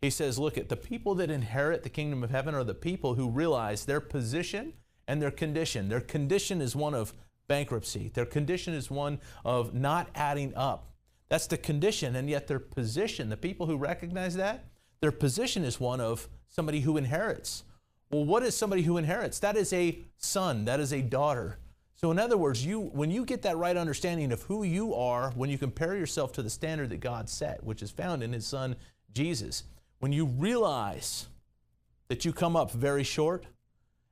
he 0.00 0.10
says, 0.10 0.38
Look 0.38 0.56
at 0.56 0.68
the 0.68 0.76
people 0.76 1.14
that 1.16 1.30
inherit 1.30 1.82
the 1.82 1.88
kingdom 1.88 2.22
of 2.22 2.30
heaven 2.30 2.54
are 2.54 2.64
the 2.64 2.74
people 2.74 3.14
who 3.14 3.28
realize 3.28 3.84
their 3.84 4.00
position 4.00 4.74
and 5.06 5.20
their 5.20 5.30
condition. 5.30 5.88
Their 5.88 6.00
condition 6.00 6.60
is 6.60 6.76
one 6.76 6.94
of 6.94 7.12
bankruptcy, 7.48 8.10
their 8.12 8.26
condition 8.26 8.74
is 8.74 8.90
one 8.90 9.20
of 9.44 9.74
not 9.74 10.10
adding 10.14 10.54
up. 10.54 10.92
That's 11.28 11.46
the 11.46 11.58
condition, 11.58 12.16
and 12.16 12.28
yet 12.28 12.46
their 12.46 12.58
position, 12.58 13.28
the 13.28 13.36
people 13.36 13.66
who 13.66 13.76
recognize 13.76 14.34
that, 14.36 14.64
their 15.00 15.12
position 15.12 15.64
is 15.64 15.78
one 15.78 16.00
of 16.00 16.28
somebody 16.48 16.80
who 16.80 16.96
inherits. 16.96 17.64
Well, 18.10 18.24
what 18.24 18.42
is 18.42 18.56
somebody 18.56 18.82
who 18.82 18.96
inherits? 18.96 19.38
That 19.40 19.56
is 19.56 19.72
a 19.72 19.98
son, 20.16 20.64
that 20.64 20.80
is 20.80 20.92
a 20.92 21.02
daughter. 21.02 21.58
So, 21.94 22.10
in 22.10 22.18
other 22.18 22.36
words, 22.36 22.64
you, 22.64 22.80
when 22.80 23.10
you 23.10 23.24
get 23.24 23.42
that 23.42 23.56
right 23.56 23.76
understanding 23.76 24.32
of 24.32 24.42
who 24.42 24.62
you 24.62 24.94
are, 24.94 25.32
when 25.32 25.50
you 25.50 25.58
compare 25.58 25.96
yourself 25.96 26.32
to 26.34 26.42
the 26.42 26.50
standard 26.50 26.90
that 26.90 27.00
God 27.00 27.28
set, 27.28 27.62
which 27.62 27.82
is 27.82 27.90
found 27.90 28.22
in 28.22 28.32
His 28.32 28.46
Son 28.46 28.76
Jesus, 29.12 29.64
when 30.00 30.12
you 30.12 30.26
realize 30.26 31.28
that 32.08 32.24
you 32.24 32.32
come 32.32 32.56
up 32.56 32.70
very 32.72 33.04
short 33.04 33.44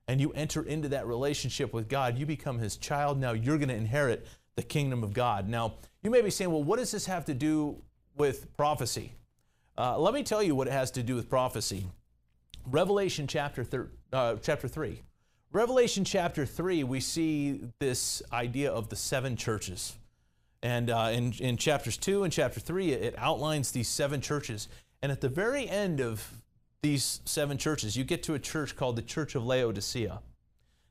and 0.07 0.21
you 0.21 0.31
enter 0.33 0.63
into 0.63 0.89
that 0.89 1.07
relationship 1.07 1.73
with 1.73 1.89
God, 1.89 2.17
you 2.17 2.25
become 2.25 2.59
His 2.59 2.77
child. 2.77 3.19
Now 3.19 3.31
you're 3.31 3.57
going 3.57 3.69
to 3.69 3.75
inherit 3.75 4.27
the 4.55 4.63
kingdom 4.63 5.03
of 5.03 5.13
God. 5.13 5.47
Now, 5.47 5.75
you 6.01 6.09
may 6.09 6.21
be 6.21 6.29
saying, 6.29 6.51
well, 6.51 6.63
what 6.63 6.79
does 6.79 6.91
this 6.91 7.05
have 7.05 7.25
to 7.25 7.33
do 7.33 7.81
with 8.15 8.55
prophecy? 8.57 9.13
Uh, 9.77 9.97
let 9.99 10.13
me 10.13 10.23
tell 10.23 10.41
you 10.41 10.55
what 10.55 10.67
it 10.67 10.73
has 10.73 10.91
to 10.91 11.03
do 11.03 11.15
with 11.15 11.29
prophecy. 11.29 11.85
Revelation 12.65 13.27
chapter, 13.27 13.63
thir- 13.63 13.91
uh, 14.11 14.35
chapter 14.41 14.67
3. 14.67 15.01
Revelation 15.53 16.03
chapter 16.03 16.45
3, 16.45 16.83
we 16.83 16.99
see 16.99 17.61
this 17.79 18.21
idea 18.33 18.71
of 18.71 18.89
the 18.89 18.95
seven 18.95 19.35
churches. 19.35 19.95
And 20.63 20.89
uh, 20.89 21.11
in, 21.13 21.33
in 21.33 21.57
chapters 21.57 21.95
2 21.97 22.23
and 22.23 22.33
chapter 22.33 22.59
3, 22.59 22.91
it 22.91 23.15
outlines 23.17 23.71
these 23.71 23.87
seven 23.87 24.19
churches. 24.21 24.67
And 25.01 25.11
at 25.11 25.21
the 25.21 25.29
very 25.29 25.69
end 25.69 26.01
of 26.01 26.41
these 26.81 27.21
seven 27.25 27.57
churches, 27.57 27.95
you 27.95 28.03
get 28.03 28.23
to 28.23 28.33
a 28.33 28.39
church 28.39 28.75
called 28.75 28.95
the 28.95 29.01
Church 29.01 29.35
of 29.35 29.45
Laodicea. 29.45 30.21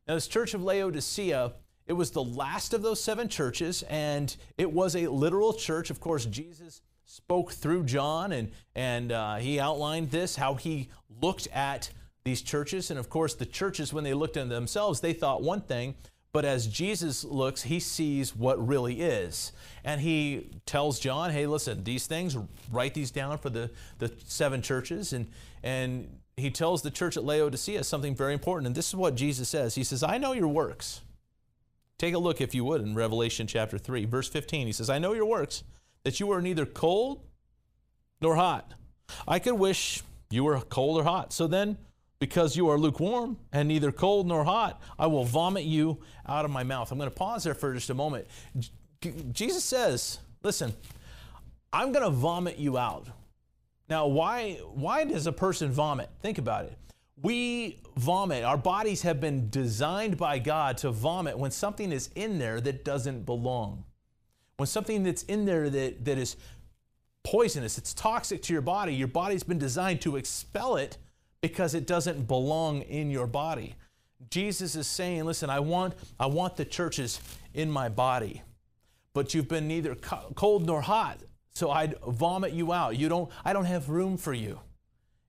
Now, 0.07 0.15
this 0.15 0.29
Church 0.29 0.55
of 0.55 0.63
Laodicea, 0.63 1.53
it 1.87 1.93
was 1.93 2.11
the 2.11 2.23
last 2.23 2.75
of 2.75 2.83
those 2.83 3.03
seven 3.03 3.29
churches, 3.29 3.83
and 3.85 4.37
it 4.59 4.73
was 4.73 4.95
a 4.95 5.09
literal 5.09 5.53
church. 5.53 5.91
Of 5.91 6.01
course, 6.01 6.27
Jesus 6.27 6.83
spoke 7.05 7.53
through 7.53 7.85
John, 7.85 8.33
and, 8.33 8.51
and 8.75 9.13
uh, 9.13 9.37
he 9.37 9.59
outlined 9.59 10.11
this, 10.11 10.37
how 10.37 10.55
he 10.55 10.89
looked 11.23 11.49
at 11.53 11.91
these 12.25 12.43
churches. 12.43 12.91
And 12.91 12.99
of 12.99 13.09
course, 13.09 13.35
the 13.35 13.47
churches, 13.47 13.93
when 13.93 14.05
they 14.05 14.15
looked 14.15 14.37
at 14.37 14.49
themselves, 14.49 15.01
they 15.01 15.13
thought 15.13 15.43
one 15.43 15.61
thing, 15.61 15.95
but 16.33 16.45
as 16.45 16.67
Jesus 16.67 17.25
looks, 17.25 17.63
he 17.63 17.81
sees 17.81 18.37
what 18.37 18.65
really 18.67 19.01
is. 19.01 19.53
And 19.85 20.01
he 20.01 20.51
tells 20.67 20.99
John, 20.99 21.31
hey, 21.31 21.47
listen, 21.47 21.83
these 21.85 22.07
things, 22.07 22.37
write 22.71 22.95
these 22.95 23.11
down 23.11 23.39
for 23.39 23.49
the, 23.49 23.71
the 23.99 24.13
seven 24.27 24.61
churches. 24.61 25.13
And, 25.13 25.29
and 25.63 26.19
he 26.37 26.51
tells 26.51 26.83
the 26.83 26.91
church 26.91 27.17
at 27.17 27.25
Laodicea 27.25 27.85
something 27.85 28.15
very 28.15 28.35
important. 28.35 28.67
And 28.67 28.75
this 28.75 28.89
is 28.89 28.97
what 28.97 29.15
Jesus 29.15 29.49
says 29.49 29.75
He 29.75 29.85
says, 29.85 30.03
I 30.03 30.19
know 30.19 30.33
your 30.33 30.49
works. 30.49 31.01
Take 31.99 32.13
a 32.13 32.19
look, 32.19 32.43
if 32.43 32.55
you 32.55 32.65
would, 32.65 32.83
in 32.83 32.95
Revelation 32.95 33.47
chapter 33.47 33.79
3, 33.79 34.05
verse 34.05 34.29
15. 34.29 34.67
He 34.67 34.73
says, 34.73 34.91
I 34.91 34.99
know 34.99 35.15
your 35.15 35.25
works, 35.25 35.65
that 36.05 36.21
you 36.21 36.31
are 36.31 36.43
neither 36.43 36.67
cold 36.67 37.23
nor 38.21 38.37
hot. 38.37 38.75
I 39.27 39.39
could 39.39 39.55
wish 39.55 40.03
you 40.31 40.45
were 40.45 40.61
cold 40.61 41.01
or 41.01 41.05
hot. 41.05 41.33
So 41.33 41.47
then, 41.47 41.79
because 42.19 42.57
you 42.57 42.69
are 42.69 42.79
lukewarm 42.79 43.37
and 43.53 43.69
neither 43.69 43.93
cold 43.93 44.27
nor 44.27 44.45
hot, 44.45 44.81
I 44.99 45.07
will 45.07 45.25
vomit 45.25 45.65
you 45.65 45.99
out 46.27 46.45
of 46.45 46.51
my 46.51 46.63
mouth. 46.63 46.91
I'm 46.91 46.99
going 46.99 47.11
to 47.11 47.15
pause 47.15 47.45
there 47.45 47.55
for 47.55 47.75
just 47.75 47.91
a 47.91 47.95
moment. 47.95 48.27
Jesus 49.33 49.65
says, 49.65 50.19
Listen, 50.43 50.73
I'm 51.73 51.93
going 51.93 52.05
to 52.05 52.11
vomit 52.11 52.59
you 52.59 52.79
out. 52.79 53.09
Now, 53.89 54.07
why, 54.07 54.55
why 54.73 55.05
does 55.05 55.27
a 55.27 55.33
person 55.33 55.71
vomit? 55.71 56.09
Think 56.23 56.39
about 56.39 56.65
it. 56.67 56.79
We 57.23 57.81
vomit. 57.97 58.45
Our 58.45 58.57
bodies 58.57 59.03
have 59.03 59.21
been 59.21 59.49
designed 59.49 60.17
by 60.17 60.39
God 60.39 60.79
to 60.79 60.91
vomit 60.91 61.39
when 61.39 61.51
something 61.51 61.93
is 61.93 62.11
in 62.15 62.39
there 62.39 62.61
that 62.61 62.85
doesn't 62.85 63.25
belong. 63.27 63.85
When 64.57 64.67
something 64.67 65.03
that's 65.03 65.23
in 65.25 65.45
there 65.45 65.69
that, 65.71 66.05
that 66.05 66.19
is 66.19 66.37
poisonous, 67.25 67.79
it's 67.79 67.95
toxic 67.95 68.43
to 68.43 68.53
your 68.53 68.63
body, 68.63 68.95
your 68.95 69.09
body's 69.09 69.43
been 69.43 69.59
designed 69.59 70.01
to 70.03 70.17
expel 70.17 70.77
it 70.77 70.99
because 71.49 71.75
it 71.75 71.87
doesn't 71.87 72.27
belong 72.27 72.83
in 72.83 73.11
your 73.11 73.27
body. 73.27 73.75
Jesus 74.31 74.75
is 74.75 74.87
saying, 74.87 75.25
listen, 75.25 75.49
I 75.49 75.61
want, 75.61 75.95
I 76.19 76.27
want 76.27 76.57
the 76.57 76.65
churches 76.65 77.21
in 77.55 77.71
my 77.71 77.89
body, 77.89 78.43
but 79.13 79.33
you've 79.33 79.49
been 79.49 79.69
neither 79.69 79.95
cold 79.95 80.67
nor 80.67 80.81
hot, 80.81 81.21
so 81.55 81.71
I'd 81.71 81.95
vomit 82.07 82.53
you 82.53 82.73
out. 82.73 82.97
You 82.97 83.09
don't, 83.09 83.31
I 83.45 83.53
don't 83.53 83.67
have 83.67 83.89
room 83.89 84.17
for 84.17 84.35
you 84.35 84.59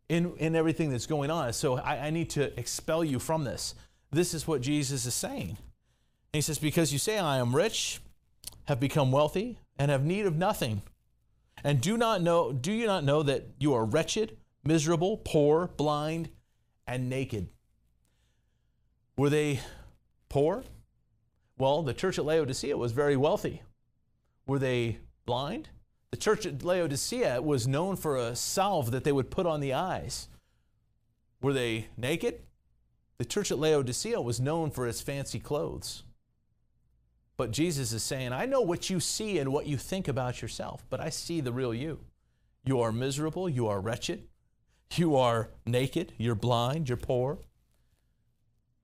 in, 0.10 0.36
in 0.38 0.56
everything 0.56 0.89
that's 0.89 1.06
going 1.06 1.30
on. 1.30 1.53
So 1.53 1.77
I, 1.77 2.08
I 2.08 2.10
need 2.10 2.32
to 2.32 2.58
expel 2.60 3.03
you 3.03 3.19
from 3.19 3.43
this. 3.43 3.75
This 4.12 4.34
is 4.34 4.47
what 4.47 4.62
Jesus 4.62 5.06
is 5.06 5.13
saying. 5.13 5.49
And 5.49 5.58
he 6.34 6.41
says, 6.41 6.58
Because 6.58 6.91
you 6.91 6.99
say, 6.99 7.19
I 7.19 7.38
am 7.38 7.56
rich, 7.56 8.01
have 8.65 8.80
become 8.80 9.12
wealthy, 9.12 9.60
and 9.77 9.91
have 9.91 10.03
need 10.03 10.25
of 10.25 10.36
nothing, 10.36 10.82
and 11.63 11.80
do 11.80 11.97
not 11.97 12.21
know, 12.21 12.51
do 12.51 12.71
you 12.71 12.88
not 12.88 13.03
know 13.03 13.23
that 13.23 13.45
you 13.60 13.73
are 13.73 13.86
wretched? 13.86 14.38
Miserable, 14.67 15.17
poor, 15.17 15.67
blind, 15.77 16.30
and 16.86 17.10
naked. 17.10 17.47
Were 19.17 19.30
they 19.30 19.62
poor? 20.30 20.63
Well, 21.58 21.82
the 21.82 21.93
church 21.93 22.19
at 22.19 22.25
Laodicea 22.25 22.77
was 22.77 22.91
very 22.91 23.15
wealthy. 23.15 23.63
Were 24.45 24.60
they 24.60 24.99
blind? 25.25 25.69
The 26.12 26.17
church 26.17 26.45
at 26.45 26.63
Laodicea 26.63 27.41
was 27.41 27.67
known 27.67 27.95
for 27.95 28.17
a 28.17 28.36
salve 28.36 28.91
that 28.91 29.03
they 29.03 29.12
would 29.12 29.32
put 29.32 29.45
on 29.45 29.60
the 29.60 29.73
eyes. 29.73 30.27
Were 31.41 31.53
they 31.53 31.88
naked? 31.97 32.41
The 33.17 33.25
church 33.25 33.51
at 33.51 33.60
Laodicea 33.60 34.21
was 34.21 34.39
known 34.39 34.69
for 34.69 34.88
its 34.88 35.01
fancy 35.01 35.39
clothes. 35.39 36.03
But 37.36 37.51
Jesus 37.51 37.93
is 37.93 38.03
saying, 38.03 38.34
I 38.34 38.45
know 38.45 38.62
what 38.62 38.89
you 38.89 38.99
see 38.99 39.39
and 39.39 39.51
what 39.51 39.67
you 39.67 39.77
think 39.77 40.08
about 40.08 40.41
yourself, 40.41 40.86
but 40.89 40.99
I 40.99 41.10
see 41.10 41.41
the 41.41 41.51
real 41.51 41.73
you. 41.73 41.99
You 42.63 42.82
are 42.82 42.91
miserable, 42.91 43.47
you 43.47 43.67
are 43.67 43.80
wretched, 43.80 44.27
you 44.95 45.15
are 45.15 45.50
naked, 45.65 46.13
you're 46.17 46.36
blind, 46.36 46.89
you're 46.89 46.97
poor. 46.97 47.39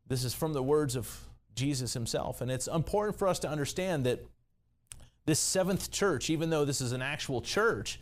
This 0.07 0.23
is 0.23 0.33
from 0.33 0.53
the 0.53 0.63
words 0.63 0.95
of 0.95 1.27
Jesus 1.55 1.93
himself. 1.93 2.41
And 2.41 2.51
it's 2.51 2.67
important 2.67 3.17
for 3.17 3.27
us 3.27 3.39
to 3.39 3.49
understand 3.49 4.05
that 4.05 4.25
this 5.25 5.39
seventh 5.39 5.91
church, 5.91 6.29
even 6.29 6.49
though 6.49 6.65
this 6.65 6.81
is 6.81 6.91
an 6.91 7.01
actual 7.01 7.41
church, 7.41 7.99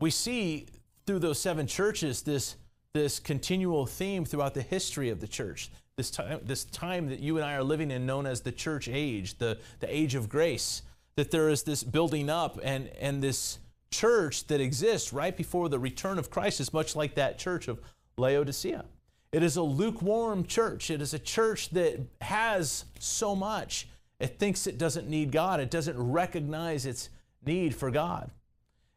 we 0.00 0.10
see 0.10 0.66
through 1.06 1.18
those 1.20 1.38
seven 1.38 1.66
churches 1.66 2.22
this, 2.22 2.56
this 2.92 3.18
continual 3.18 3.86
theme 3.86 4.24
throughout 4.24 4.54
the 4.54 4.62
history 4.62 5.10
of 5.10 5.20
the 5.20 5.28
church. 5.28 5.70
This 5.96 6.10
time, 6.10 6.40
this 6.44 6.64
time 6.64 7.08
that 7.08 7.20
you 7.20 7.36
and 7.36 7.44
I 7.44 7.54
are 7.54 7.62
living 7.62 7.90
in, 7.90 8.04
known 8.04 8.26
as 8.26 8.40
the 8.42 8.52
church 8.52 8.88
age, 8.88 9.38
the, 9.38 9.58
the 9.80 9.94
age 9.94 10.14
of 10.14 10.28
grace, 10.28 10.82
that 11.16 11.30
there 11.30 11.48
is 11.48 11.62
this 11.62 11.82
building 11.82 12.28
up 12.28 12.58
and, 12.62 12.88
and 13.00 13.22
this 13.22 13.58
church 13.96 14.46
that 14.48 14.60
exists 14.60 15.12
right 15.12 15.36
before 15.36 15.68
the 15.68 15.78
return 15.78 16.18
of 16.18 16.30
Christ 16.30 16.60
is 16.60 16.72
much 16.72 16.94
like 16.94 17.14
that 17.14 17.38
church 17.38 17.66
of 17.68 17.80
Laodicea. 18.18 18.84
It 19.32 19.42
is 19.42 19.56
a 19.56 19.62
lukewarm 19.62 20.44
church. 20.44 20.90
It 20.90 21.00
is 21.00 21.14
a 21.14 21.18
church 21.18 21.70
that 21.70 22.00
has 22.20 22.84
so 22.98 23.34
much. 23.34 23.88
It 24.20 24.38
thinks 24.38 24.66
it 24.66 24.78
doesn't 24.78 25.08
need 25.08 25.32
God. 25.32 25.60
It 25.60 25.70
doesn't 25.70 25.98
recognize 25.98 26.86
its 26.86 27.08
need 27.44 27.74
for 27.74 27.90
God. 27.90 28.30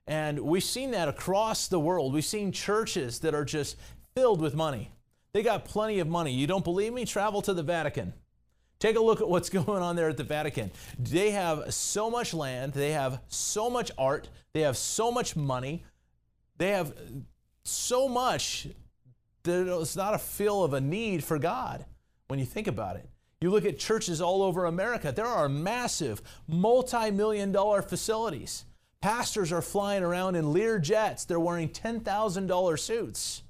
And 0.07 0.39
we've 0.39 0.63
seen 0.63 0.91
that 0.91 1.07
across 1.07 1.67
the 1.67 1.79
world. 1.79 2.13
We've 2.13 2.25
seen 2.25 2.51
churches 2.51 3.19
that 3.19 3.35
are 3.35 3.45
just 3.45 3.77
filled 4.15 4.41
with 4.41 4.55
money. 4.55 4.91
They 5.33 5.43
got 5.43 5.65
plenty 5.65 5.99
of 5.99 6.07
money. 6.07 6.31
You 6.31 6.47
don't 6.47 6.63
believe 6.63 6.93
me? 6.93 7.05
Travel 7.05 7.41
to 7.43 7.53
the 7.53 7.63
Vatican. 7.63 8.13
Take 8.79 8.95
a 8.95 9.01
look 9.01 9.21
at 9.21 9.29
what's 9.29 9.49
going 9.61 9.81
on 9.81 9.95
there 9.95 10.09
at 10.09 10.17
the 10.17 10.23
Vatican. 10.23 10.71
They 10.97 11.31
have 11.31 11.73
so 11.73 12.09
much 12.09 12.33
land, 12.33 12.73
they 12.73 12.91
have 12.91 13.21
so 13.27 13.69
much 13.69 13.91
art, 13.97 14.29
they 14.53 14.61
have 14.61 14.77
so 14.77 15.11
much 15.11 15.35
money, 15.35 15.83
they 16.57 16.71
have 16.71 16.93
so 17.63 18.07
much 18.07 18.67
that 19.43 19.79
it's 19.81 19.95
not 19.95 20.13
a 20.13 20.19
feel 20.19 20.63
of 20.63 20.73
a 20.73 20.81
need 20.81 21.23
for 21.23 21.39
God 21.39 21.85
when 22.27 22.39
you 22.39 22.45
think 22.45 22.67
about 22.67 22.95
it. 22.95 23.09
You 23.41 23.51
look 23.51 23.65
at 23.65 23.79
churches 23.79 24.19
all 24.19 24.43
over 24.43 24.65
America, 24.65 25.13
there 25.13 25.25
are 25.25 25.47
massive, 25.47 26.21
multi 26.47 27.09
million 27.11 27.51
dollar 27.51 27.81
facilities. 27.81 28.65
Pastors 29.01 29.53
are 29.53 29.61
flying 29.61 30.03
around 30.03 30.35
in 30.35 30.51
Lear 30.51 30.77
jets, 30.77 31.23
they're 31.23 31.39
wearing 31.39 31.69
$10,000 31.69 32.79
suits. 32.79 33.43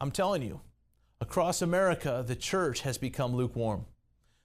I'm 0.00 0.10
telling 0.10 0.42
you, 0.42 0.60
Across 1.20 1.62
America, 1.62 2.24
the 2.26 2.36
church 2.36 2.80
has 2.80 2.96
become 2.96 3.34
lukewarm. 3.34 3.84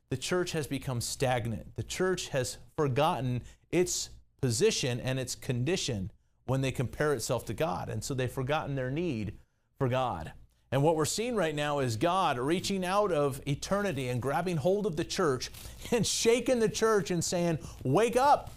The 0.09 0.17
church 0.17 0.51
has 0.51 0.67
become 0.67 1.01
stagnant. 1.01 1.75
The 1.75 1.83
church 1.83 2.29
has 2.29 2.57
forgotten 2.75 3.41
its 3.71 4.09
position 4.41 4.99
and 4.99 5.17
its 5.17 5.35
condition 5.35 6.11
when 6.45 6.61
they 6.61 6.71
compare 6.71 7.13
itself 7.13 7.45
to 7.45 7.53
God. 7.53 7.89
And 7.89 8.03
so 8.03 8.13
they've 8.13 8.31
forgotten 8.31 8.75
their 8.75 8.91
need 8.91 9.33
for 9.77 9.87
God. 9.87 10.33
And 10.71 10.83
what 10.83 10.95
we're 10.95 11.05
seeing 11.05 11.35
right 11.35 11.55
now 11.55 11.79
is 11.79 11.95
God 11.95 12.37
reaching 12.37 12.83
out 12.85 13.11
of 13.11 13.41
eternity 13.47 14.09
and 14.09 14.21
grabbing 14.21 14.57
hold 14.57 14.85
of 14.85 14.95
the 14.95 15.03
church 15.03 15.49
and 15.91 16.05
shaking 16.05 16.59
the 16.59 16.69
church 16.69 17.11
and 17.11 17.23
saying, 17.23 17.59
Wake 17.83 18.17
up. 18.17 18.51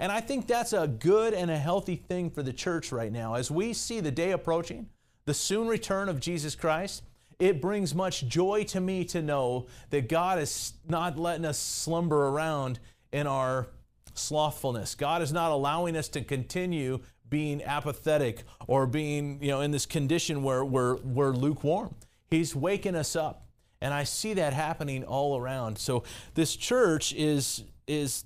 And 0.00 0.10
I 0.10 0.20
think 0.20 0.46
that's 0.46 0.72
a 0.72 0.88
good 0.88 1.32
and 1.32 1.50
a 1.50 1.58
healthy 1.58 1.96
thing 1.96 2.30
for 2.30 2.42
the 2.42 2.52
church 2.52 2.90
right 2.90 3.12
now. 3.12 3.34
As 3.34 3.50
we 3.50 3.72
see 3.72 4.00
the 4.00 4.10
day 4.10 4.32
approaching, 4.32 4.88
the 5.26 5.34
soon 5.34 5.68
return 5.68 6.08
of 6.08 6.18
Jesus 6.18 6.56
Christ, 6.56 7.04
it 7.42 7.60
brings 7.60 7.92
much 7.92 8.28
joy 8.28 8.62
to 8.62 8.80
me 8.80 9.04
to 9.04 9.20
know 9.20 9.66
that 9.90 10.08
God 10.08 10.38
is 10.38 10.74
not 10.88 11.18
letting 11.18 11.44
us 11.44 11.58
slumber 11.58 12.28
around 12.28 12.78
in 13.10 13.26
our 13.26 13.66
slothfulness. 14.14 14.94
God 14.94 15.22
is 15.22 15.32
not 15.32 15.50
allowing 15.50 15.96
us 15.96 16.06
to 16.10 16.22
continue 16.22 17.00
being 17.28 17.60
apathetic 17.64 18.44
or 18.68 18.86
being, 18.86 19.42
you 19.42 19.48
know, 19.48 19.60
in 19.60 19.72
this 19.72 19.86
condition 19.86 20.44
where 20.44 20.64
we're, 20.64 20.94
we're 20.98 21.32
lukewarm. 21.32 21.96
He's 22.30 22.54
waking 22.54 22.94
us 22.94 23.16
up. 23.16 23.48
And 23.80 23.92
I 23.92 24.04
see 24.04 24.34
that 24.34 24.52
happening 24.52 25.02
all 25.02 25.36
around. 25.36 25.78
So 25.78 26.04
this 26.34 26.54
church 26.54 27.12
is 27.12 27.64
is 27.88 28.24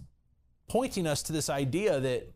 pointing 0.68 1.07
us 1.07 1.22
to 1.22 1.33
this 1.33 1.48
idea 1.48 1.98
that 2.00 2.31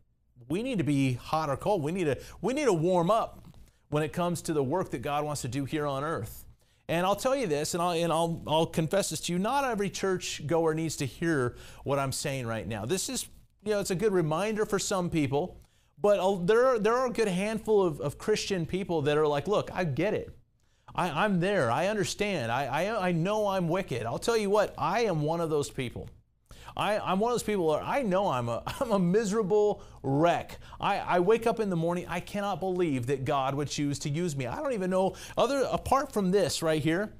we 0.49 0.63
need 0.63 0.79
to 0.79 0.85
be 0.85 1.13
hot 1.13 1.51
or 1.51 1.59
cold. 1.59 1.83
We 1.83 1.93
need 1.93 2.05
to 2.05 2.19
we 2.41 2.55
need 2.55 2.65
to 2.65 2.73
warm 2.73 3.11
up 3.11 3.45
when 3.91 4.03
it 4.03 4.15
comes 4.15 4.41
to 4.43 4.55
the 4.55 4.63
work 4.63 4.91
that 4.93 5.03
God 5.03 5.27
wants 5.27 5.43
to 5.43 5.49
do 5.49 5.67
here 5.67 5.87
on 5.87 6.03
earth. 6.03 6.47
And 6.91 7.07
I'll 7.07 7.15
tell 7.15 7.37
you 7.37 7.47
this, 7.47 7.75
and 7.75 7.81
I'll, 7.81 7.93
and 7.93 8.13
I'll, 8.13 8.43
I'll 8.49 8.67
confess 8.67 9.11
this 9.11 9.21
to 9.21 9.33
you. 9.33 9.39
Not 9.39 9.65
every 9.65 9.89
church 9.89 10.45
goer 10.45 10.75
needs 10.75 10.97
to 10.97 11.07
hear 11.07 11.55
what 11.85 12.01
I'm 12.01 12.11
saying 12.11 12.49
right 12.49 12.67
now. 12.67 12.85
This 12.85 13.09
is, 13.09 13.29
you 13.65 13.71
know, 13.71 13.79
it's 13.79 13.93
a 13.93 13.95
good 13.95 14.13
reminder 14.13 14.67
for 14.67 14.81
some 14.81 15.09
people, 15.09 15.61
but 16.03 16.47
there 16.47 16.67
are, 16.67 16.81
there 16.81 16.97
are 16.97 17.07
a 17.07 17.13
good 17.13 17.29
handful 17.29 17.87
of, 17.87 18.01
of 18.01 18.19
Christian 18.19 18.67
people 18.67 19.03
that 19.03 19.17
are 19.17 19.27
like, 19.29 19.47
look, 19.47 19.71
I 19.73 19.85
get 19.85 20.15
it. 20.15 20.37
I, 20.93 21.25
am 21.25 21.39
there. 21.39 21.71
I 21.71 21.87
understand. 21.87 22.51
I, 22.51 22.67
I, 22.67 23.09
I 23.11 23.13
know 23.13 23.47
I'm 23.47 23.69
wicked. 23.69 24.05
I'll 24.05 24.19
tell 24.19 24.37
you 24.37 24.51
what, 24.51 24.75
I 24.77 25.03
am 25.03 25.23
one 25.23 25.41
of 25.41 25.49
those 25.49 25.71
people. 25.71 26.09
I, 26.77 27.13
am 27.13 27.19
one 27.19 27.33
of 27.33 27.35
those 27.35 27.43
people 27.43 27.67
where 27.67 27.81
I 27.81 28.03
know 28.03 28.29
I'm 28.29 28.49
a, 28.49 28.63
I'm 28.81 28.93
a 28.93 28.99
miserable 28.99 29.83
wreck. 30.03 30.59
I, 30.81 30.99
I 30.99 31.21
wake 31.21 31.47
up 31.47 31.61
in 31.61 31.71
the 31.71 31.77
morning, 31.77 32.07
I 32.09 32.21
cannot 32.21 32.61
believe 32.61 33.07
that 33.07 33.25
God 33.25 33.55
would 33.55 33.69
choose 33.69 33.99
to 34.01 34.09
use 34.09 34.37
me. 34.37 34.47
I 34.47 34.57
don't 34.57 34.73
even 34.73 34.91
know, 34.91 35.15
other 35.37 35.67
apart 35.71 36.13
from 36.13 36.31
this 36.31 36.63
right 36.63 36.83
here, 36.83 37.13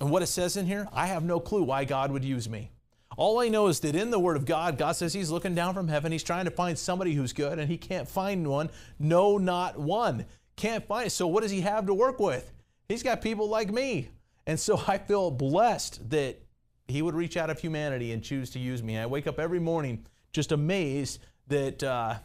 and 0.00 0.10
what 0.10 0.22
it 0.22 0.26
says 0.26 0.56
in 0.56 0.66
here, 0.66 0.88
I 0.92 1.06
have 1.06 1.24
no 1.24 1.40
clue 1.40 1.62
why 1.62 1.84
God 1.84 2.10
would 2.10 2.24
use 2.24 2.48
me. 2.48 2.70
All 3.16 3.40
I 3.40 3.48
know 3.48 3.68
is 3.68 3.80
that 3.80 3.96
in 3.96 4.10
the 4.10 4.18
Word 4.18 4.36
of 4.36 4.44
God, 4.44 4.76
God 4.76 4.92
says 4.92 5.14
He's 5.14 5.30
looking 5.30 5.54
down 5.54 5.74
from 5.74 5.88
heaven. 5.88 6.12
He's 6.12 6.22
trying 6.22 6.44
to 6.44 6.50
find 6.50 6.78
somebody 6.78 7.14
who's 7.14 7.32
good, 7.32 7.58
and 7.58 7.70
He 7.70 7.78
can't 7.78 8.06
find 8.06 8.46
one. 8.46 8.68
No, 8.98 9.38
not 9.38 9.78
one. 9.78 10.26
Can't 10.56 10.86
find. 10.86 11.10
So, 11.10 11.26
what 11.26 11.42
does 11.42 11.50
He 11.50 11.62
have 11.62 11.86
to 11.86 11.94
work 11.94 12.18
with? 12.18 12.52
He's 12.88 13.02
got 13.02 13.22
people 13.22 13.48
like 13.48 13.72
me. 13.72 14.10
And 14.46 14.58
so 14.58 14.80
I 14.86 14.98
feel 14.98 15.30
blessed 15.30 16.08
that 16.10 16.40
He 16.88 17.02
would 17.02 17.14
reach 17.14 17.36
out 17.36 17.50
of 17.50 17.58
humanity 17.58 18.12
and 18.12 18.22
choose 18.22 18.50
to 18.50 18.58
use 18.58 18.82
me. 18.82 18.96
I 18.96 19.06
wake 19.06 19.26
up 19.26 19.38
every 19.38 19.58
morning 19.58 20.06
just 20.32 20.52
amazed 20.52 21.20
that, 21.48 21.82
uh, 21.82 22.16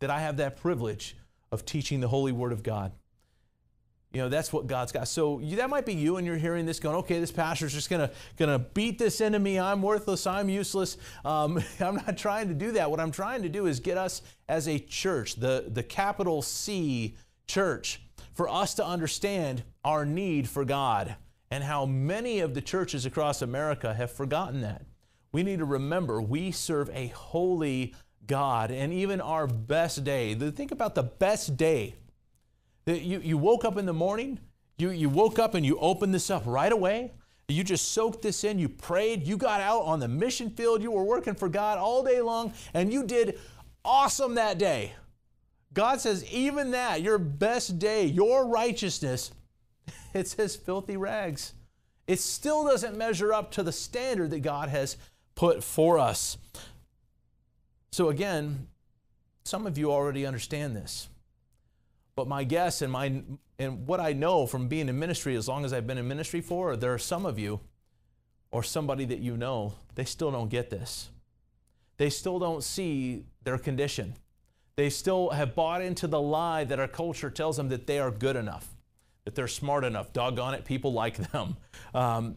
that 0.00 0.10
I 0.10 0.20
have 0.20 0.38
that 0.38 0.56
privilege 0.56 1.16
of 1.52 1.64
teaching 1.64 2.00
the 2.00 2.08
Holy 2.08 2.32
Word 2.32 2.52
of 2.52 2.62
God. 2.62 2.92
You 4.12 4.22
know, 4.22 4.30
that's 4.30 4.52
what 4.52 4.66
God's 4.66 4.90
got. 4.90 5.06
So 5.06 5.38
you, 5.38 5.56
that 5.56 5.68
might 5.68 5.84
be 5.84 5.92
you, 5.92 6.16
and 6.16 6.26
you're 6.26 6.38
hearing 6.38 6.64
this 6.64 6.80
going, 6.80 6.96
okay, 6.96 7.20
this 7.20 7.30
pastor's 7.30 7.74
just 7.74 7.90
going 7.90 8.08
to 8.08 8.14
gonna 8.38 8.58
beat 8.58 8.98
this 8.98 9.20
into 9.20 9.38
me. 9.38 9.58
I'm 9.58 9.82
worthless. 9.82 10.26
I'm 10.26 10.48
useless. 10.48 10.96
Um, 11.26 11.62
I'm 11.80 11.96
not 11.96 12.16
trying 12.16 12.48
to 12.48 12.54
do 12.54 12.72
that. 12.72 12.90
What 12.90 13.00
I'm 13.00 13.10
trying 13.10 13.42
to 13.42 13.50
do 13.50 13.66
is 13.66 13.80
get 13.80 13.98
us 13.98 14.22
as 14.48 14.66
a 14.66 14.78
church, 14.78 15.36
the, 15.36 15.66
the 15.68 15.82
capital 15.82 16.40
C 16.40 17.16
church, 17.46 18.00
for 18.32 18.48
us 18.48 18.74
to 18.74 18.86
understand 18.86 19.62
our 19.84 20.06
need 20.06 20.48
for 20.48 20.64
God 20.64 21.16
and 21.50 21.64
how 21.64 21.86
many 21.86 22.40
of 22.40 22.54
the 22.54 22.60
churches 22.60 23.06
across 23.06 23.42
America 23.42 23.94
have 23.94 24.10
forgotten 24.10 24.60
that. 24.62 24.84
We 25.32 25.42
need 25.42 25.58
to 25.58 25.64
remember 25.64 26.20
we 26.20 26.50
serve 26.50 26.90
a 26.92 27.08
holy 27.08 27.94
God, 28.26 28.70
and 28.70 28.92
even 28.92 29.20
our 29.20 29.46
best 29.46 30.04
day. 30.04 30.34
Think 30.34 30.70
about 30.72 30.94
the 30.94 31.02
best 31.02 31.56
day 31.56 31.94
you, 32.96 33.20
you 33.20 33.38
woke 33.38 33.64
up 33.64 33.76
in 33.76 33.86
the 33.86 33.92
morning, 33.92 34.38
you, 34.78 34.90
you 34.90 35.08
woke 35.08 35.38
up 35.38 35.54
and 35.54 35.64
you 35.64 35.78
opened 35.78 36.14
this 36.14 36.30
up 36.30 36.42
right 36.46 36.72
away. 36.72 37.12
You 37.48 37.64
just 37.64 37.92
soaked 37.92 38.20
this 38.22 38.44
in, 38.44 38.58
you 38.58 38.68
prayed, 38.68 39.26
you 39.26 39.38
got 39.38 39.62
out 39.62 39.82
on 39.82 40.00
the 40.00 40.08
mission 40.08 40.50
field, 40.50 40.82
you 40.82 40.90
were 40.90 41.04
working 41.04 41.34
for 41.34 41.48
God 41.48 41.78
all 41.78 42.02
day 42.02 42.20
long, 42.20 42.52
and 42.74 42.92
you 42.92 43.04
did 43.04 43.38
awesome 43.84 44.34
that 44.34 44.58
day. 44.58 44.92
God 45.72 46.00
says, 46.00 46.30
even 46.30 46.72
that, 46.72 47.00
your 47.00 47.16
best 47.16 47.78
day, 47.78 48.04
your 48.04 48.46
righteousness, 48.46 49.30
it 50.14 50.28
says 50.28 50.56
filthy 50.56 50.96
rags. 50.96 51.54
It 52.06 52.20
still 52.20 52.64
doesn't 52.64 52.96
measure 52.96 53.32
up 53.32 53.50
to 53.52 53.62
the 53.62 53.72
standard 53.72 54.30
that 54.30 54.40
God 54.40 54.68
has 54.68 54.96
put 55.34 55.62
for 55.62 55.98
us. 55.98 56.38
So, 57.92 58.08
again, 58.08 58.68
some 59.44 59.66
of 59.66 59.78
you 59.78 59.92
already 59.92 60.26
understand 60.26 60.74
this. 60.74 61.08
But 62.16 62.28
my 62.28 62.44
guess 62.44 62.82
and 62.82 62.92
my 62.92 63.22
and 63.58 63.86
what 63.86 64.00
I 64.00 64.12
know 64.12 64.46
from 64.46 64.68
being 64.68 64.88
in 64.88 64.98
ministry 64.98 65.36
as 65.36 65.48
long 65.48 65.64
as 65.64 65.72
I've 65.72 65.86
been 65.86 65.98
in 65.98 66.06
ministry 66.06 66.40
for, 66.40 66.76
there 66.76 66.94
are 66.94 66.98
some 66.98 67.26
of 67.26 67.38
you 67.38 67.60
or 68.50 68.62
somebody 68.62 69.04
that 69.06 69.18
you 69.18 69.36
know, 69.36 69.74
they 69.94 70.04
still 70.04 70.30
don't 70.30 70.48
get 70.48 70.70
this. 70.70 71.10
They 71.96 72.10
still 72.10 72.38
don't 72.38 72.62
see 72.62 73.24
their 73.42 73.58
condition. 73.58 74.14
They 74.76 74.90
still 74.90 75.30
have 75.30 75.56
bought 75.56 75.82
into 75.82 76.06
the 76.06 76.20
lie 76.20 76.64
that 76.64 76.78
our 76.78 76.88
culture 76.88 77.30
tells 77.30 77.56
them 77.56 77.68
that 77.70 77.86
they 77.86 77.98
are 77.98 78.12
good 78.12 78.36
enough, 78.36 78.68
that 79.28 79.34
they're 79.34 79.46
smart 79.46 79.84
enough. 79.84 80.14
Doggone 80.14 80.54
it, 80.54 80.64
people 80.64 80.94
like 80.94 81.16
them. 81.32 81.56
Um, 81.94 82.36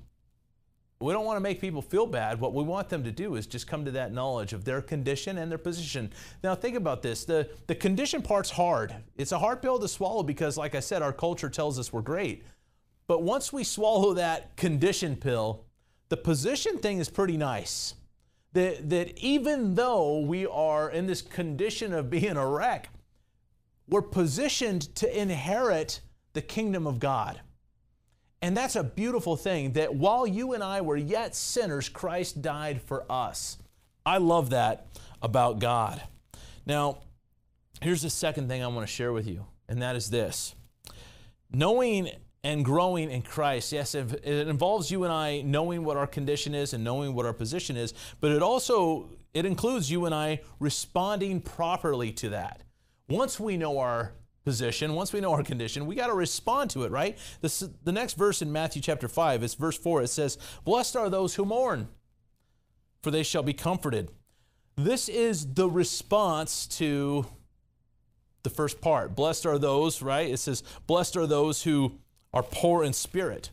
we 1.00 1.12
don't 1.12 1.26
want 1.26 1.38
to 1.38 1.42
make 1.42 1.60
people 1.60 1.82
feel 1.82 2.06
bad. 2.06 2.40
What 2.40 2.54
we 2.54 2.64
want 2.64 2.88
them 2.88 3.04
to 3.04 3.12
do 3.12 3.36
is 3.36 3.48
just 3.48 3.66
come 3.68 3.84
to 3.86 3.92
that 3.92 4.14
knowledge 4.14 4.54
of 4.54 4.64
their 4.64 4.82
condition 4.82 5.40
and 5.40 5.52
their 5.52 5.58
position. 5.58 6.12
Now, 6.44 6.56
think 6.56 6.78
about 6.78 7.02
this 7.02 7.26
the, 7.26 7.50
the 7.68 7.76
condition 7.76 8.22
part's 8.22 8.52
hard. 8.52 8.96
It's 9.18 9.32
a 9.32 9.40
hard 9.40 9.62
pill 9.62 9.80
to 9.80 9.88
swallow 9.88 10.24
because, 10.24 10.58
like 10.58 10.76
I 10.76 10.80
said, 10.80 11.02
our 11.02 11.12
culture 11.12 11.50
tells 11.50 11.80
us 11.80 11.92
we're 11.92 12.02
great. 12.02 12.46
But 13.08 13.24
once 13.24 13.52
we 13.52 13.64
swallow 13.64 14.14
that 14.14 14.56
condition 14.56 15.16
pill, 15.16 15.66
the 16.10 16.18
position 16.18 16.78
thing 16.78 17.00
is 17.00 17.10
pretty 17.10 17.36
nice. 17.36 17.96
That, 18.54 18.90
that 18.90 19.18
even 19.18 19.76
though 19.76 20.20
we 20.20 20.46
are 20.46 20.90
in 20.90 21.08
this 21.08 21.22
condition 21.22 21.94
of 21.94 22.10
being 22.10 22.38
a 22.38 22.48
wreck, 22.48 22.90
we're 23.90 24.02
positioned 24.02 24.96
to 24.96 25.20
inherit 25.20 26.00
the 26.34 26.42
kingdom 26.42 26.88
of 26.88 27.00
God. 27.00 27.42
And 28.42 28.58
that's 28.58 28.76
a 28.76 28.84
beautiful 28.84 29.36
thing 29.36 29.74
that 29.74 29.94
while 29.94 30.26
you 30.26 30.54
and 30.54 30.64
I 30.64 30.82
were 30.82 30.98
yet 30.98 31.36
sinners, 31.36 31.90
Christ 31.90 32.42
died 32.42 32.82
for 32.82 33.06
us. 33.10 33.58
I 34.06 34.18
love 34.18 34.50
that 34.50 34.88
about 35.22 35.60
God. 35.60 36.02
Now, 36.66 37.00
here's 37.82 38.02
the 38.02 38.10
second 38.10 38.48
thing 38.48 38.64
I 38.64 38.68
want 38.68 38.88
to 38.88 38.92
share 38.92 39.14
with 39.14 39.28
you, 39.28 39.46
and 39.70 39.82
that 39.82 39.96
is 39.96 40.10
this 40.10 40.56
knowing 41.54 42.10
and 42.44 42.66
growing 42.66 43.12
in 43.12 43.22
Christ. 43.22 43.72
Yes, 43.72 43.94
it 43.94 44.26
involves 44.26 44.90
you 44.90 45.04
and 45.04 45.14
I 45.14 45.42
knowing 45.42 45.84
what 45.84 45.98
our 45.98 46.08
condition 46.08 46.56
is 46.56 46.74
and 46.74 46.84
knowing 46.84 47.14
what 47.14 47.26
our 47.26 47.34
position 47.34 47.78
is, 47.78 47.94
but 48.20 48.32
it 48.32 48.42
also 48.42 49.10
it 49.34 49.46
includes 49.46 49.92
you 49.92 50.06
and 50.06 50.16
I 50.16 50.42
responding 50.60 51.42
properly 51.42 52.12
to 52.14 52.30
that. 52.30 52.64
Once 53.08 53.40
we 53.40 53.58
know 53.58 53.78
our 53.80 54.14
position, 54.44 54.94
once 54.94 55.14
we 55.14 55.22
know 55.22 55.32
our 55.32 55.44
condition, 55.44 55.86
we 55.86 55.96
got 55.96 56.08
to 56.08 56.14
respond 56.14 56.70
to 56.72 56.84
it, 56.84 56.92
right? 56.92 57.18
This, 57.42 57.60
the 57.84 57.92
next 57.92 58.18
verse 58.18 58.42
in 58.42 58.52
Matthew 58.52 58.82
chapter 58.82 59.08
5, 59.08 59.44
is 59.44 59.54
verse 59.54 59.78
4. 59.78 60.04
It 60.04 60.08
says, 60.08 60.38
Blessed 60.64 60.96
are 60.96 61.10
those 61.10 61.36
who 61.36 61.46
mourn, 61.46 61.88
for 63.02 63.12
they 63.12 63.24
shall 63.24 63.44
be 63.44 63.54
comforted. 63.54 64.12
This 64.76 65.10
is 65.10 65.54
the 65.54 65.70
response 65.70 66.66
to 66.78 67.26
the 68.44 68.50
first 68.50 68.82
part. 68.82 69.16
Blessed 69.16 69.46
are 69.46 69.60
those, 69.60 70.02
right? 70.02 70.30
It 70.30 70.38
says, 70.38 70.64
Blessed 70.88 71.18
are 71.18 71.28
those 71.28 71.64
who 71.64 72.00
are 72.34 72.44
poor 72.44 72.84
in 72.84 72.94
spirit. 72.94 73.52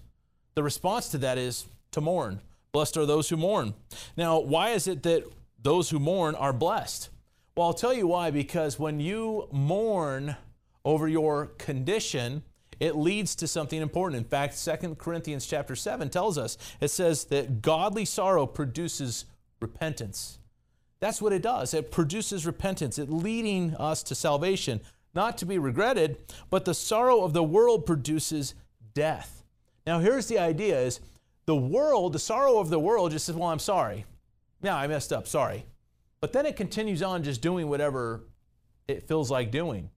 The 0.55 0.63
response 0.63 1.09
to 1.11 1.19
that 1.19 1.39
is 1.39 1.67
to 1.93 2.01
mourn. 2.01 2.41
Blessed 2.73 2.97
are 2.97 3.07
those 3.07 3.29
who 3.29 3.37
mourn. 3.37 3.75
Now, 4.17 4.39
why 4.39 4.71
is 4.71 4.87
it 4.87 5.03
that 5.03 5.25
those 5.63 5.91
who 5.91 5.99
mourn 5.99 6.35
are 6.35 6.53
blessed? 6.53 7.11
Well, 7.57 7.69
I'll 7.69 7.75
tell 7.75 7.93
you 7.93 8.07
why. 8.07 8.31
Because 8.31 8.79
when 8.79 9.01
you 9.01 9.49
mourn, 9.51 10.37
over 10.85 11.09
your 11.09 11.47
condition, 11.59 12.43
it 12.81 12.97
leads 12.97 13.35
to 13.37 13.49
something 13.49 13.81
important. 13.81 14.23
In 14.23 14.29
fact, 14.29 14.63
2 14.65 14.95
Corinthians 14.95 15.47
chapter 15.47 15.75
7 15.75 16.09
tells 16.11 16.39
us 16.39 16.57
it 16.81 16.89
says 16.89 17.25
that 17.27 17.61
godly 17.63 18.05
sorrow 18.05 18.47
produces 18.47 19.25
repentance. 19.61 20.39
That's 21.01 21.23
what 21.23 21.33
it 21.33 21.43
does. 21.43 21.75
It 21.75 21.91
produces 21.91 22.47
repentance, 22.47 22.99
it 22.99 23.11
leading 23.11 23.75
us 23.77 24.03
to 24.05 24.15
salvation, 24.15 24.81
not 25.15 25.39
to 25.39 25.47
be 25.47 25.59
regretted, 25.59 26.19
but 26.51 26.65
the 26.65 26.75
sorrow 26.75 27.23
of 27.23 27.33
the 27.33 27.43
world 27.43 27.87
produces 27.87 28.55
death. 28.95 29.45
Now, 29.87 30.01
here's 30.01 30.27
the 30.27 30.39
idea 30.39 30.79
is 30.81 31.01
the 31.47 31.57
world, 31.57 32.13
the 32.13 32.19
sorrow 32.19 32.59
of 32.59 32.69
the 32.69 32.79
world 32.79 33.13
just 33.13 33.27
says, 33.27 33.35
well, 33.35 33.49
I'm 33.49 33.59
sorry. 33.59 34.05
Yeah, 34.63 34.77
I 34.77 34.87
messed 34.87 35.13
up, 35.13 35.27
sorry. 35.27 35.65
But 36.21 36.33
then 36.33 36.47
it 36.47 36.57
continues 36.57 37.03
on 37.03 37.23
just 37.23 37.41
doing 37.41 37.69
whatever 37.69 38.25
it 38.89 39.07
feels 39.07 39.31
like 39.31 39.51
doing. 39.51 39.91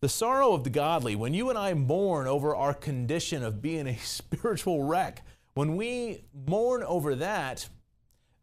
The 0.00 0.08
sorrow 0.08 0.52
of 0.52 0.64
the 0.64 0.70
godly, 0.70 1.16
when 1.16 1.32
you 1.32 1.48
and 1.48 1.58
I 1.58 1.72
mourn 1.72 2.26
over 2.26 2.54
our 2.54 2.74
condition 2.74 3.42
of 3.42 3.62
being 3.62 3.86
a 3.86 3.96
spiritual 4.02 4.82
wreck, 4.82 5.22
when 5.54 5.76
we 5.76 6.24
mourn 6.46 6.82
over 6.82 7.14
that, 7.14 7.68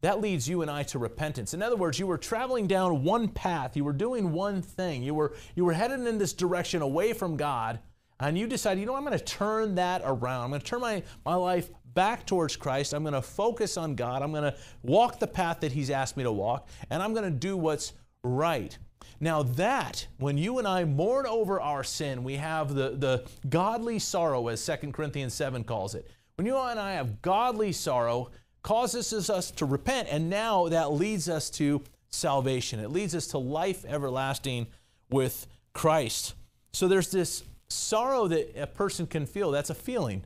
that 0.02 0.20
leads 0.20 0.50
you 0.50 0.64
and 0.64 0.72
I 0.72 0.84
to 0.84 1.00
repentance. 1.00 1.54
In 1.54 1.62
other 1.62 1.76
words, 1.76 2.00
you 2.00 2.08
were 2.08 2.18
traveling 2.18 2.68
down 2.68 3.04
one 3.04 3.28
path, 3.28 3.78
you 3.78 3.84
were 3.84 3.94
doing 3.94 4.32
one 4.32 4.62
thing, 4.62 5.04
you 5.04 5.14
were, 5.14 5.34
you 5.56 5.64
were 5.64 5.74
headed 5.74 6.06
in 6.08 6.18
this 6.18 6.34
direction 6.34 6.82
away 6.82 7.14
from 7.14 7.38
God, 7.38 7.80
and 8.20 8.38
you 8.38 8.48
decide, 8.48 8.80
you 8.80 8.86
know, 8.86 8.96
I'm 8.96 9.06
going 9.06 9.18
to 9.18 9.24
turn 9.24 9.76
that 9.76 10.02
around. 10.04 10.46
I'm 10.46 10.50
going 10.50 10.62
to 10.62 10.66
turn 10.66 10.82
my, 10.82 11.04
my 11.26 11.36
life 11.36 11.70
back 11.94 12.26
towards 12.26 12.56
Christ. 12.56 12.94
I'm 12.94 13.04
going 13.04 13.14
to 13.14 13.22
focus 13.22 13.78
on 13.78 13.96
God. 13.96 14.22
I'm 14.22 14.32
going 14.32 14.44
to 14.44 14.56
walk 14.82 15.20
the 15.20 15.28
path 15.28 15.60
that 15.62 15.72
He's 15.72 15.90
asked 15.90 16.18
me 16.18 16.24
to 16.24 16.32
walk, 16.32 16.68
and 16.90 17.02
I'm 17.02 17.14
going 17.14 17.26
to 17.26 17.32
do 17.32 17.56
what's 17.56 17.94
right. 18.24 18.78
Now, 19.20 19.44
that, 19.44 20.08
when 20.18 20.38
you 20.38 20.60
and 20.60 20.68
I 20.68 20.86
mourn 20.86 21.26
over 21.26 21.60
our 21.60 21.84
sin, 21.84 22.24
we 22.24 22.36
have 22.36 22.74
the, 22.74 22.92
the 22.92 23.26
godly 23.50 24.00
sorrow, 24.00 24.48
as 24.48 24.66
2 24.66 24.92
Corinthians 24.92 25.34
7 25.34 25.64
calls 25.64 25.96
it. 25.96 26.10
When 26.36 26.48
you 26.48 26.58
and 26.58 26.80
I 26.80 26.94
have 26.94 27.22
godly 27.22 27.72
sorrow, 27.72 28.32
causes 28.64 29.30
us 29.30 29.52
to 29.52 29.66
repent, 29.66 30.08
and 30.10 30.30
now 30.30 30.70
that 30.70 30.92
leads 30.92 31.30
us 31.30 31.50
to 31.52 31.84
salvation. 32.10 32.80
It 32.80 32.92
leads 32.92 33.14
us 33.14 33.28
to 33.28 33.38
life 33.38 33.86
everlasting 33.86 34.68
with 35.10 35.48
Christ. 35.74 36.34
So 36.72 36.88
there's 36.88 37.12
this 37.12 37.44
sorrow 37.68 38.28
that 38.28 38.60
a 38.60 38.68
person 38.68 39.08
can 39.08 39.26
feel. 39.26 39.52
That's 39.52 39.70
a 39.70 39.76
feeling. 39.76 40.24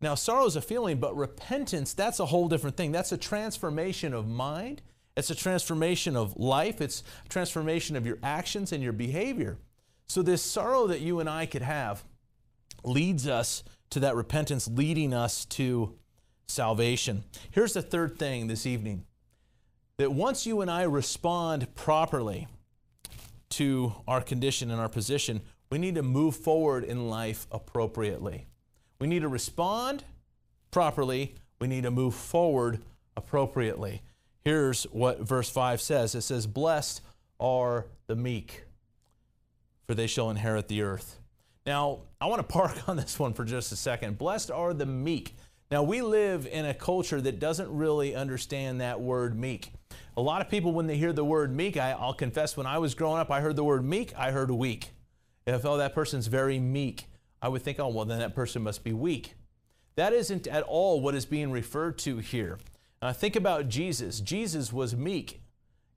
Now, 0.00 0.14
sorrow 0.14 0.46
is 0.46 0.56
a 0.56 0.60
feeling, 0.60 0.98
but 0.98 1.16
repentance, 1.16 1.92
that's 1.92 2.20
a 2.20 2.26
whole 2.26 2.48
different 2.48 2.76
thing. 2.76 2.92
That's 2.92 3.10
a 3.10 3.16
transformation 3.16 4.14
of 4.14 4.28
mind 4.28 4.82
it's 5.18 5.30
a 5.30 5.34
transformation 5.34 6.16
of 6.16 6.36
life, 6.36 6.80
it's 6.80 7.02
a 7.26 7.28
transformation 7.28 7.96
of 7.96 8.06
your 8.06 8.18
actions 8.22 8.72
and 8.72 8.82
your 8.82 8.92
behavior. 8.92 9.58
So, 10.06 10.22
this 10.22 10.42
sorrow 10.42 10.86
that 10.86 11.00
you 11.00 11.20
and 11.20 11.28
I 11.28 11.44
could 11.44 11.62
have 11.62 12.04
leads 12.84 13.26
us 13.26 13.64
to 13.90 14.00
that 14.00 14.14
repentance, 14.14 14.68
leading 14.68 15.12
us 15.12 15.44
to 15.46 15.94
salvation. 16.46 17.24
Here's 17.50 17.72
the 17.72 17.82
third 17.82 18.18
thing 18.18 18.46
this 18.46 18.64
evening 18.64 19.04
that 19.96 20.12
once 20.12 20.46
you 20.46 20.60
and 20.60 20.70
I 20.70 20.82
respond 20.82 21.74
properly 21.74 22.46
to 23.50 23.92
our 24.06 24.20
condition 24.20 24.70
and 24.70 24.80
our 24.80 24.88
position, 24.88 25.40
we 25.70 25.78
need 25.78 25.96
to 25.96 26.02
move 26.02 26.36
forward 26.36 26.84
in 26.84 27.10
life 27.10 27.48
appropriately. 27.50 28.46
We 29.00 29.08
need 29.08 29.22
to 29.22 29.28
respond 29.28 30.04
properly, 30.70 31.34
we 31.60 31.66
need 31.66 31.82
to 31.82 31.90
move 31.90 32.14
forward 32.14 32.80
appropriately. 33.16 34.02
Here's 34.44 34.84
what 34.84 35.20
verse 35.20 35.50
5 35.50 35.80
says 35.80 36.14
it 36.14 36.22
says, 36.22 36.46
Blessed 36.46 37.02
are 37.40 37.86
the 38.06 38.16
meek, 38.16 38.64
for 39.86 39.94
they 39.94 40.06
shall 40.06 40.30
inherit 40.30 40.68
the 40.68 40.82
earth. 40.82 41.18
Now, 41.66 42.00
I 42.20 42.26
want 42.26 42.40
to 42.40 42.42
park 42.52 42.88
on 42.88 42.96
this 42.96 43.18
one 43.18 43.34
for 43.34 43.44
just 43.44 43.72
a 43.72 43.76
second. 43.76 44.18
Blessed 44.18 44.50
are 44.50 44.72
the 44.72 44.86
meek. 44.86 45.36
Now, 45.70 45.82
we 45.82 46.00
live 46.00 46.46
in 46.46 46.64
a 46.64 46.72
culture 46.72 47.20
that 47.20 47.38
doesn't 47.38 47.70
really 47.70 48.14
understand 48.14 48.80
that 48.80 49.00
word 49.00 49.38
meek. 49.38 49.72
A 50.16 50.22
lot 50.22 50.40
of 50.40 50.48
people, 50.48 50.72
when 50.72 50.86
they 50.86 50.96
hear 50.96 51.12
the 51.12 51.24
word 51.24 51.54
meek, 51.54 51.76
I, 51.76 51.94
will 51.94 52.14
confess, 52.14 52.56
when 52.56 52.66
I 52.66 52.78
was 52.78 52.94
growing 52.94 53.20
up, 53.20 53.30
I 53.30 53.40
heard 53.40 53.54
the 53.54 53.64
word 53.64 53.84
meek, 53.84 54.14
I 54.16 54.30
heard 54.30 54.50
weak. 54.50 54.92
If, 55.46 55.64
oh, 55.66 55.76
that 55.76 55.94
person's 55.94 56.26
very 56.26 56.58
meek, 56.58 57.06
I 57.40 57.48
would 57.48 57.62
think, 57.62 57.78
oh, 57.78 57.88
well, 57.88 58.04
then 58.04 58.18
that 58.18 58.34
person 58.34 58.62
must 58.62 58.82
be 58.82 58.92
weak. 58.92 59.34
That 59.96 60.12
isn't 60.12 60.46
at 60.46 60.62
all 60.62 61.00
what 61.00 61.14
is 61.14 61.26
being 61.26 61.50
referred 61.50 61.98
to 61.98 62.18
here. 62.18 62.58
Uh, 63.00 63.12
think 63.12 63.36
about 63.36 63.68
Jesus. 63.68 64.20
Jesus 64.20 64.72
was 64.72 64.96
meek. 64.96 65.40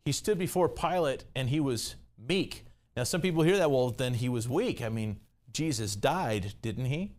He 0.05 0.11
stood 0.11 0.37
before 0.37 0.69
Pilate 0.69 1.25
and 1.35 1.49
he 1.49 1.59
was 1.59 1.95
meek. 2.17 2.65
Now, 2.95 3.03
some 3.03 3.21
people 3.21 3.43
hear 3.43 3.57
that, 3.57 3.71
well, 3.71 3.89
then 3.89 4.15
he 4.15 4.29
was 4.29 4.47
weak. 4.47 4.81
I 4.81 4.89
mean, 4.89 5.19
Jesus 5.53 5.95
died, 5.95 6.53
didn't 6.61 6.85
he? 6.85 7.13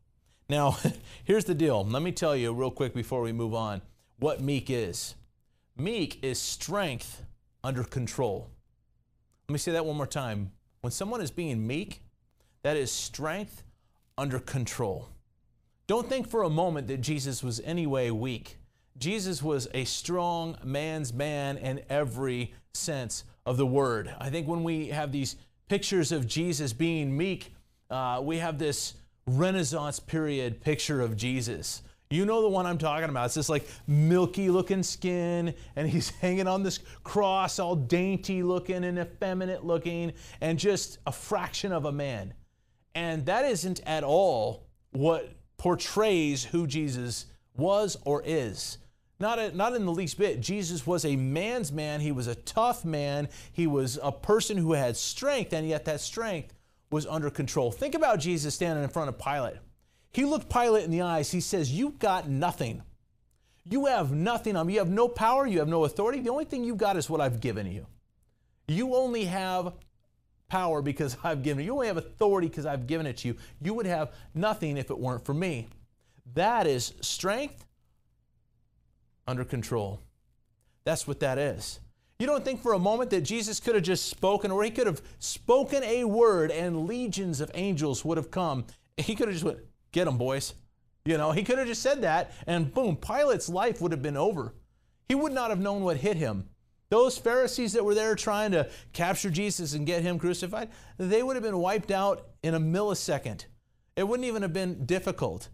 Now, 0.48 0.78
here's 1.24 1.44
the 1.44 1.54
deal. 1.54 1.84
Let 1.84 2.02
me 2.02 2.12
tell 2.12 2.36
you 2.36 2.52
real 2.52 2.70
quick 2.70 2.94
before 2.94 3.22
we 3.22 3.32
move 3.32 3.54
on 3.54 3.82
what 4.18 4.40
meek 4.40 4.70
is. 4.70 5.16
Meek 5.76 6.22
is 6.22 6.38
strength 6.38 7.24
under 7.64 7.82
control. 7.82 8.50
Let 9.48 9.52
me 9.52 9.58
say 9.58 9.72
that 9.72 9.84
one 9.84 9.96
more 9.96 10.06
time. 10.06 10.52
When 10.80 10.92
someone 10.92 11.20
is 11.20 11.30
being 11.30 11.66
meek, 11.66 12.02
that 12.62 12.76
is 12.76 12.92
strength 12.92 13.64
under 14.16 14.38
control. 14.38 15.08
Don't 15.86 16.08
think 16.08 16.28
for 16.28 16.44
a 16.44 16.50
moment 16.50 16.86
that 16.88 17.00
Jesus 17.00 17.42
was 17.42 17.60
anyway 17.64 18.10
weak. 18.10 18.58
Jesus 18.98 19.42
was 19.42 19.68
a 19.74 19.85
strong 19.85 20.57
man's 20.64 21.12
man 21.12 21.57
in 21.59 21.81
every 21.88 22.55
sense 22.74 23.24
of 23.46 23.57
the 23.57 23.66
word. 23.66 24.14
I 24.18 24.31
think 24.31 24.46
when 24.46 24.62
we 24.62 24.88
have 24.88 25.12
these 25.12 25.37
pictures 25.68 26.12
of 26.12 26.26
Jesus 26.26 26.72
being 26.72 27.16
meek, 27.16 27.55
uh, 27.90 28.20
we 28.22 28.38
have 28.38 28.59
this 28.59 28.94
Renaissance 29.26 30.00
period 30.00 30.61
picture 30.61 31.00
of 31.00 31.16
Jesus. 31.16 31.83
You 32.11 32.26
know 32.26 32.42
the 32.42 32.48
one 32.48 32.66
I'm 32.66 32.78
talking 32.78 33.09
about. 33.09 33.26
It's 33.26 33.35
this 33.35 33.48
like 33.48 33.66
milky 33.87 34.50
looking 34.50 34.83
skin, 34.83 35.55
and 35.76 35.88
he's 35.88 36.11
hanging 36.20 36.46
on 36.46 36.62
this 36.62 36.78
cross, 37.05 37.59
all 37.59 37.74
dainty 37.76 38.42
looking 38.42 38.85
and 38.85 38.98
effeminate 38.98 39.64
looking, 39.64 40.12
and 40.40 40.59
just 40.59 40.98
a 41.07 41.12
fraction 41.12 41.72
of 41.72 41.87
a 41.87 41.92
man. 41.92 42.35
And 42.94 43.24
that 43.26 43.46
isn't 43.46 43.81
at 43.87 44.05
all 44.05 44.66
what 44.90 45.33
portrays 45.57 46.44
who 46.44 46.66
Jesus 46.66 47.26
was 47.56 47.96
or 48.04 48.22
is. 48.24 48.78
Not, 49.20 49.38
a, 49.38 49.56
not 49.56 49.74
in 49.74 49.84
the 49.84 49.92
least 49.92 50.18
bit. 50.18 50.40
Jesus 50.40 50.86
was 50.86 51.04
a 51.04 51.14
man's 51.14 51.70
man. 51.70 52.00
He 52.00 52.10
was 52.10 52.26
a 52.26 52.34
tough 52.34 52.84
man. 52.84 53.28
He 53.52 53.66
was 53.66 53.98
a 54.02 54.10
person 54.10 54.56
who 54.56 54.72
had 54.72 54.96
strength, 54.96 55.52
and 55.52 55.68
yet 55.68 55.84
that 55.84 56.00
strength 56.00 56.54
was 56.90 57.06
under 57.06 57.30
control. 57.30 57.70
Think 57.70 57.94
about 57.94 58.18
Jesus 58.18 58.54
standing 58.54 58.82
in 58.82 58.90
front 58.90 59.08
of 59.08 59.18
Pilate. 59.18 59.56
He 60.12 60.24
looked 60.24 60.50
Pilate 60.50 60.84
in 60.84 60.90
the 60.90 61.02
eyes. 61.02 61.30
He 61.30 61.40
says, 61.40 61.72
You've 61.72 61.98
got 61.98 62.28
nothing. 62.28 62.82
You 63.64 63.86
have 63.86 64.12
nothing 64.12 64.56
on 64.56 64.66
me. 64.66 64.74
You 64.74 64.78
have 64.80 64.90
no 64.90 65.08
power. 65.08 65.46
You 65.46 65.60
have 65.60 65.68
no 65.68 65.84
authority. 65.84 66.20
The 66.20 66.30
only 66.30 66.44
thing 66.44 66.64
you've 66.64 66.76
got 66.76 66.96
is 66.96 67.08
what 67.08 67.20
I've 67.20 67.40
given 67.40 67.70
you. 67.70 67.86
You 68.66 68.96
only 68.96 69.24
have 69.26 69.72
power 70.48 70.82
because 70.82 71.16
I've 71.22 71.42
given 71.42 71.62
it. 71.62 71.66
You 71.66 71.72
only 71.72 71.86
have 71.86 71.96
authority 71.96 72.48
because 72.48 72.66
I've 72.66 72.86
given 72.86 73.06
it 73.06 73.18
to 73.18 73.28
you. 73.28 73.36
You 73.60 73.72
would 73.74 73.86
have 73.86 74.12
nothing 74.34 74.76
if 74.76 74.90
it 74.90 74.98
weren't 74.98 75.24
for 75.24 75.32
me. 75.32 75.68
That 76.35 76.66
is 76.66 76.94
strength 77.00 77.64
under 79.26 79.44
control. 79.44 80.00
That's 80.85 81.06
what 81.06 81.20
that 81.20 81.38
is. 81.38 81.80
You 82.18 82.26
don't 82.26 82.44
think 82.44 82.62
for 82.62 82.72
a 82.72 82.78
moment 82.78 83.11
that 83.11 83.22
Jesus 83.22 83.58
could 83.58 83.74
have 83.74 83.85
just 83.85 84.08
spoken, 84.08 84.50
or 84.50 84.62
he 84.62 84.70
could 84.70 84.87
have 84.87 85.02
spoken 85.18 85.82
a 85.82 86.04
word 86.04 86.50
and 86.50 86.87
legions 86.87 87.40
of 87.40 87.50
angels 87.54 88.04
would 88.04 88.16
have 88.16 88.30
come. 88.30 88.66
He 88.96 89.14
could 89.14 89.26
have 89.28 89.35
just 89.35 89.44
went, 89.44 89.58
Get 89.90 90.04
them, 90.06 90.18
boys. 90.18 90.54
You 91.04 91.18
know, 91.18 91.32
he 91.32 91.42
could 91.42 91.58
have 91.58 91.66
just 91.66 91.82
said 91.82 92.02
that, 92.02 92.32
and 92.46 92.72
boom, 92.72 92.96
Pilate's 92.96 93.48
life 93.48 93.80
would 93.80 93.92
have 93.92 94.02
been 94.02 94.16
over. 94.16 94.54
He 95.08 95.14
would 95.14 95.32
not 95.32 95.50
have 95.50 95.61
known 95.61 95.82
what 95.82 95.96
hit 95.96 96.16
him. 96.16 96.48
Those 96.90 97.18
Pharisees 97.18 97.72
that 97.72 97.85
were 97.85 97.94
there 97.94 98.14
trying 98.14 98.52
to 98.52 98.68
capture 98.92 99.30
Jesus 99.30 99.74
and 99.74 99.87
get 99.87 100.02
him 100.02 100.18
crucified, 100.18 100.68
they 100.98 101.22
would 101.22 101.37
have 101.37 101.42
been 101.42 101.58
wiped 101.58 101.90
out 101.90 102.28
in 102.42 102.54
a 102.54 102.61
millisecond. 102.61 103.46
It 103.96 104.06
wouldn't 104.06 104.28
even 104.28 104.42
have 104.42 104.52
been 104.52 104.87
difficult. 104.87 105.48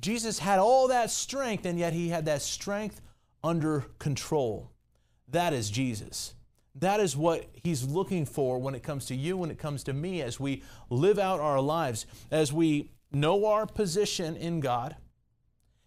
Jesus 0.00 0.38
had 0.38 0.58
all 0.58 0.88
that 0.88 1.10
strength, 1.10 1.64
and 1.66 1.78
yet 1.78 1.92
he 1.92 2.08
had 2.08 2.24
that 2.24 2.42
strength 2.42 3.00
under 3.44 3.86
control. 3.98 4.70
That 5.28 5.52
is 5.52 5.70
Jesus. 5.70 6.34
That 6.74 7.00
is 7.00 7.16
what 7.16 7.46
he's 7.62 7.84
looking 7.84 8.24
for 8.24 8.58
when 8.58 8.74
it 8.74 8.82
comes 8.82 9.06
to 9.06 9.14
you, 9.14 9.36
when 9.36 9.50
it 9.50 9.58
comes 9.58 9.84
to 9.84 9.92
me, 9.92 10.22
as 10.22 10.40
we 10.40 10.62
live 10.88 11.18
out 11.18 11.40
our 11.40 11.60
lives, 11.60 12.06
as 12.30 12.52
we 12.52 12.90
know 13.12 13.46
our 13.46 13.66
position 13.66 14.36
in 14.36 14.60
God, 14.60 14.96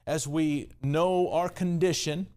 as 0.05 0.27
we 0.27 0.69
know 0.83 1.31
our 1.31 1.49
condition, 1.49 2.27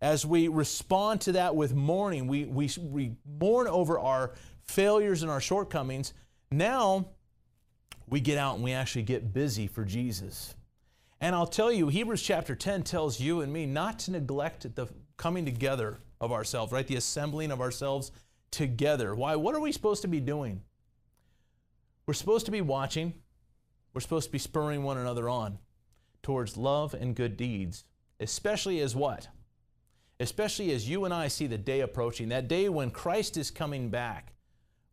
as 0.00 0.24
we 0.24 0.46
respond 0.46 1.20
to 1.22 1.32
that 1.32 1.56
with 1.56 1.74
mourning, 1.74 2.28
we, 2.28 2.44
we, 2.44 2.70
we 2.78 3.12
mourn 3.40 3.66
over 3.66 3.98
our 3.98 4.32
failures 4.62 5.22
and 5.22 5.30
our 5.30 5.40
shortcomings. 5.40 6.12
Now 6.50 7.08
we 8.06 8.20
get 8.20 8.38
out 8.38 8.54
and 8.54 8.64
we 8.64 8.72
actually 8.72 9.02
get 9.02 9.32
busy 9.32 9.66
for 9.66 9.84
Jesus. 9.84 10.54
And 11.20 11.34
I'll 11.34 11.46
tell 11.46 11.72
you, 11.72 11.88
Hebrews 11.88 12.22
chapter 12.22 12.54
10 12.54 12.82
tells 12.82 13.20
you 13.20 13.40
and 13.40 13.52
me 13.52 13.66
not 13.66 13.98
to 14.00 14.10
neglect 14.10 14.74
the 14.74 14.86
coming 15.16 15.44
together 15.44 15.98
of 16.20 16.32
ourselves, 16.32 16.72
right? 16.72 16.86
The 16.86 16.96
assembling 16.96 17.50
of 17.50 17.60
ourselves 17.60 18.12
together. 18.50 19.14
Why? 19.14 19.36
What 19.36 19.54
are 19.54 19.60
we 19.60 19.72
supposed 19.72 20.02
to 20.02 20.08
be 20.08 20.20
doing? 20.20 20.62
We're 22.06 22.14
supposed 22.14 22.46
to 22.46 22.52
be 22.52 22.60
watching. 22.60 23.14
We're 23.94 24.00
supposed 24.00 24.26
to 24.26 24.32
be 24.32 24.38
spurring 24.38 24.82
one 24.82 24.98
another 24.98 25.28
on 25.28 25.58
towards 26.22 26.56
love 26.56 26.92
and 26.92 27.14
good 27.14 27.36
deeds, 27.36 27.84
especially 28.20 28.80
as 28.80 28.94
what? 28.94 29.28
Especially 30.20 30.72
as 30.72 30.88
you 30.88 31.04
and 31.04 31.14
I 31.14 31.28
see 31.28 31.46
the 31.46 31.58
day 31.58 31.80
approaching, 31.80 32.28
that 32.28 32.48
day 32.48 32.68
when 32.68 32.90
Christ 32.90 33.36
is 33.36 33.50
coming 33.50 33.88
back. 33.88 34.34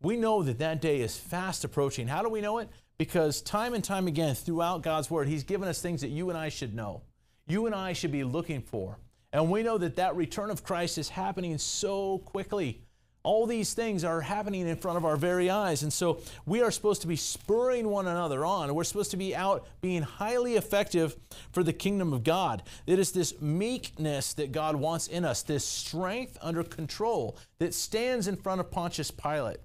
We 0.02 0.16
know 0.18 0.44
that 0.44 0.60
that 0.60 0.82
day 0.82 1.02
is 1.02 1.18
fast 1.18 1.64
approaching. 1.64 2.08
How 2.08 2.22
do 2.22 2.30
we 2.30 2.42
know 2.42 2.60
it? 2.60 2.70
Because 3.04 3.42
time 3.42 3.74
and 3.74 3.84
time 3.84 4.08
again 4.08 4.34
throughout 4.34 4.82
God's 4.82 5.12
Word, 5.12 5.28
He's 5.28 5.44
given 5.44 5.68
us 5.68 5.82
things 5.82 6.00
that 6.00 6.08
you 6.08 6.30
and 6.30 6.38
I 6.38 6.48
should 6.48 6.74
know. 6.74 7.02
You 7.46 7.66
and 7.66 7.76
I 7.76 7.92
should 7.92 8.14
be 8.14 8.24
looking 8.24 8.62
for. 8.62 8.98
And 9.34 9.52
we 9.52 9.62
know 9.62 9.78
that 9.78 9.98
that 9.98 10.16
return 10.16 10.50
of 10.50 10.64
Christ 10.64 10.98
is 10.98 11.10
happening 11.10 11.58
so 11.58 12.20
quickly. 12.20 12.82
All 13.22 13.46
these 13.46 13.74
things 13.74 14.06
are 14.06 14.22
happening 14.22 14.70
in 14.70 14.78
front 14.78 14.96
of 14.96 15.04
our 15.04 15.18
very 15.18 15.50
eyes. 15.50 15.84
And 15.84 15.92
so 15.92 16.22
we 16.46 16.62
are 16.62 16.72
supposed 16.72 17.02
to 17.02 17.08
be 17.08 17.18
spurring 17.18 17.90
one 17.90 18.08
another 18.08 18.46
on. 18.46 18.74
We're 18.74 18.86
supposed 18.86 19.12
to 19.12 19.18
be 19.18 19.36
out 19.36 19.68
being 19.82 20.04
highly 20.04 20.56
effective 20.56 21.18
for 21.52 21.62
the 21.62 21.74
kingdom 21.74 22.14
of 22.14 22.24
God. 22.24 22.64
It 22.88 23.00
is 23.00 23.12
this 23.12 23.42
meekness 23.42 24.34
that 24.36 24.54
God 24.54 24.78
wants 24.78 25.08
in 25.08 25.26
us, 25.26 25.44
this 25.44 25.66
strength 25.66 26.38
under 26.42 26.64
control 26.64 27.38
that 27.60 27.74
stands 27.74 28.30
in 28.30 28.38
front 28.38 28.62
of 28.62 28.72
Pontius 28.72 29.12
Pilate 29.12 29.58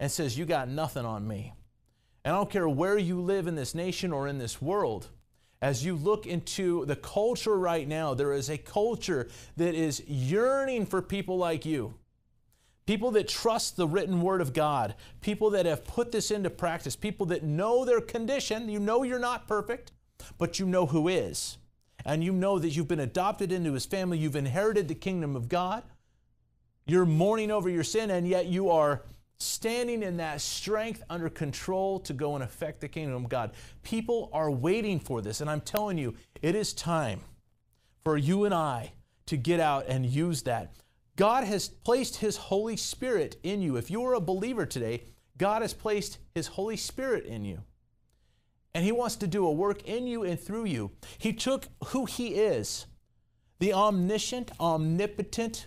and 0.00 0.10
says, 0.10 0.36
You 0.36 0.46
got 0.46 0.68
nothing 0.68 1.04
on 1.04 1.28
me. 1.28 1.52
And 2.26 2.34
I 2.34 2.38
don't 2.38 2.50
care 2.50 2.68
where 2.68 2.98
you 2.98 3.20
live 3.20 3.46
in 3.46 3.54
this 3.54 3.72
nation 3.72 4.12
or 4.12 4.26
in 4.26 4.38
this 4.38 4.60
world 4.60 5.06
as 5.62 5.84
you 5.84 5.94
look 5.94 6.26
into 6.26 6.84
the 6.84 6.96
culture 6.96 7.56
right 7.56 7.86
now, 7.86 8.14
there 8.14 8.32
is 8.32 8.50
a 8.50 8.58
culture 8.58 9.28
that 9.56 9.76
is 9.76 10.02
yearning 10.08 10.86
for 10.86 11.00
people 11.00 11.38
like 11.38 11.64
you 11.64 11.94
people 12.84 13.12
that 13.12 13.28
trust 13.28 13.76
the 13.76 13.86
written 13.86 14.22
word 14.22 14.40
of 14.40 14.52
God, 14.52 14.94
people 15.20 15.50
that 15.50 15.66
have 15.66 15.84
put 15.84 16.12
this 16.12 16.30
into 16.30 16.50
practice, 16.50 16.94
people 16.96 17.26
that 17.26 17.42
know 17.42 17.84
their 17.84 18.00
condition. 18.00 18.68
You 18.68 18.78
know 18.78 19.02
you're 19.02 19.18
not 19.18 19.48
perfect, 19.48 19.92
but 20.38 20.58
you 20.58 20.66
know 20.66 20.86
who 20.86 21.08
is. 21.08 21.58
And 22.04 22.22
you 22.22 22.32
know 22.32 22.58
that 22.60 22.70
you've 22.70 22.88
been 22.88 23.00
adopted 23.00 23.50
into 23.50 23.72
his 23.72 23.86
family, 23.86 24.18
you've 24.18 24.36
inherited 24.36 24.86
the 24.88 24.94
kingdom 24.94 25.34
of 25.34 25.48
God. 25.48 25.82
You're 26.86 27.06
mourning 27.06 27.50
over 27.50 27.68
your 27.68 27.82
sin, 27.82 28.10
and 28.10 28.28
yet 28.28 28.46
you 28.46 28.70
are 28.70 29.02
standing 29.38 30.02
in 30.02 30.16
that 30.16 30.40
strength 30.40 31.02
under 31.10 31.28
control 31.28 32.00
to 32.00 32.12
go 32.12 32.34
and 32.34 32.42
affect 32.42 32.80
the 32.80 32.88
kingdom 32.88 33.24
of 33.24 33.28
God. 33.28 33.52
People 33.82 34.30
are 34.32 34.50
waiting 34.50 34.98
for 34.98 35.20
this, 35.20 35.40
and 35.40 35.50
I'm 35.50 35.60
telling 35.60 35.98
you, 35.98 36.14
it 36.42 36.54
is 36.54 36.72
time 36.72 37.20
for 38.04 38.16
you 38.16 38.44
and 38.44 38.54
I 38.54 38.92
to 39.26 39.36
get 39.36 39.60
out 39.60 39.86
and 39.88 40.06
use 40.06 40.42
that. 40.42 40.72
God 41.16 41.44
has 41.44 41.68
placed 41.68 42.16
His 42.16 42.36
Holy 42.36 42.76
Spirit 42.76 43.36
in 43.42 43.62
you. 43.62 43.76
If 43.76 43.90
you 43.90 44.04
are 44.04 44.14
a 44.14 44.20
believer 44.20 44.66
today, 44.66 45.02
God 45.38 45.62
has 45.62 45.74
placed 45.74 46.18
His 46.34 46.46
Holy 46.46 46.76
Spirit 46.76 47.24
in 47.24 47.44
you. 47.44 47.62
And 48.74 48.84
He 48.84 48.92
wants 48.92 49.16
to 49.16 49.26
do 49.26 49.46
a 49.46 49.52
work 49.52 49.82
in 49.84 50.06
you 50.06 50.22
and 50.22 50.38
through 50.38 50.66
you. 50.66 50.92
He 51.18 51.32
took 51.32 51.68
who 51.86 52.04
He 52.04 52.34
is, 52.34 52.86
the 53.58 53.72
omniscient, 53.72 54.52
omnipotent, 54.60 55.66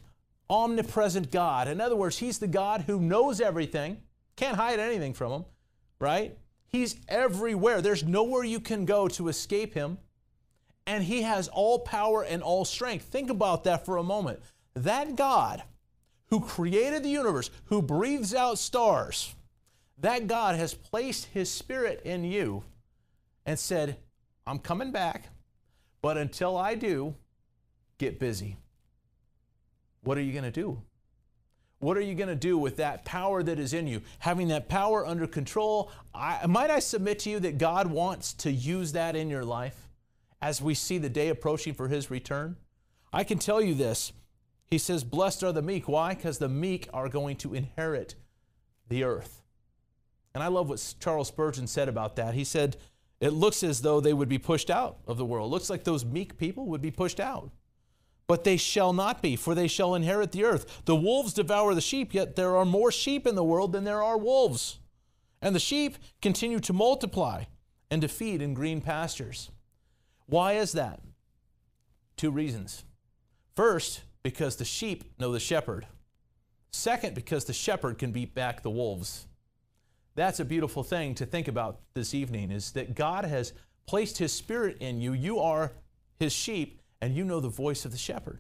omnipresent 0.50 1.32
God. 1.32 1.68
In 1.68 1.80
other 1.80 1.96
words, 1.96 2.18
He's 2.18 2.40
the 2.40 2.48
God 2.48 2.82
who 2.88 3.00
knows 3.00 3.40
everything, 3.40 4.02
can't 4.36 4.58
hide 4.58 4.80
anything 4.80 5.14
from 5.14 5.32
Him, 5.32 5.46
right? 6.00 6.38
He's 6.68 6.98
everywhere. 7.08 7.82
There's 7.82 8.04
nowhere 8.04 8.44
you 8.44 8.60
can 8.60 8.86
go 8.86 9.08
to 9.10 9.28
escape 9.28 9.74
Him. 9.74 9.98
And 10.86 11.04
He 11.04 11.22
has 11.24 11.48
all 11.50 11.80
power 11.80 12.24
and 12.24 12.42
all 12.42 12.66
strength. 12.66 13.06
Think 13.06 13.30
about 13.30 13.64
that 13.66 13.86
for 13.86 13.98
a 13.98 14.04
moment. 14.04 14.40
That 14.76 15.16
God 15.16 15.64
who 16.30 16.40
created 16.40 17.04
the 17.04 17.10
universe, 17.10 17.50
who 17.66 17.82
breathes 17.82 18.34
out 18.34 18.58
stars, 18.58 19.34
that 19.98 20.28
God 20.28 20.56
has 20.56 20.74
placed 20.74 21.26
His 21.26 21.52
Spirit 21.52 22.02
in 22.06 22.24
you 22.24 22.64
and 23.46 23.58
said, 23.58 23.98
I'm 24.46 24.60
coming 24.60 24.92
back, 24.92 25.30
but 26.02 26.18
until 26.18 26.56
I 26.56 26.76
do, 26.76 27.16
get 27.98 28.20
busy. 28.20 28.58
What 30.04 30.18
are 30.18 30.22
you 30.22 30.32
going 30.32 30.46
to 30.46 30.52
do? 30.52 30.82
What 31.80 31.96
are 31.96 32.02
you 32.02 32.14
going 32.14 32.30
to 32.30 32.36
do 32.36 32.58
with 32.58 32.78
that 32.78 33.06
power 33.06 33.42
that 33.42 33.58
is 33.58 33.74
in 33.74 33.88
you? 33.88 34.02
Having 34.20 34.50
that 34.50 34.68
power 34.68 35.06
under 35.06 35.26
control, 35.26 35.92
I, 36.14 36.46
might 36.46 36.70
I 36.70 36.80
submit 36.80 37.20
to 37.20 37.30
you 37.30 37.40
that 37.40 37.58
God 37.58 37.88
wants 37.88 38.34
to 38.34 38.52
use 38.52 38.92
that 38.92 39.16
in 39.16 39.30
your 39.30 39.46
life 39.46 39.88
as 40.42 40.62
we 40.62 40.74
see 40.74 40.98
the 40.98 41.10
day 41.10 41.30
approaching 41.30 41.74
for 41.74 41.88
His 41.88 42.12
return? 42.12 42.58
I 43.14 43.24
can 43.24 43.40
tell 43.40 43.62
you 43.62 43.74
this. 43.74 44.12
He 44.66 44.78
says, 44.78 45.04
Blessed 45.06 45.44
are 45.44 45.54
the 45.54 45.62
meek. 45.62 45.88
Why? 45.88 46.14
Because 46.14 46.38
the 46.38 46.50
meek 46.50 46.90
are 46.94 47.08
going 47.08 47.38
to 47.38 47.54
inherit 47.54 48.16
the 48.90 49.06
earth. 49.06 49.42
And 50.34 50.44
I 50.44 50.48
love 50.48 50.70
what 50.70 50.96
Charles 51.00 51.30
Spurgeon 51.30 51.66
said 51.66 51.88
about 51.88 52.18
that. 52.18 52.34
He 52.34 52.44
said, 52.44 52.76
It 53.22 53.32
looks 53.32 53.64
as 53.64 53.82
though 53.82 54.02
they 54.02 54.14
would 54.14 54.30
be 54.30 54.38
pushed 54.38 54.70
out 54.70 54.98
of 55.08 55.18
the 55.18 55.26
world. 55.26 55.50
It 55.50 55.54
looks 55.54 55.70
like 55.70 55.86
those 55.86 56.04
meek 56.04 56.38
people 56.38 56.66
would 56.68 56.82
be 56.82 56.92
pushed 56.92 57.22
out 57.22 57.52
but 58.30 58.44
they 58.44 58.58
shall 58.58 58.94
not 58.94 59.24
be, 59.24 59.36
for 59.36 59.56
they 59.56 59.68
shall 59.68 59.96
inherit 59.96 60.32
the 60.34 60.46
earth. 60.46 60.84
The 60.86 60.96
wolves 60.96 61.34
devour 61.34 61.74
the 61.74 61.82
sheep, 61.82 62.14
yet 62.14 62.36
there 62.36 62.56
are 62.58 62.64
more 62.64 62.92
sheep 62.92 63.26
in 63.26 63.34
the 63.34 63.44
world 63.44 63.74
than 63.74 63.86
there 63.86 64.04
are 64.04 64.20
wolves. 64.20 64.78
And 65.42 65.56
the 65.56 65.60
sheep 65.60 65.98
continue 66.22 66.60
to 66.60 66.72
multiply 66.72 67.46
and 67.90 68.04
to 68.04 68.08
feed 68.08 68.44
in 68.44 68.54
green 68.54 68.82
pastures. 68.82 69.50
Why 70.28 70.54
is 70.54 70.74
that? 70.74 71.00
Two 72.18 72.30
reasons. 72.30 72.84
First, 73.56 74.02
because 74.22 74.58
the 74.58 74.66
sheep 74.66 75.06
know 75.18 75.32
the 75.32 75.40
shepherd. 75.40 75.88
Second, 76.72 77.16
because 77.16 77.46
the 77.46 77.54
shepherd 77.54 77.98
can 77.98 78.12
beat 78.12 78.36
back 78.36 78.62
the 78.62 78.70
wolves. 78.70 79.26
That's 80.14 80.40
a 80.40 80.46
beautiful 80.46 80.84
thing 80.84 81.16
to 81.16 81.26
think 81.26 81.48
about 81.48 81.80
this 81.96 82.14
evening 82.14 82.52
is 82.52 82.74
that 82.74 82.94
God 82.94 83.26
has 83.26 83.54
placed 83.88 84.20
his 84.20 84.32
spirit 84.32 84.78
in 84.82 85.02
you. 85.02 85.14
You 85.14 85.40
are 85.40 85.72
his 86.20 86.32
sheep 86.32 86.79
and 87.02 87.16
you 87.16 87.24
know 87.24 87.40
the 87.40 87.50
voice 87.50 87.86
of 87.86 87.92
the 87.92 87.98
shepherd. 87.98 88.40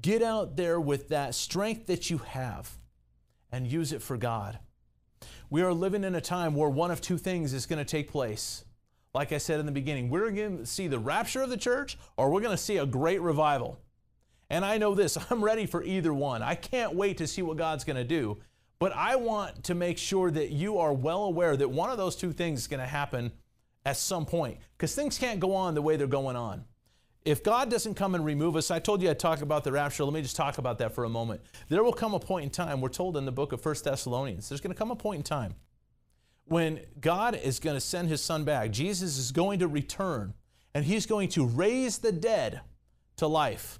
Get 0.00 0.22
out 0.22 0.56
there 0.56 0.80
with 0.80 1.08
that 1.08 1.34
strength 1.34 1.86
that 1.86 2.10
you 2.10 2.18
have 2.18 2.78
and 3.50 3.66
use 3.66 3.92
it 3.92 4.02
for 4.02 4.16
God. 4.16 4.58
We 5.50 5.62
are 5.62 5.72
living 5.72 6.04
in 6.04 6.14
a 6.14 6.20
time 6.20 6.54
where 6.54 6.68
one 6.68 6.90
of 6.90 7.00
two 7.00 7.18
things 7.18 7.52
is 7.52 7.66
going 7.66 7.80
to 7.80 7.84
take 7.84 8.10
place. 8.10 8.64
Like 9.12 9.32
I 9.32 9.38
said 9.38 9.58
in 9.58 9.66
the 9.66 9.72
beginning, 9.72 10.08
we're 10.08 10.30
going 10.30 10.58
to 10.58 10.66
see 10.66 10.86
the 10.86 10.98
rapture 10.98 11.42
of 11.42 11.50
the 11.50 11.56
church 11.56 11.98
or 12.16 12.30
we're 12.30 12.40
going 12.40 12.56
to 12.56 12.62
see 12.62 12.76
a 12.76 12.86
great 12.86 13.20
revival. 13.20 13.80
And 14.48 14.64
I 14.64 14.78
know 14.78 14.94
this, 14.94 15.18
I'm 15.30 15.42
ready 15.42 15.66
for 15.66 15.82
either 15.82 16.14
one. 16.14 16.42
I 16.42 16.54
can't 16.54 16.94
wait 16.94 17.18
to 17.18 17.26
see 17.26 17.42
what 17.42 17.56
God's 17.56 17.84
going 17.84 17.96
to 17.96 18.04
do. 18.04 18.38
But 18.78 18.92
I 18.94 19.16
want 19.16 19.64
to 19.64 19.74
make 19.74 19.98
sure 19.98 20.30
that 20.30 20.50
you 20.50 20.78
are 20.78 20.92
well 20.92 21.24
aware 21.24 21.56
that 21.56 21.68
one 21.68 21.90
of 21.90 21.98
those 21.98 22.16
two 22.16 22.32
things 22.32 22.60
is 22.60 22.66
going 22.66 22.80
to 22.80 22.86
happen 22.86 23.32
at 23.84 23.96
some 23.96 24.24
point 24.24 24.58
because 24.76 24.94
things 24.94 25.18
can't 25.18 25.40
go 25.40 25.54
on 25.54 25.74
the 25.74 25.82
way 25.82 25.96
they're 25.96 26.06
going 26.06 26.36
on. 26.36 26.64
If 27.24 27.42
God 27.42 27.70
doesn't 27.70 27.94
come 27.94 28.14
and 28.14 28.24
remove 28.24 28.56
us, 28.56 28.70
I 28.70 28.78
told 28.78 29.02
you 29.02 29.10
I'd 29.10 29.18
talk 29.18 29.42
about 29.42 29.62
the 29.62 29.72
rapture. 29.72 30.04
Let 30.04 30.14
me 30.14 30.22
just 30.22 30.36
talk 30.36 30.58
about 30.58 30.78
that 30.78 30.94
for 30.94 31.04
a 31.04 31.08
moment. 31.08 31.42
There 31.68 31.84
will 31.84 31.92
come 31.92 32.14
a 32.14 32.20
point 32.20 32.44
in 32.44 32.50
time, 32.50 32.80
we're 32.80 32.88
told 32.88 33.16
in 33.16 33.26
the 33.26 33.32
book 33.32 33.52
of 33.52 33.64
1 33.64 33.74
Thessalonians, 33.84 34.48
there's 34.48 34.60
going 34.60 34.72
to 34.72 34.78
come 34.78 34.90
a 34.90 34.96
point 34.96 35.18
in 35.18 35.22
time 35.22 35.54
when 36.46 36.80
God 37.00 37.36
is 37.36 37.60
going 37.60 37.76
to 37.76 37.80
send 37.80 38.08
his 38.08 38.22
son 38.22 38.44
back. 38.44 38.70
Jesus 38.70 39.18
is 39.18 39.32
going 39.32 39.60
to 39.60 39.68
return 39.68 40.34
and 40.74 40.84
he's 40.84 41.06
going 41.06 41.28
to 41.30 41.46
raise 41.46 41.98
the 41.98 42.12
dead 42.12 42.60
to 43.16 43.26
life. 43.26 43.78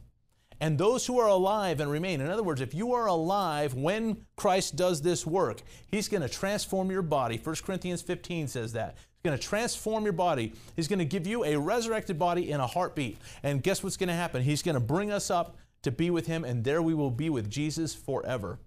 And 0.61 0.77
those 0.77 1.07
who 1.07 1.19
are 1.19 1.29
alive 1.29 1.81
and 1.81 1.91
remain, 1.91 2.21
in 2.21 2.31
other 2.31 2.43
words, 2.43 2.61
if 2.61 2.75
you 2.75 2.93
are 2.93 3.07
alive 3.07 3.75
when 3.75 4.27
Christ 4.37 4.77
does 4.77 5.01
this 5.01 5.27
work, 5.27 5.63
he's 5.87 6.09
going 6.09 6.23
to 6.23 6.29
transform 6.29 6.91
your 6.91 7.03
body. 7.03 7.41
1 7.43 7.57
Corinthians 7.65 8.03
15 8.03 8.47
says 8.49 8.75
that 8.75 8.97
going 9.23 9.37
to 9.37 9.43
transform 9.43 10.05
your 10.05 10.13
body. 10.13 10.53
He's 10.77 10.89
going 10.89 10.99
to 10.99 11.05
give 11.05 11.27
you 11.27 11.45
a 11.45 11.57
resurrected 11.57 12.19
body 12.19 12.51
in 12.51 12.61
a 12.61 12.67
heartbeat. 12.67 13.19
And 13.43 13.63
guess 13.63 13.83
what's 13.83 13.97
going 13.97 14.09
to 14.09 14.15
happen? 14.15 14.43
He's 14.43 14.63
going 14.63 14.75
to 14.75 14.81
bring 14.81 15.11
us 15.11 15.31
up 15.31 15.57
to 15.83 15.91
be 15.91 16.11
with 16.11 16.27
Him, 16.27 16.45
and 16.45 16.65
there 16.65 16.83
we 16.83 16.95
will 16.95 17.11
be 17.11 17.31
with 17.31 17.51
Jesus 17.51 17.95
forever. 17.95 18.59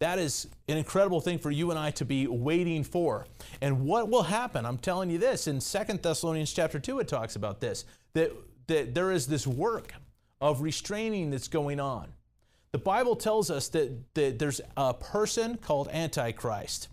That 0.00 0.18
is 0.18 0.46
an 0.68 0.76
incredible 0.76 1.20
thing 1.20 1.38
for 1.38 1.50
you 1.50 1.70
and 1.70 1.78
I 1.78 1.90
to 1.92 2.04
be 2.04 2.26
waiting 2.28 2.84
for. 2.84 3.26
And 3.60 3.84
what 3.84 4.08
will 4.08 4.22
happen? 4.22 4.64
I'm 4.64 4.78
telling 4.78 5.10
you 5.10 5.18
this 5.18 5.48
in 5.48 5.60
Second 5.60 6.02
Thessalonians 6.02 6.52
chapter 6.52 6.78
2 6.78 7.00
it 7.00 7.08
talks 7.08 7.34
about 7.34 7.60
this 7.60 7.84
that 8.12 8.32
that 8.68 8.94
there 8.94 9.10
is 9.10 9.26
this 9.26 9.46
work 9.46 9.92
of 10.40 10.60
restraining 10.60 11.30
that's 11.30 11.48
going 11.48 11.80
on. 11.80 12.12
The 12.70 12.78
Bible 12.78 13.16
tells 13.16 13.50
us 13.50 13.68
that, 13.68 14.14
that 14.14 14.38
there's 14.38 14.60
a 14.76 14.94
person 14.94 15.56
called 15.56 15.88
Antichrist. 15.88 16.88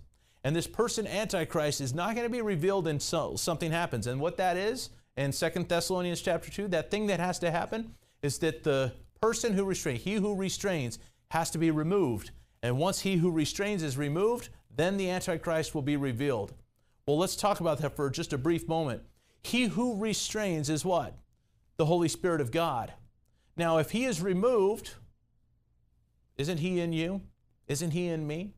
And 0.46 0.56
this 0.56 0.68
person, 0.68 1.08
Antichrist, 1.08 1.82
is 1.82 1.96
not 1.96 2.14
going 2.14 2.28
to 2.28 2.32
be 2.32 2.44
revealed 2.44 2.88
until 2.88 3.36
something 3.36 3.72
happens. 3.72 4.06
And 4.06 4.22
what 4.22 4.38
that 4.38 4.58
is, 4.58 4.92
in 5.18 5.32
Second 5.32 5.68
Thessalonians 5.68 6.22
chapter 6.22 6.52
2, 6.52 6.68
that 6.68 6.92
thing 6.92 7.08
that 7.08 7.20
has 7.20 7.40
to 7.40 7.50
happen 7.50 7.96
is 8.22 8.38
that 8.38 8.64
the 8.64 8.94
person 9.20 9.54
who 9.54 9.66
restrains, 9.66 10.04
he 10.04 10.14
who 10.14 10.36
restrains, 10.36 11.00
has 11.32 11.50
to 11.50 11.58
be 11.58 11.72
removed. 11.72 12.30
And 12.62 12.78
once 12.78 13.00
he 13.00 13.16
who 13.16 13.32
restrains 13.32 13.82
is 13.82 13.98
removed, 13.98 14.50
then 14.70 14.98
the 14.98 15.10
Antichrist 15.10 15.74
will 15.74 15.82
be 15.82 15.98
revealed. 15.98 16.54
Well, 17.08 17.18
let's 17.18 17.36
talk 17.36 17.60
about 17.60 17.80
that 17.80 17.96
for 17.96 18.12
just 18.12 18.32
a 18.32 18.38
brief 18.38 18.68
moment. 18.68 19.02
He 19.42 19.64
who 19.64 19.98
restrains 19.98 20.70
is 20.70 20.86
what? 20.86 21.18
The 21.78 21.86
Holy 21.86 22.08
Spirit 22.08 22.40
of 22.40 22.52
God. 22.52 22.94
Now, 23.58 23.80
if 23.80 23.90
he 23.90 24.06
is 24.06 24.22
removed, 24.22 24.94
isn't 26.38 26.60
he 26.60 26.80
in 26.80 26.94
you? 26.94 27.22
Isn't 27.68 27.92
he 27.92 28.10
in 28.10 28.28
me? 28.28 28.54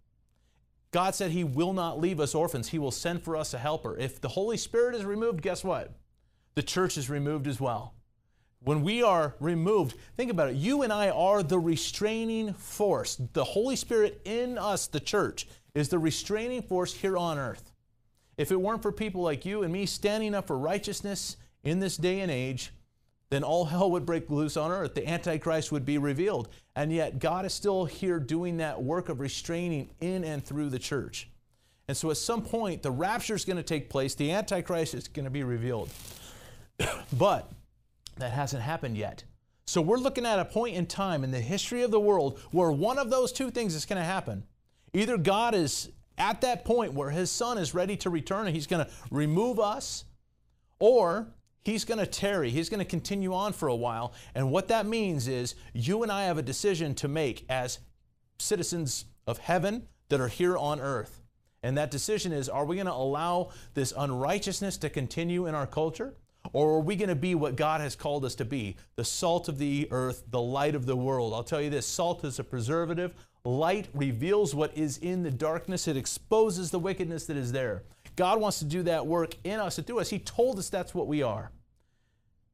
God 0.97 1.13
said 1.13 1.29
He 1.29 1.43
will 1.43 1.73
not 1.73 2.01
leave 2.01 2.19
us 2.19 2.33
orphans. 2.33 2.69
He 2.69 2.79
will 2.79 2.89
send 2.89 3.21
for 3.21 3.37
us 3.37 3.53
a 3.53 3.59
helper. 3.59 3.95
If 3.95 4.19
the 4.19 4.29
Holy 4.29 4.57
Spirit 4.57 4.95
is 4.95 5.05
removed, 5.05 5.43
guess 5.43 5.63
what? 5.63 5.91
The 6.55 6.63
church 6.63 6.97
is 6.97 7.07
removed 7.07 7.45
as 7.45 7.61
well. 7.61 7.93
When 8.63 8.81
we 8.81 9.03
are 9.03 9.35
removed, 9.39 9.95
think 10.15 10.31
about 10.31 10.49
it. 10.49 10.55
You 10.55 10.81
and 10.81 10.91
I 10.91 11.09
are 11.09 11.43
the 11.43 11.59
restraining 11.59 12.51
force. 12.53 13.21
The 13.33 13.43
Holy 13.43 13.75
Spirit 13.75 14.21
in 14.25 14.57
us, 14.57 14.87
the 14.87 14.99
church, 14.99 15.47
is 15.75 15.89
the 15.89 15.99
restraining 15.99 16.63
force 16.63 16.95
here 16.95 17.15
on 17.15 17.37
earth. 17.37 17.71
If 18.35 18.51
it 18.51 18.59
weren't 18.59 18.81
for 18.81 18.91
people 18.91 19.21
like 19.21 19.45
you 19.45 19.61
and 19.61 19.71
me 19.71 19.85
standing 19.85 20.33
up 20.33 20.47
for 20.47 20.57
righteousness 20.57 21.37
in 21.63 21.79
this 21.79 21.95
day 21.95 22.21
and 22.21 22.31
age, 22.31 22.71
then 23.29 23.43
all 23.43 23.65
hell 23.65 23.91
would 23.91 24.05
break 24.05 24.29
loose 24.29 24.55
on 24.55 24.71
earth. 24.71 24.93
The 24.93 25.07
Antichrist 25.07 25.71
would 25.71 25.85
be 25.85 25.97
revealed. 25.97 26.49
And 26.75 26.93
yet, 26.93 27.19
God 27.19 27.45
is 27.45 27.53
still 27.53 27.85
here 27.85 28.19
doing 28.19 28.57
that 28.57 28.81
work 28.81 29.09
of 29.09 29.19
restraining 29.19 29.89
in 29.99 30.23
and 30.23 30.43
through 30.43 30.69
the 30.69 30.79
church. 30.79 31.29
And 31.87 31.95
so, 31.95 32.09
at 32.09 32.17
some 32.17 32.41
point, 32.41 32.83
the 32.83 32.91
rapture 32.91 33.35
is 33.35 33.45
going 33.45 33.57
to 33.57 33.63
take 33.63 33.89
place, 33.89 34.15
the 34.15 34.31
Antichrist 34.31 34.93
is 34.93 35.07
going 35.07 35.25
to 35.25 35.31
be 35.31 35.43
revealed. 35.43 35.89
but 37.17 37.51
that 38.17 38.31
hasn't 38.31 38.63
happened 38.63 38.97
yet. 38.97 39.23
So, 39.65 39.81
we're 39.81 39.97
looking 39.97 40.25
at 40.25 40.39
a 40.39 40.45
point 40.45 40.75
in 40.75 40.85
time 40.85 41.23
in 41.23 41.31
the 41.31 41.41
history 41.41 41.83
of 41.83 41.91
the 41.91 41.99
world 41.99 42.39
where 42.51 42.71
one 42.71 42.97
of 42.97 43.09
those 43.09 43.33
two 43.33 43.51
things 43.51 43.75
is 43.75 43.85
going 43.85 43.99
to 43.99 44.05
happen. 44.05 44.43
Either 44.93 45.17
God 45.17 45.53
is 45.53 45.89
at 46.17 46.41
that 46.41 46.65
point 46.65 46.93
where 46.93 47.09
his 47.09 47.29
son 47.29 47.57
is 47.57 47.73
ready 47.73 47.97
to 47.97 48.09
return 48.09 48.47
and 48.47 48.55
he's 48.55 48.67
going 48.67 48.85
to 48.85 48.91
remove 49.11 49.59
us, 49.59 50.05
or 50.79 51.27
He's 51.67 51.83
going 51.83 51.99
to 51.99 52.05
tarry. 52.05 52.49
He's 52.49 52.69
going 52.69 52.79
to 52.79 52.85
continue 52.85 53.33
on 53.33 53.51
for 53.51 53.67
a 53.67 53.75
while. 53.75 54.13
And 54.33 54.51
what 54.51 54.69
that 54.69 54.85
means 54.85 55.27
is 55.27 55.55
you 55.73 56.01
and 56.01 56.09
I 56.09 56.23
have 56.23 56.37
a 56.37 56.41
decision 56.41 56.95
to 56.95 57.09
make 57.09 57.45
as 57.49 57.79
citizens 58.39 59.03
of 59.27 59.39
heaven 59.39 59.85
that 60.07 60.21
are 60.21 60.29
here 60.29 60.57
on 60.57 60.79
earth. 60.79 61.19
And 61.61 61.77
that 61.77 61.91
decision 61.91 62.31
is 62.31 62.47
are 62.47 62.63
we 62.63 62.77
going 62.77 62.87
to 62.87 62.93
allow 62.93 63.49
this 63.73 63.91
unrighteousness 63.97 64.77
to 64.77 64.89
continue 64.89 65.45
in 65.45 65.55
our 65.55 65.67
culture? 65.67 66.13
Or 66.53 66.75
are 66.75 66.79
we 66.79 66.95
going 66.95 67.09
to 67.09 67.15
be 67.15 67.35
what 67.35 67.57
God 67.57 67.81
has 67.81 67.97
called 67.97 68.23
us 68.23 68.35
to 68.35 68.45
be? 68.45 68.77
The 68.95 69.03
salt 69.03 69.49
of 69.49 69.57
the 69.57 69.89
earth, 69.91 70.23
the 70.29 70.39
light 70.41 70.73
of 70.73 70.85
the 70.85 70.95
world. 70.95 71.33
I'll 71.33 71.43
tell 71.43 71.61
you 71.61 71.69
this 71.69 71.85
salt 71.85 72.23
is 72.23 72.39
a 72.39 72.45
preservative. 72.45 73.13
Light 73.43 73.89
reveals 73.93 74.55
what 74.55 74.77
is 74.77 74.99
in 74.99 75.21
the 75.21 75.31
darkness, 75.31 75.89
it 75.89 75.97
exposes 75.97 76.71
the 76.71 76.79
wickedness 76.79 77.25
that 77.25 77.35
is 77.35 77.51
there. 77.51 77.83
God 78.15 78.39
wants 78.39 78.59
to 78.59 78.65
do 78.65 78.83
that 78.83 79.05
work 79.05 79.35
in 79.43 79.59
us 79.59 79.77
and 79.77 79.85
through 79.85 79.99
us. 79.99 80.09
He 80.09 80.19
told 80.19 80.59
us 80.59 80.69
that's 80.69 80.95
what 80.95 81.07
we 81.07 81.21
are. 81.23 81.51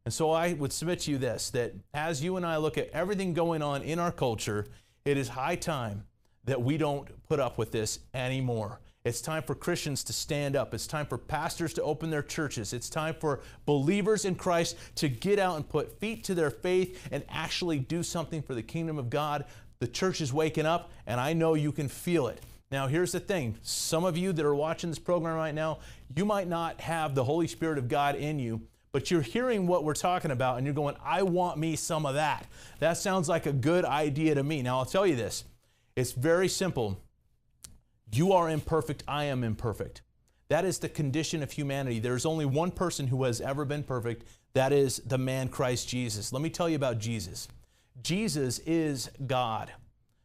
And 0.05 0.13
so 0.13 0.31
I 0.31 0.53
would 0.53 0.73
submit 0.73 0.99
to 1.01 1.11
you 1.11 1.17
this 1.17 1.49
that 1.51 1.73
as 1.93 2.23
you 2.23 2.37
and 2.37 2.45
I 2.45 2.57
look 2.57 2.77
at 2.77 2.89
everything 2.89 3.33
going 3.33 3.61
on 3.61 3.81
in 3.81 3.99
our 3.99 4.11
culture, 4.11 4.67
it 5.05 5.17
is 5.17 5.29
high 5.29 5.55
time 5.55 6.03
that 6.45 6.61
we 6.61 6.77
don't 6.77 7.07
put 7.27 7.39
up 7.39 7.57
with 7.57 7.71
this 7.71 7.99
anymore. 8.13 8.79
It's 9.05 9.21
time 9.21 9.43
for 9.43 9.53
Christians 9.53 10.03
to 10.05 10.13
stand 10.13 10.55
up. 10.55 10.73
It's 10.73 10.87
time 10.87 11.05
for 11.05 11.17
pastors 11.17 11.73
to 11.73 11.83
open 11.83 12.09
their 12.09 12.21
churches. 12.21 12.71
It's 12.71 12.89
time 12.89 13.15
for 13.19 13.41
believers 13.65 14.23
in 14.23 14.35
Christ 14.35 14.77
to 14.95 15.09
get 15.09 15.39
out 15.39 15.57
and 15.57 15.67
put 15.67 15.99
feet 15.99 16.23
to 16.25 16.35
their 16.35 16.49
faith 16.49 17.07
and 17.11 17.23
actually 17.27 17.79
do 17.79 18.01
something 18.01 18.41
for 18.41 18.55
the 18.55 18.63
kingdom 18.63 18.97
of 18.97 19.09
God. 19.09 19.43
The 19.79 19.87
church 19.87 20.21
is 20.21 20.31
waking 20.31 20.65
up, 20.65 20.89
and 21.05 21.19
I 21.19 21.33
know 21.33 21.53
you 21.53 21.73
can 21.73 21.89
feel 21.89 22.27
it. 22.27 22.39
Now, 22.71 22.87
here's 22.87 23.11
the 23.11 23.19
thing 23.19 23.57
some 23.61 24.05
of 24.05 24.17
you 24.17 24.31
that 24.31 24.45
are 24.45 24.55
watching 24.55 24.89
this 24.89 24.99
program 24.99 25.35
right 25.35 25.53
now, 25.53 25.79
you 26.15 26.23
might 26.23 26.47
not 26.47 26.79
have 26.79 27.13
the 27.13 27.25
Holy 27.25 27.47
Spirit 27.47 27.77
of 27.77 27.89
God 27.89 28.15
in 28.15 28.39
you, 28.39 28.61
but 28.93 29.09
you're 29.09 29.21
hearing 29.21 29.65
what 29.65 29.83
we're 29.83 29.95
talking 29.95 30.31
about 30.31 30.57
and 30.57 30.65
you're 30.65 30.75
going, 30.75 30.95
I 31.03 31.23
want 31.23 31.57
me 31.57 31.75
some 31.75 32.05
of 32.05 32.13
that. 32.13 32.45
That 32.79 32.93
sounds 32.93 33.27
like 33.27 33.47
a 33.47 33.51
good 33.51 33.83
idea 33.83 34.35
to 34.35 34.43
me. 34.43 34.61
Now, 34.61 34.77
I'll 34.77 34.85
tell 34.85 35.05
you 35.05 35.15
this 35.15 35.43
it's 35.95 36.13
very 36.13 36.47
simple. 36.47 37.01
You 38.13 38.31
are 38.31 38.49
imperfect, 38.49 39.03
I 39.07 39.25
am 39.25 39.43
imperfect. 39.43 40.03
That 40.49 40.63
is 40.63 40.77
the 40.77 40.89
condition 40.89 41.41
of 41.41 41.51
humanity. 41.51 41.99
There's 41.99 42.27
only 42.27 42.45
one 42.45 42.69
person 42.69 43.07
who 43.07 43.23
has 43.23 43.41
ever 43.41 43.65
been 43.65 43.83
perfect. 43.83 44.27
That 44.53 44.71
is 44.71 44.97
the 44.97 45.17
man 45.17 45.49
Christ 45.49 45.89
Jesus. 45.89 46.31
Let 46.31 46.43
me 46.43 46.51
tell 46.51 46.69
you 46.69 46.75
about 46.75 46.99
Jesus. 46.99 47.47
Jesus 48.03 48.59
is 48.59 49.09
God. 49.25 49.73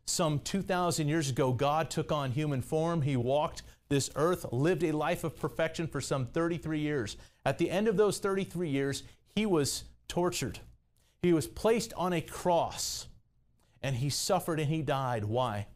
Some 0.05 0.41
2,000 0.41 1.09
years 1.09 1.31
ago, 1.31 1.53
God 1.53 1.89
took 1.89 2.13
on 2.13 2.33
human 2.33 2.61
form. 2.61 3.01
He 3.01 3.17
walked 3.17 3.63
this 3.89 4.11
earth, 4.17 4.47
lived 4.53 4.85
a 4.85 4.93
life 4.93 5.25
of 5.25 5.39
perfection 5.39 5.87
for 5.87 6.01
some 6.01 6.27
33 6.27 6.79
years. 6.79 7.17
At 7.45 7.59
the 7.59 7.71
end 7.71 7.89
of 7.89 7.97
those 7.97 8.19
33 8.19 8.69
years, 8.69 9.03
he 9.35 9.47
was 9.47 9.85
tortured. 10.09 10.61
He 11.23 11.33
was 11.33 11.47
placed 11.47 11.93
on 11.95 12.13
a 12.13 12.21
cross 12.21 13.09
and 13.83 13.97
he 13.97 14.11
suffered 14.11 14.61
and 14.61 14.69
he 14.69 14.83
died. 14.83 15.25
Why? 15.25 15.67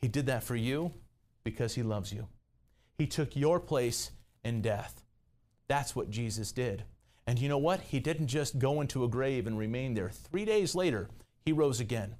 He 0.00 0.08
did 0.08 0.26
that 0.26 0.44
for 0.44 0.56
you 0.56 0.92
because 1.44 1.74
he 1.74 1.82
loves 1.82 2.12
you. 2.12 2.28
He 2.96 3.06
took 3.06 3.36
your 3.36 3.60
place 3.60 4.10
in 4.44 4.62
death. 4.62 5.02
That's 5.68 5.94
what 5.94 6.10
Jesus 6.10 6.52
did. 6.52 6.84
And 7.26 7.38
you 7.38 7.48
know 7.48 7.58
what? 7.58 7.80
He 7.80 8.00
didn't 8.00 8.28
just 8.28 8.58
go 8.58 8.80
into 8.80 9.04
a 9.04 9.08
grave 9.08 9.46
and 9.46 9.58
remain 9.58 9.94
there. 9.94 10.08
Three 10.08 10.44
days 10.44 10.74
later, 10.74 11.08
he 11.44 11.52
rose 11.52 11.80
again. 11.80 12.16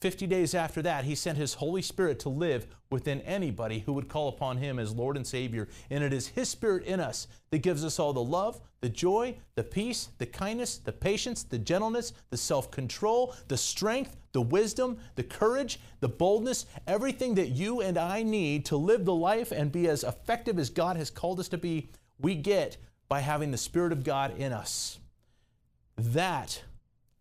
50 0.00 0.26
days 0.26 0.54
after 0.54 0.82
that, 0.82 1.04
he 1.04 1.14
sent 1.14 1.38
his 1.38 1.54
Holy 1.54 1.80
Spirit 1.80 2.18
to 2.20 2.28
live 2.28 2.66
within 2.90 3.22
anybody 3.22 3.78
who 3.80 3.94
would 3.94 4.08
call 4.08 4.28
upon 4.28 4.58
him 4.58 4.78
as 4.78 4.94
Lord 4.94 5.16
and 5.16 5.26
Savior. 5.26 5.68
And 5.88 6.04
it 6.04 6.12
is 6.12 6.28
his 6.28 6.50
Spirit 6.50 6.84
in 6.84 7.00
us 7.00 7.28
that 7.50 7.58
gives 7.58 7.82
us 7.82 7.98
all 7.98 8.12
the 8.12 8.22
love, 8.22 8.60
the 8.82 8.90
joy, 8.90 9.38
the 9.54 9.64
peace, 9.64 10.10
the 10.18 10.26
kindness, 10.26 10.76
the 10.78 10.92
patience, 10.92 11.44
the 11.44 11.58
gentleness, 11.58 12.12
the 12.28 12.36
self 12.36 12.70
control, 12.70 13.34
the 13.48 13.56
strength, 13.56 14.16
the 14.32 14.42
wisdom, 14.42 14.98
the 15.14 15.22
courage, 15.22 15.80
the 16.00 16.08
boldness, 16.08 16.66
everything 16.86 17.34
that 17.36 17.48
you 17.48 17.80
and 17.80 17.96
I 17.96 18.22
need 18.22 18.66
to 18.66 18.76
live 18.76 19.06
the 19.06 19.14
life 19.14 19.50
and 19.50 19.72
be 19.72 19.88
as 19.88 20.04
effective 20.04 20.58
as 20.58 20.68
God 20.68 20.98
has 20.98 21.08
called 21.08 21.40
us 21.40 21.48
to 21.48 21.58
be, 21.58 21.88
we 22.18 22.34
get 22.34 22.76
by 23.08 23.20
having 23.20 23.50
the 23.50 23.56
Spirit 23.56 23.92
of 23.92 24.04
God 24.04 24.38
in 24.38 24.52
us. 24.52 24.98
That, 25.96 26.62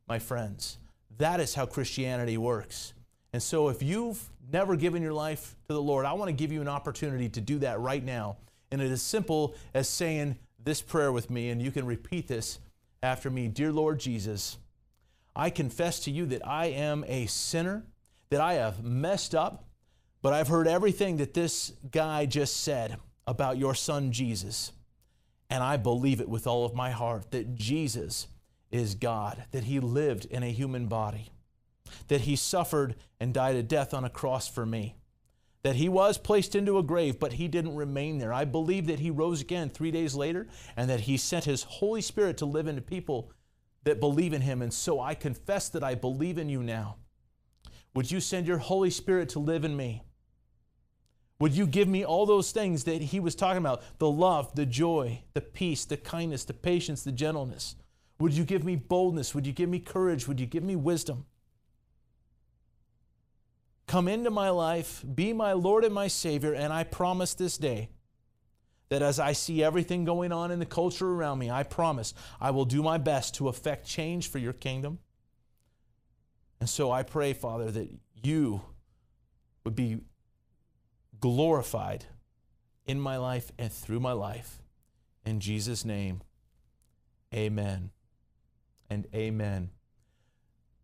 my 0.09 0.19
friends, 0.19 0.77
that 1.17 1.39
is 1.39 1.55
how 1.55 1.65
Christianity 1.65 2.37
works. 2.37 2.93
And 3.33 3.41
so 3.41 3.69
if 3.69 3.81
you've 3.81 4.21
never 4.51 4.75
given 4.75 5.01
your 5.01 5.13
life 5.13 5.55
to 5.67 5.73
the 5.73 5.81
Lord, 5.81 6.05
I 6.05 6.13
want 6.13 6.29
to 6.29 6.33
give 6.33 6.51
you 6.51 6.61
an 6.61 6.67
opportunity 6.67 7.29
to 7.29 7.41
do 7.41 7.59
that 7.59 7.79
right 7.79 8.03
now. 8.03 8.37
And 8.71 8.81
it 8.81 8.91
is 8.91 9.01
simple 9.01 9.55
as 9.73 9.87
saying 9.87 10.37
this 10.63 10.81
prayer 10.81 11.11
with 11.11 11.29
me, 11.29 11.49
and 11.49 11.61
you 11.61 11.71
can 11.71 11.85
repeat 11.85 12.27
this 12.27 12.59
after 13.03 13.29
me 13.29 13.47
Dear 13.47 13.71
Lord 13.71 13.99
Jesus, 13.99 14.57
I 15.35 15.49
confess 15.49 15.99
to 16.01 16.11
you 16.11 16.25
that 16.27 16.45
I 16.47 16.67
am 16.67 17.03
a 17.07 17.25
sinner, 17.27 17.83
that 18.29 18.41
I 18.41 18.53
have 18.53 18.83
messed 18.83 19.35
up, 19.35 19.65
but 20.21 20.33
I've 20.33 20.47
heard 20.47 20.67
everything 20.67 21.17
that 21.17 21.33
this 21.33 21.73
guy 21.91 22.25
just 22.25 22.63
said 22.63 22.97
about 23.27 23.57
your 23.57 23.75
son 23.75 24.11
Jesus. 24.11 24.71
And 25.49 25.63
I 25.63 25.77
believe 25.77 26.19
it 26.19 26.29
with 26.29 26.47
all 26.47 26.65
of 26.65 26.73
my 26.73 26.89
heart 26.89 27.31
that 27.31 27.55
Jesus 27.55 28.27
is 28.75 28.95
God, 28.95 29.45
that 29.51 29.65
he 29.65 29.79
lived 29.79 30.25
in 30.25 30.43
a 30.43 30.51
human 30.51 30.87
body, 30.87 31.31
that 32.07 32.21
he 32.21 32.35
suffered 32.35 32.95
and 33.19 33.33
died 33.33 33.55
a 33.55 33.63
death 33.63 33.93
on 33.93 34.03
a 34.03 34.09
cross 34.09 34.47
for 34.47 34.65
me, 34.65 34.95
that 35.63 35.75
he 35.75 35.89
was 35.89 36.17
placed 36.17 36.55
into 36.55 36.77
a 36.77 36.83
grave, 36.83 37.19
but 37.19 37.33
he 37.33 37.47
didn't 37.47 37.75
remain 37.75 38.17
there. 38.17 38.33
I 38.33 38.45
believe 38.45 38.87
that 38.87 38.99
he 38.99 39.09
rose 39.09 39.41
again 39.41 39.69
three 39.69 39.91
days 39.91 40.13
later 40.13 40.47
and 40.77 40.89
that 40.89 41.01
he 41.01 41.17
sent 41.17 41.45
his 41.45 41.63
Holy 41.63 42.01
Spirit 42.01 42.37
to 42.37 42.45
live 42.45 42.67
into 42.67 42.81
people 42.81 43.31
that 43.83 43.99
believe 43.99 44.33
in 44.33 44.41
him. 44.41 44.61
And 44.61 44.73
so 44.73 44.99
I 44.99 45.15
confess 45.15 45.69
that 45.69 45.83
I 45.83 45.95
believe 45.95 46.37
in 46.37 46.49
you 46.49 46.61
now. 46.61 46.97
Would 47.93 48.11
you 48.11 48.19
send 48.19 48.45
your 48.45 48.57
Holy 48.57 48.89
Spirit 48.89 49.29
to 49.29 49.39
live 49.39 49.63
in 49.63 49.75
me? 49.75 50.03
Would 51.39 51.53
you 51.53 51.67
give 51.67 51.87
me 51.87 52.05
all 52.05 52.25
those 52.25 52.51
things 52.51 52.85
that 52.85 53.01
he 53.01 53.19
was 53.19 53.35
talking 53.35 53.57
about 53.57 53.83
the 53.99 54.09
love, 54.09 54.55
the 54.55 54.65
joy, 54.65 55.23
the 55.33 55.41
peace, 55.41 55.85
the 55.85 55.97
kindness, 55.97 56.45
the 56.45 56.53
patience, 56.53 57.03
the 57.03 57.11
gentleness? 57.11 57.75
Would 58.19 58.33
you 58.33 58.45
give 58.45 58.63
me 58.63 58.75
boldness? 58.75 59.35
Would 59.35 59.45
you 59.45 59.53
give 59.53 59.69
me 59.69 59.79
courage? 59.79 60.27
Would 60.27 60.39
you 60.39 60.45
give 60.45 60.63
me 60.63 60.75
wisdom? 60.75 61.25
Come 63.87 64.07
into 64.07 64.31
my 64.31 64.49
life, 64.49 65.03
be 65.13 65.31
my 65.33 65.53
Lord 65.53 65.83
and 65.83 65.93
my 65.93 66.07
Savior, 66.07 66.53
and 66.53 66.73
I 66.73 66.83
promise 66.83 67.33
this 67.33 67.57
day 67.57 67.89
that 68.89 69.01
as 69.01 69.19
I 69.19 69.33
see 69.33 69.63
everything 69.63 70.05
going 70.05 70.31
on 70.31 70.51
in 70.51 70.59
the 70.59 70.65
culture 70.65 71.11
around 71.11 71.39
me, 71.39 71.51
I 71.51 71.63
promise 71.63 72.13
I 72.39 72.51
will 72.51 72.65
do 72.65 72.81
my 72.81 72.97
best 72.97 73.35
to 73.35 73.47
affect 73.47 73.85
change 73.85 74.29
for 74.29 74.37
your 74.37 74.53
kingdom. 74.53 74.99
And 76.59 76.69
so 76.69 76.91
I 76.91 77.03
pray, 77.03 77.33
Father, 77.33 77.69
that 77.71 77.89
you 78.23 78.61
would 79.63 79.75
be 79.75 79.99
glorified 81.19 82.05
in 82.85 82.99
my 82.99 83.17
life 83.17 83.51
and 83.57 83.71
through 83.71 83.99
my 83.99 84.13
life. 84.13 84.61
In 85.25 85.39
Jesus' 85.39 85.83
name, 85.83 86.21
amen 87.33 87.91
and 88.89 89.07
amen. 89.13 89.69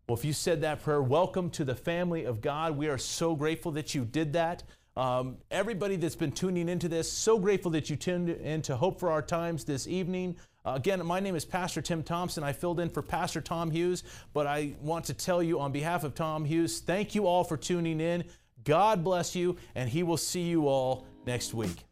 Well, 0.08 0.18
if 0.18 0.24
you 0.24 0.32
said 0.32 0.60
that 0.62 0.82
prayer, 0.82 1.02
welcome 1.02 1.48
to 1.50 1.64
the 1.64 1.74
family 1.74 2.24
of 2.24 2.40
God. 2.40 2.76
We 2.76 2.88
are 2.88 2.98
so 2.98 3.36
grateful 3.36 3.72
that 3.72 3.94
you 3.94 4.04
did 4.04 4.32
that. 4.34 4.62
Um, 4.94 5.38
everybody 5.50 5.96
that's 5.96 6.16
been 6.16 6.32
tuning 6.32 6.68
into 6.68 6.88
this, 6.88 7.10
so 7.10 7.38
grateful 7.38 7.70
that 7.70 7.88
you 7.88 7.96
tuned 7.96 8.28
in 8.28 8.60
to 8.62 8.76
Hope 8.76 9.00
for 9.00 9.10
Our 9.10 9.22
Times 9.22 9.64
this 9.64 9.88
evening. 9.88 10.36
Uh, 10.66 10.74
again, 10.76 11.04
my 11.06 11.18
name 11.18 11.34
is 11.34 11.44
Pastor 11.44 11.80
Tim 11.80 12.02
Thompson. 12.02 12.44
I 12.44 12.52
filled 12.52 12.78
in 12.78 12.90
for 12.90 13.00
Pastor 13.00 13.40
Tom 13.40 13.70
Hughes, 13.70 14.04
but 14.34 14.46
I 14.46 14.74
want 14.80 15.06
to 15.06 15.14
tell 15.14 15.42
you 15.42 15.60
on 15.60 15.72
behalf 15.72 16.04
of 16.04 16.14
Tom 16.14 16.44
Hughes, 16.44 16.80
thank 16.80 17.14
you 17.14 17.26
all 17.26 17.42
for 17.42 17.56
tuning 17.56 18.00
in. 18.00 18.24
God 18.64 19.02
bless 19.02 19.34
you, 19.34 19.56
and 19.74 19.88
He 19.88 20.02
will 20.02 20.18
see 20.18 20.42
you 20.42 20.68
all 20.68 21.06
next 21.26 21.54
week. 21.54 21.84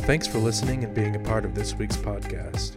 Thanks 0.00 0.26
for 0.26 0.38
listening 0.38 0.84
and 0.84 0.94
being 0.94 1.16
a 1.16 1.20
part 1.20 1.44
of 1.44 1.54
this 1.54 1.74
week's 1.74 1.96
podcast. 1.96 2.76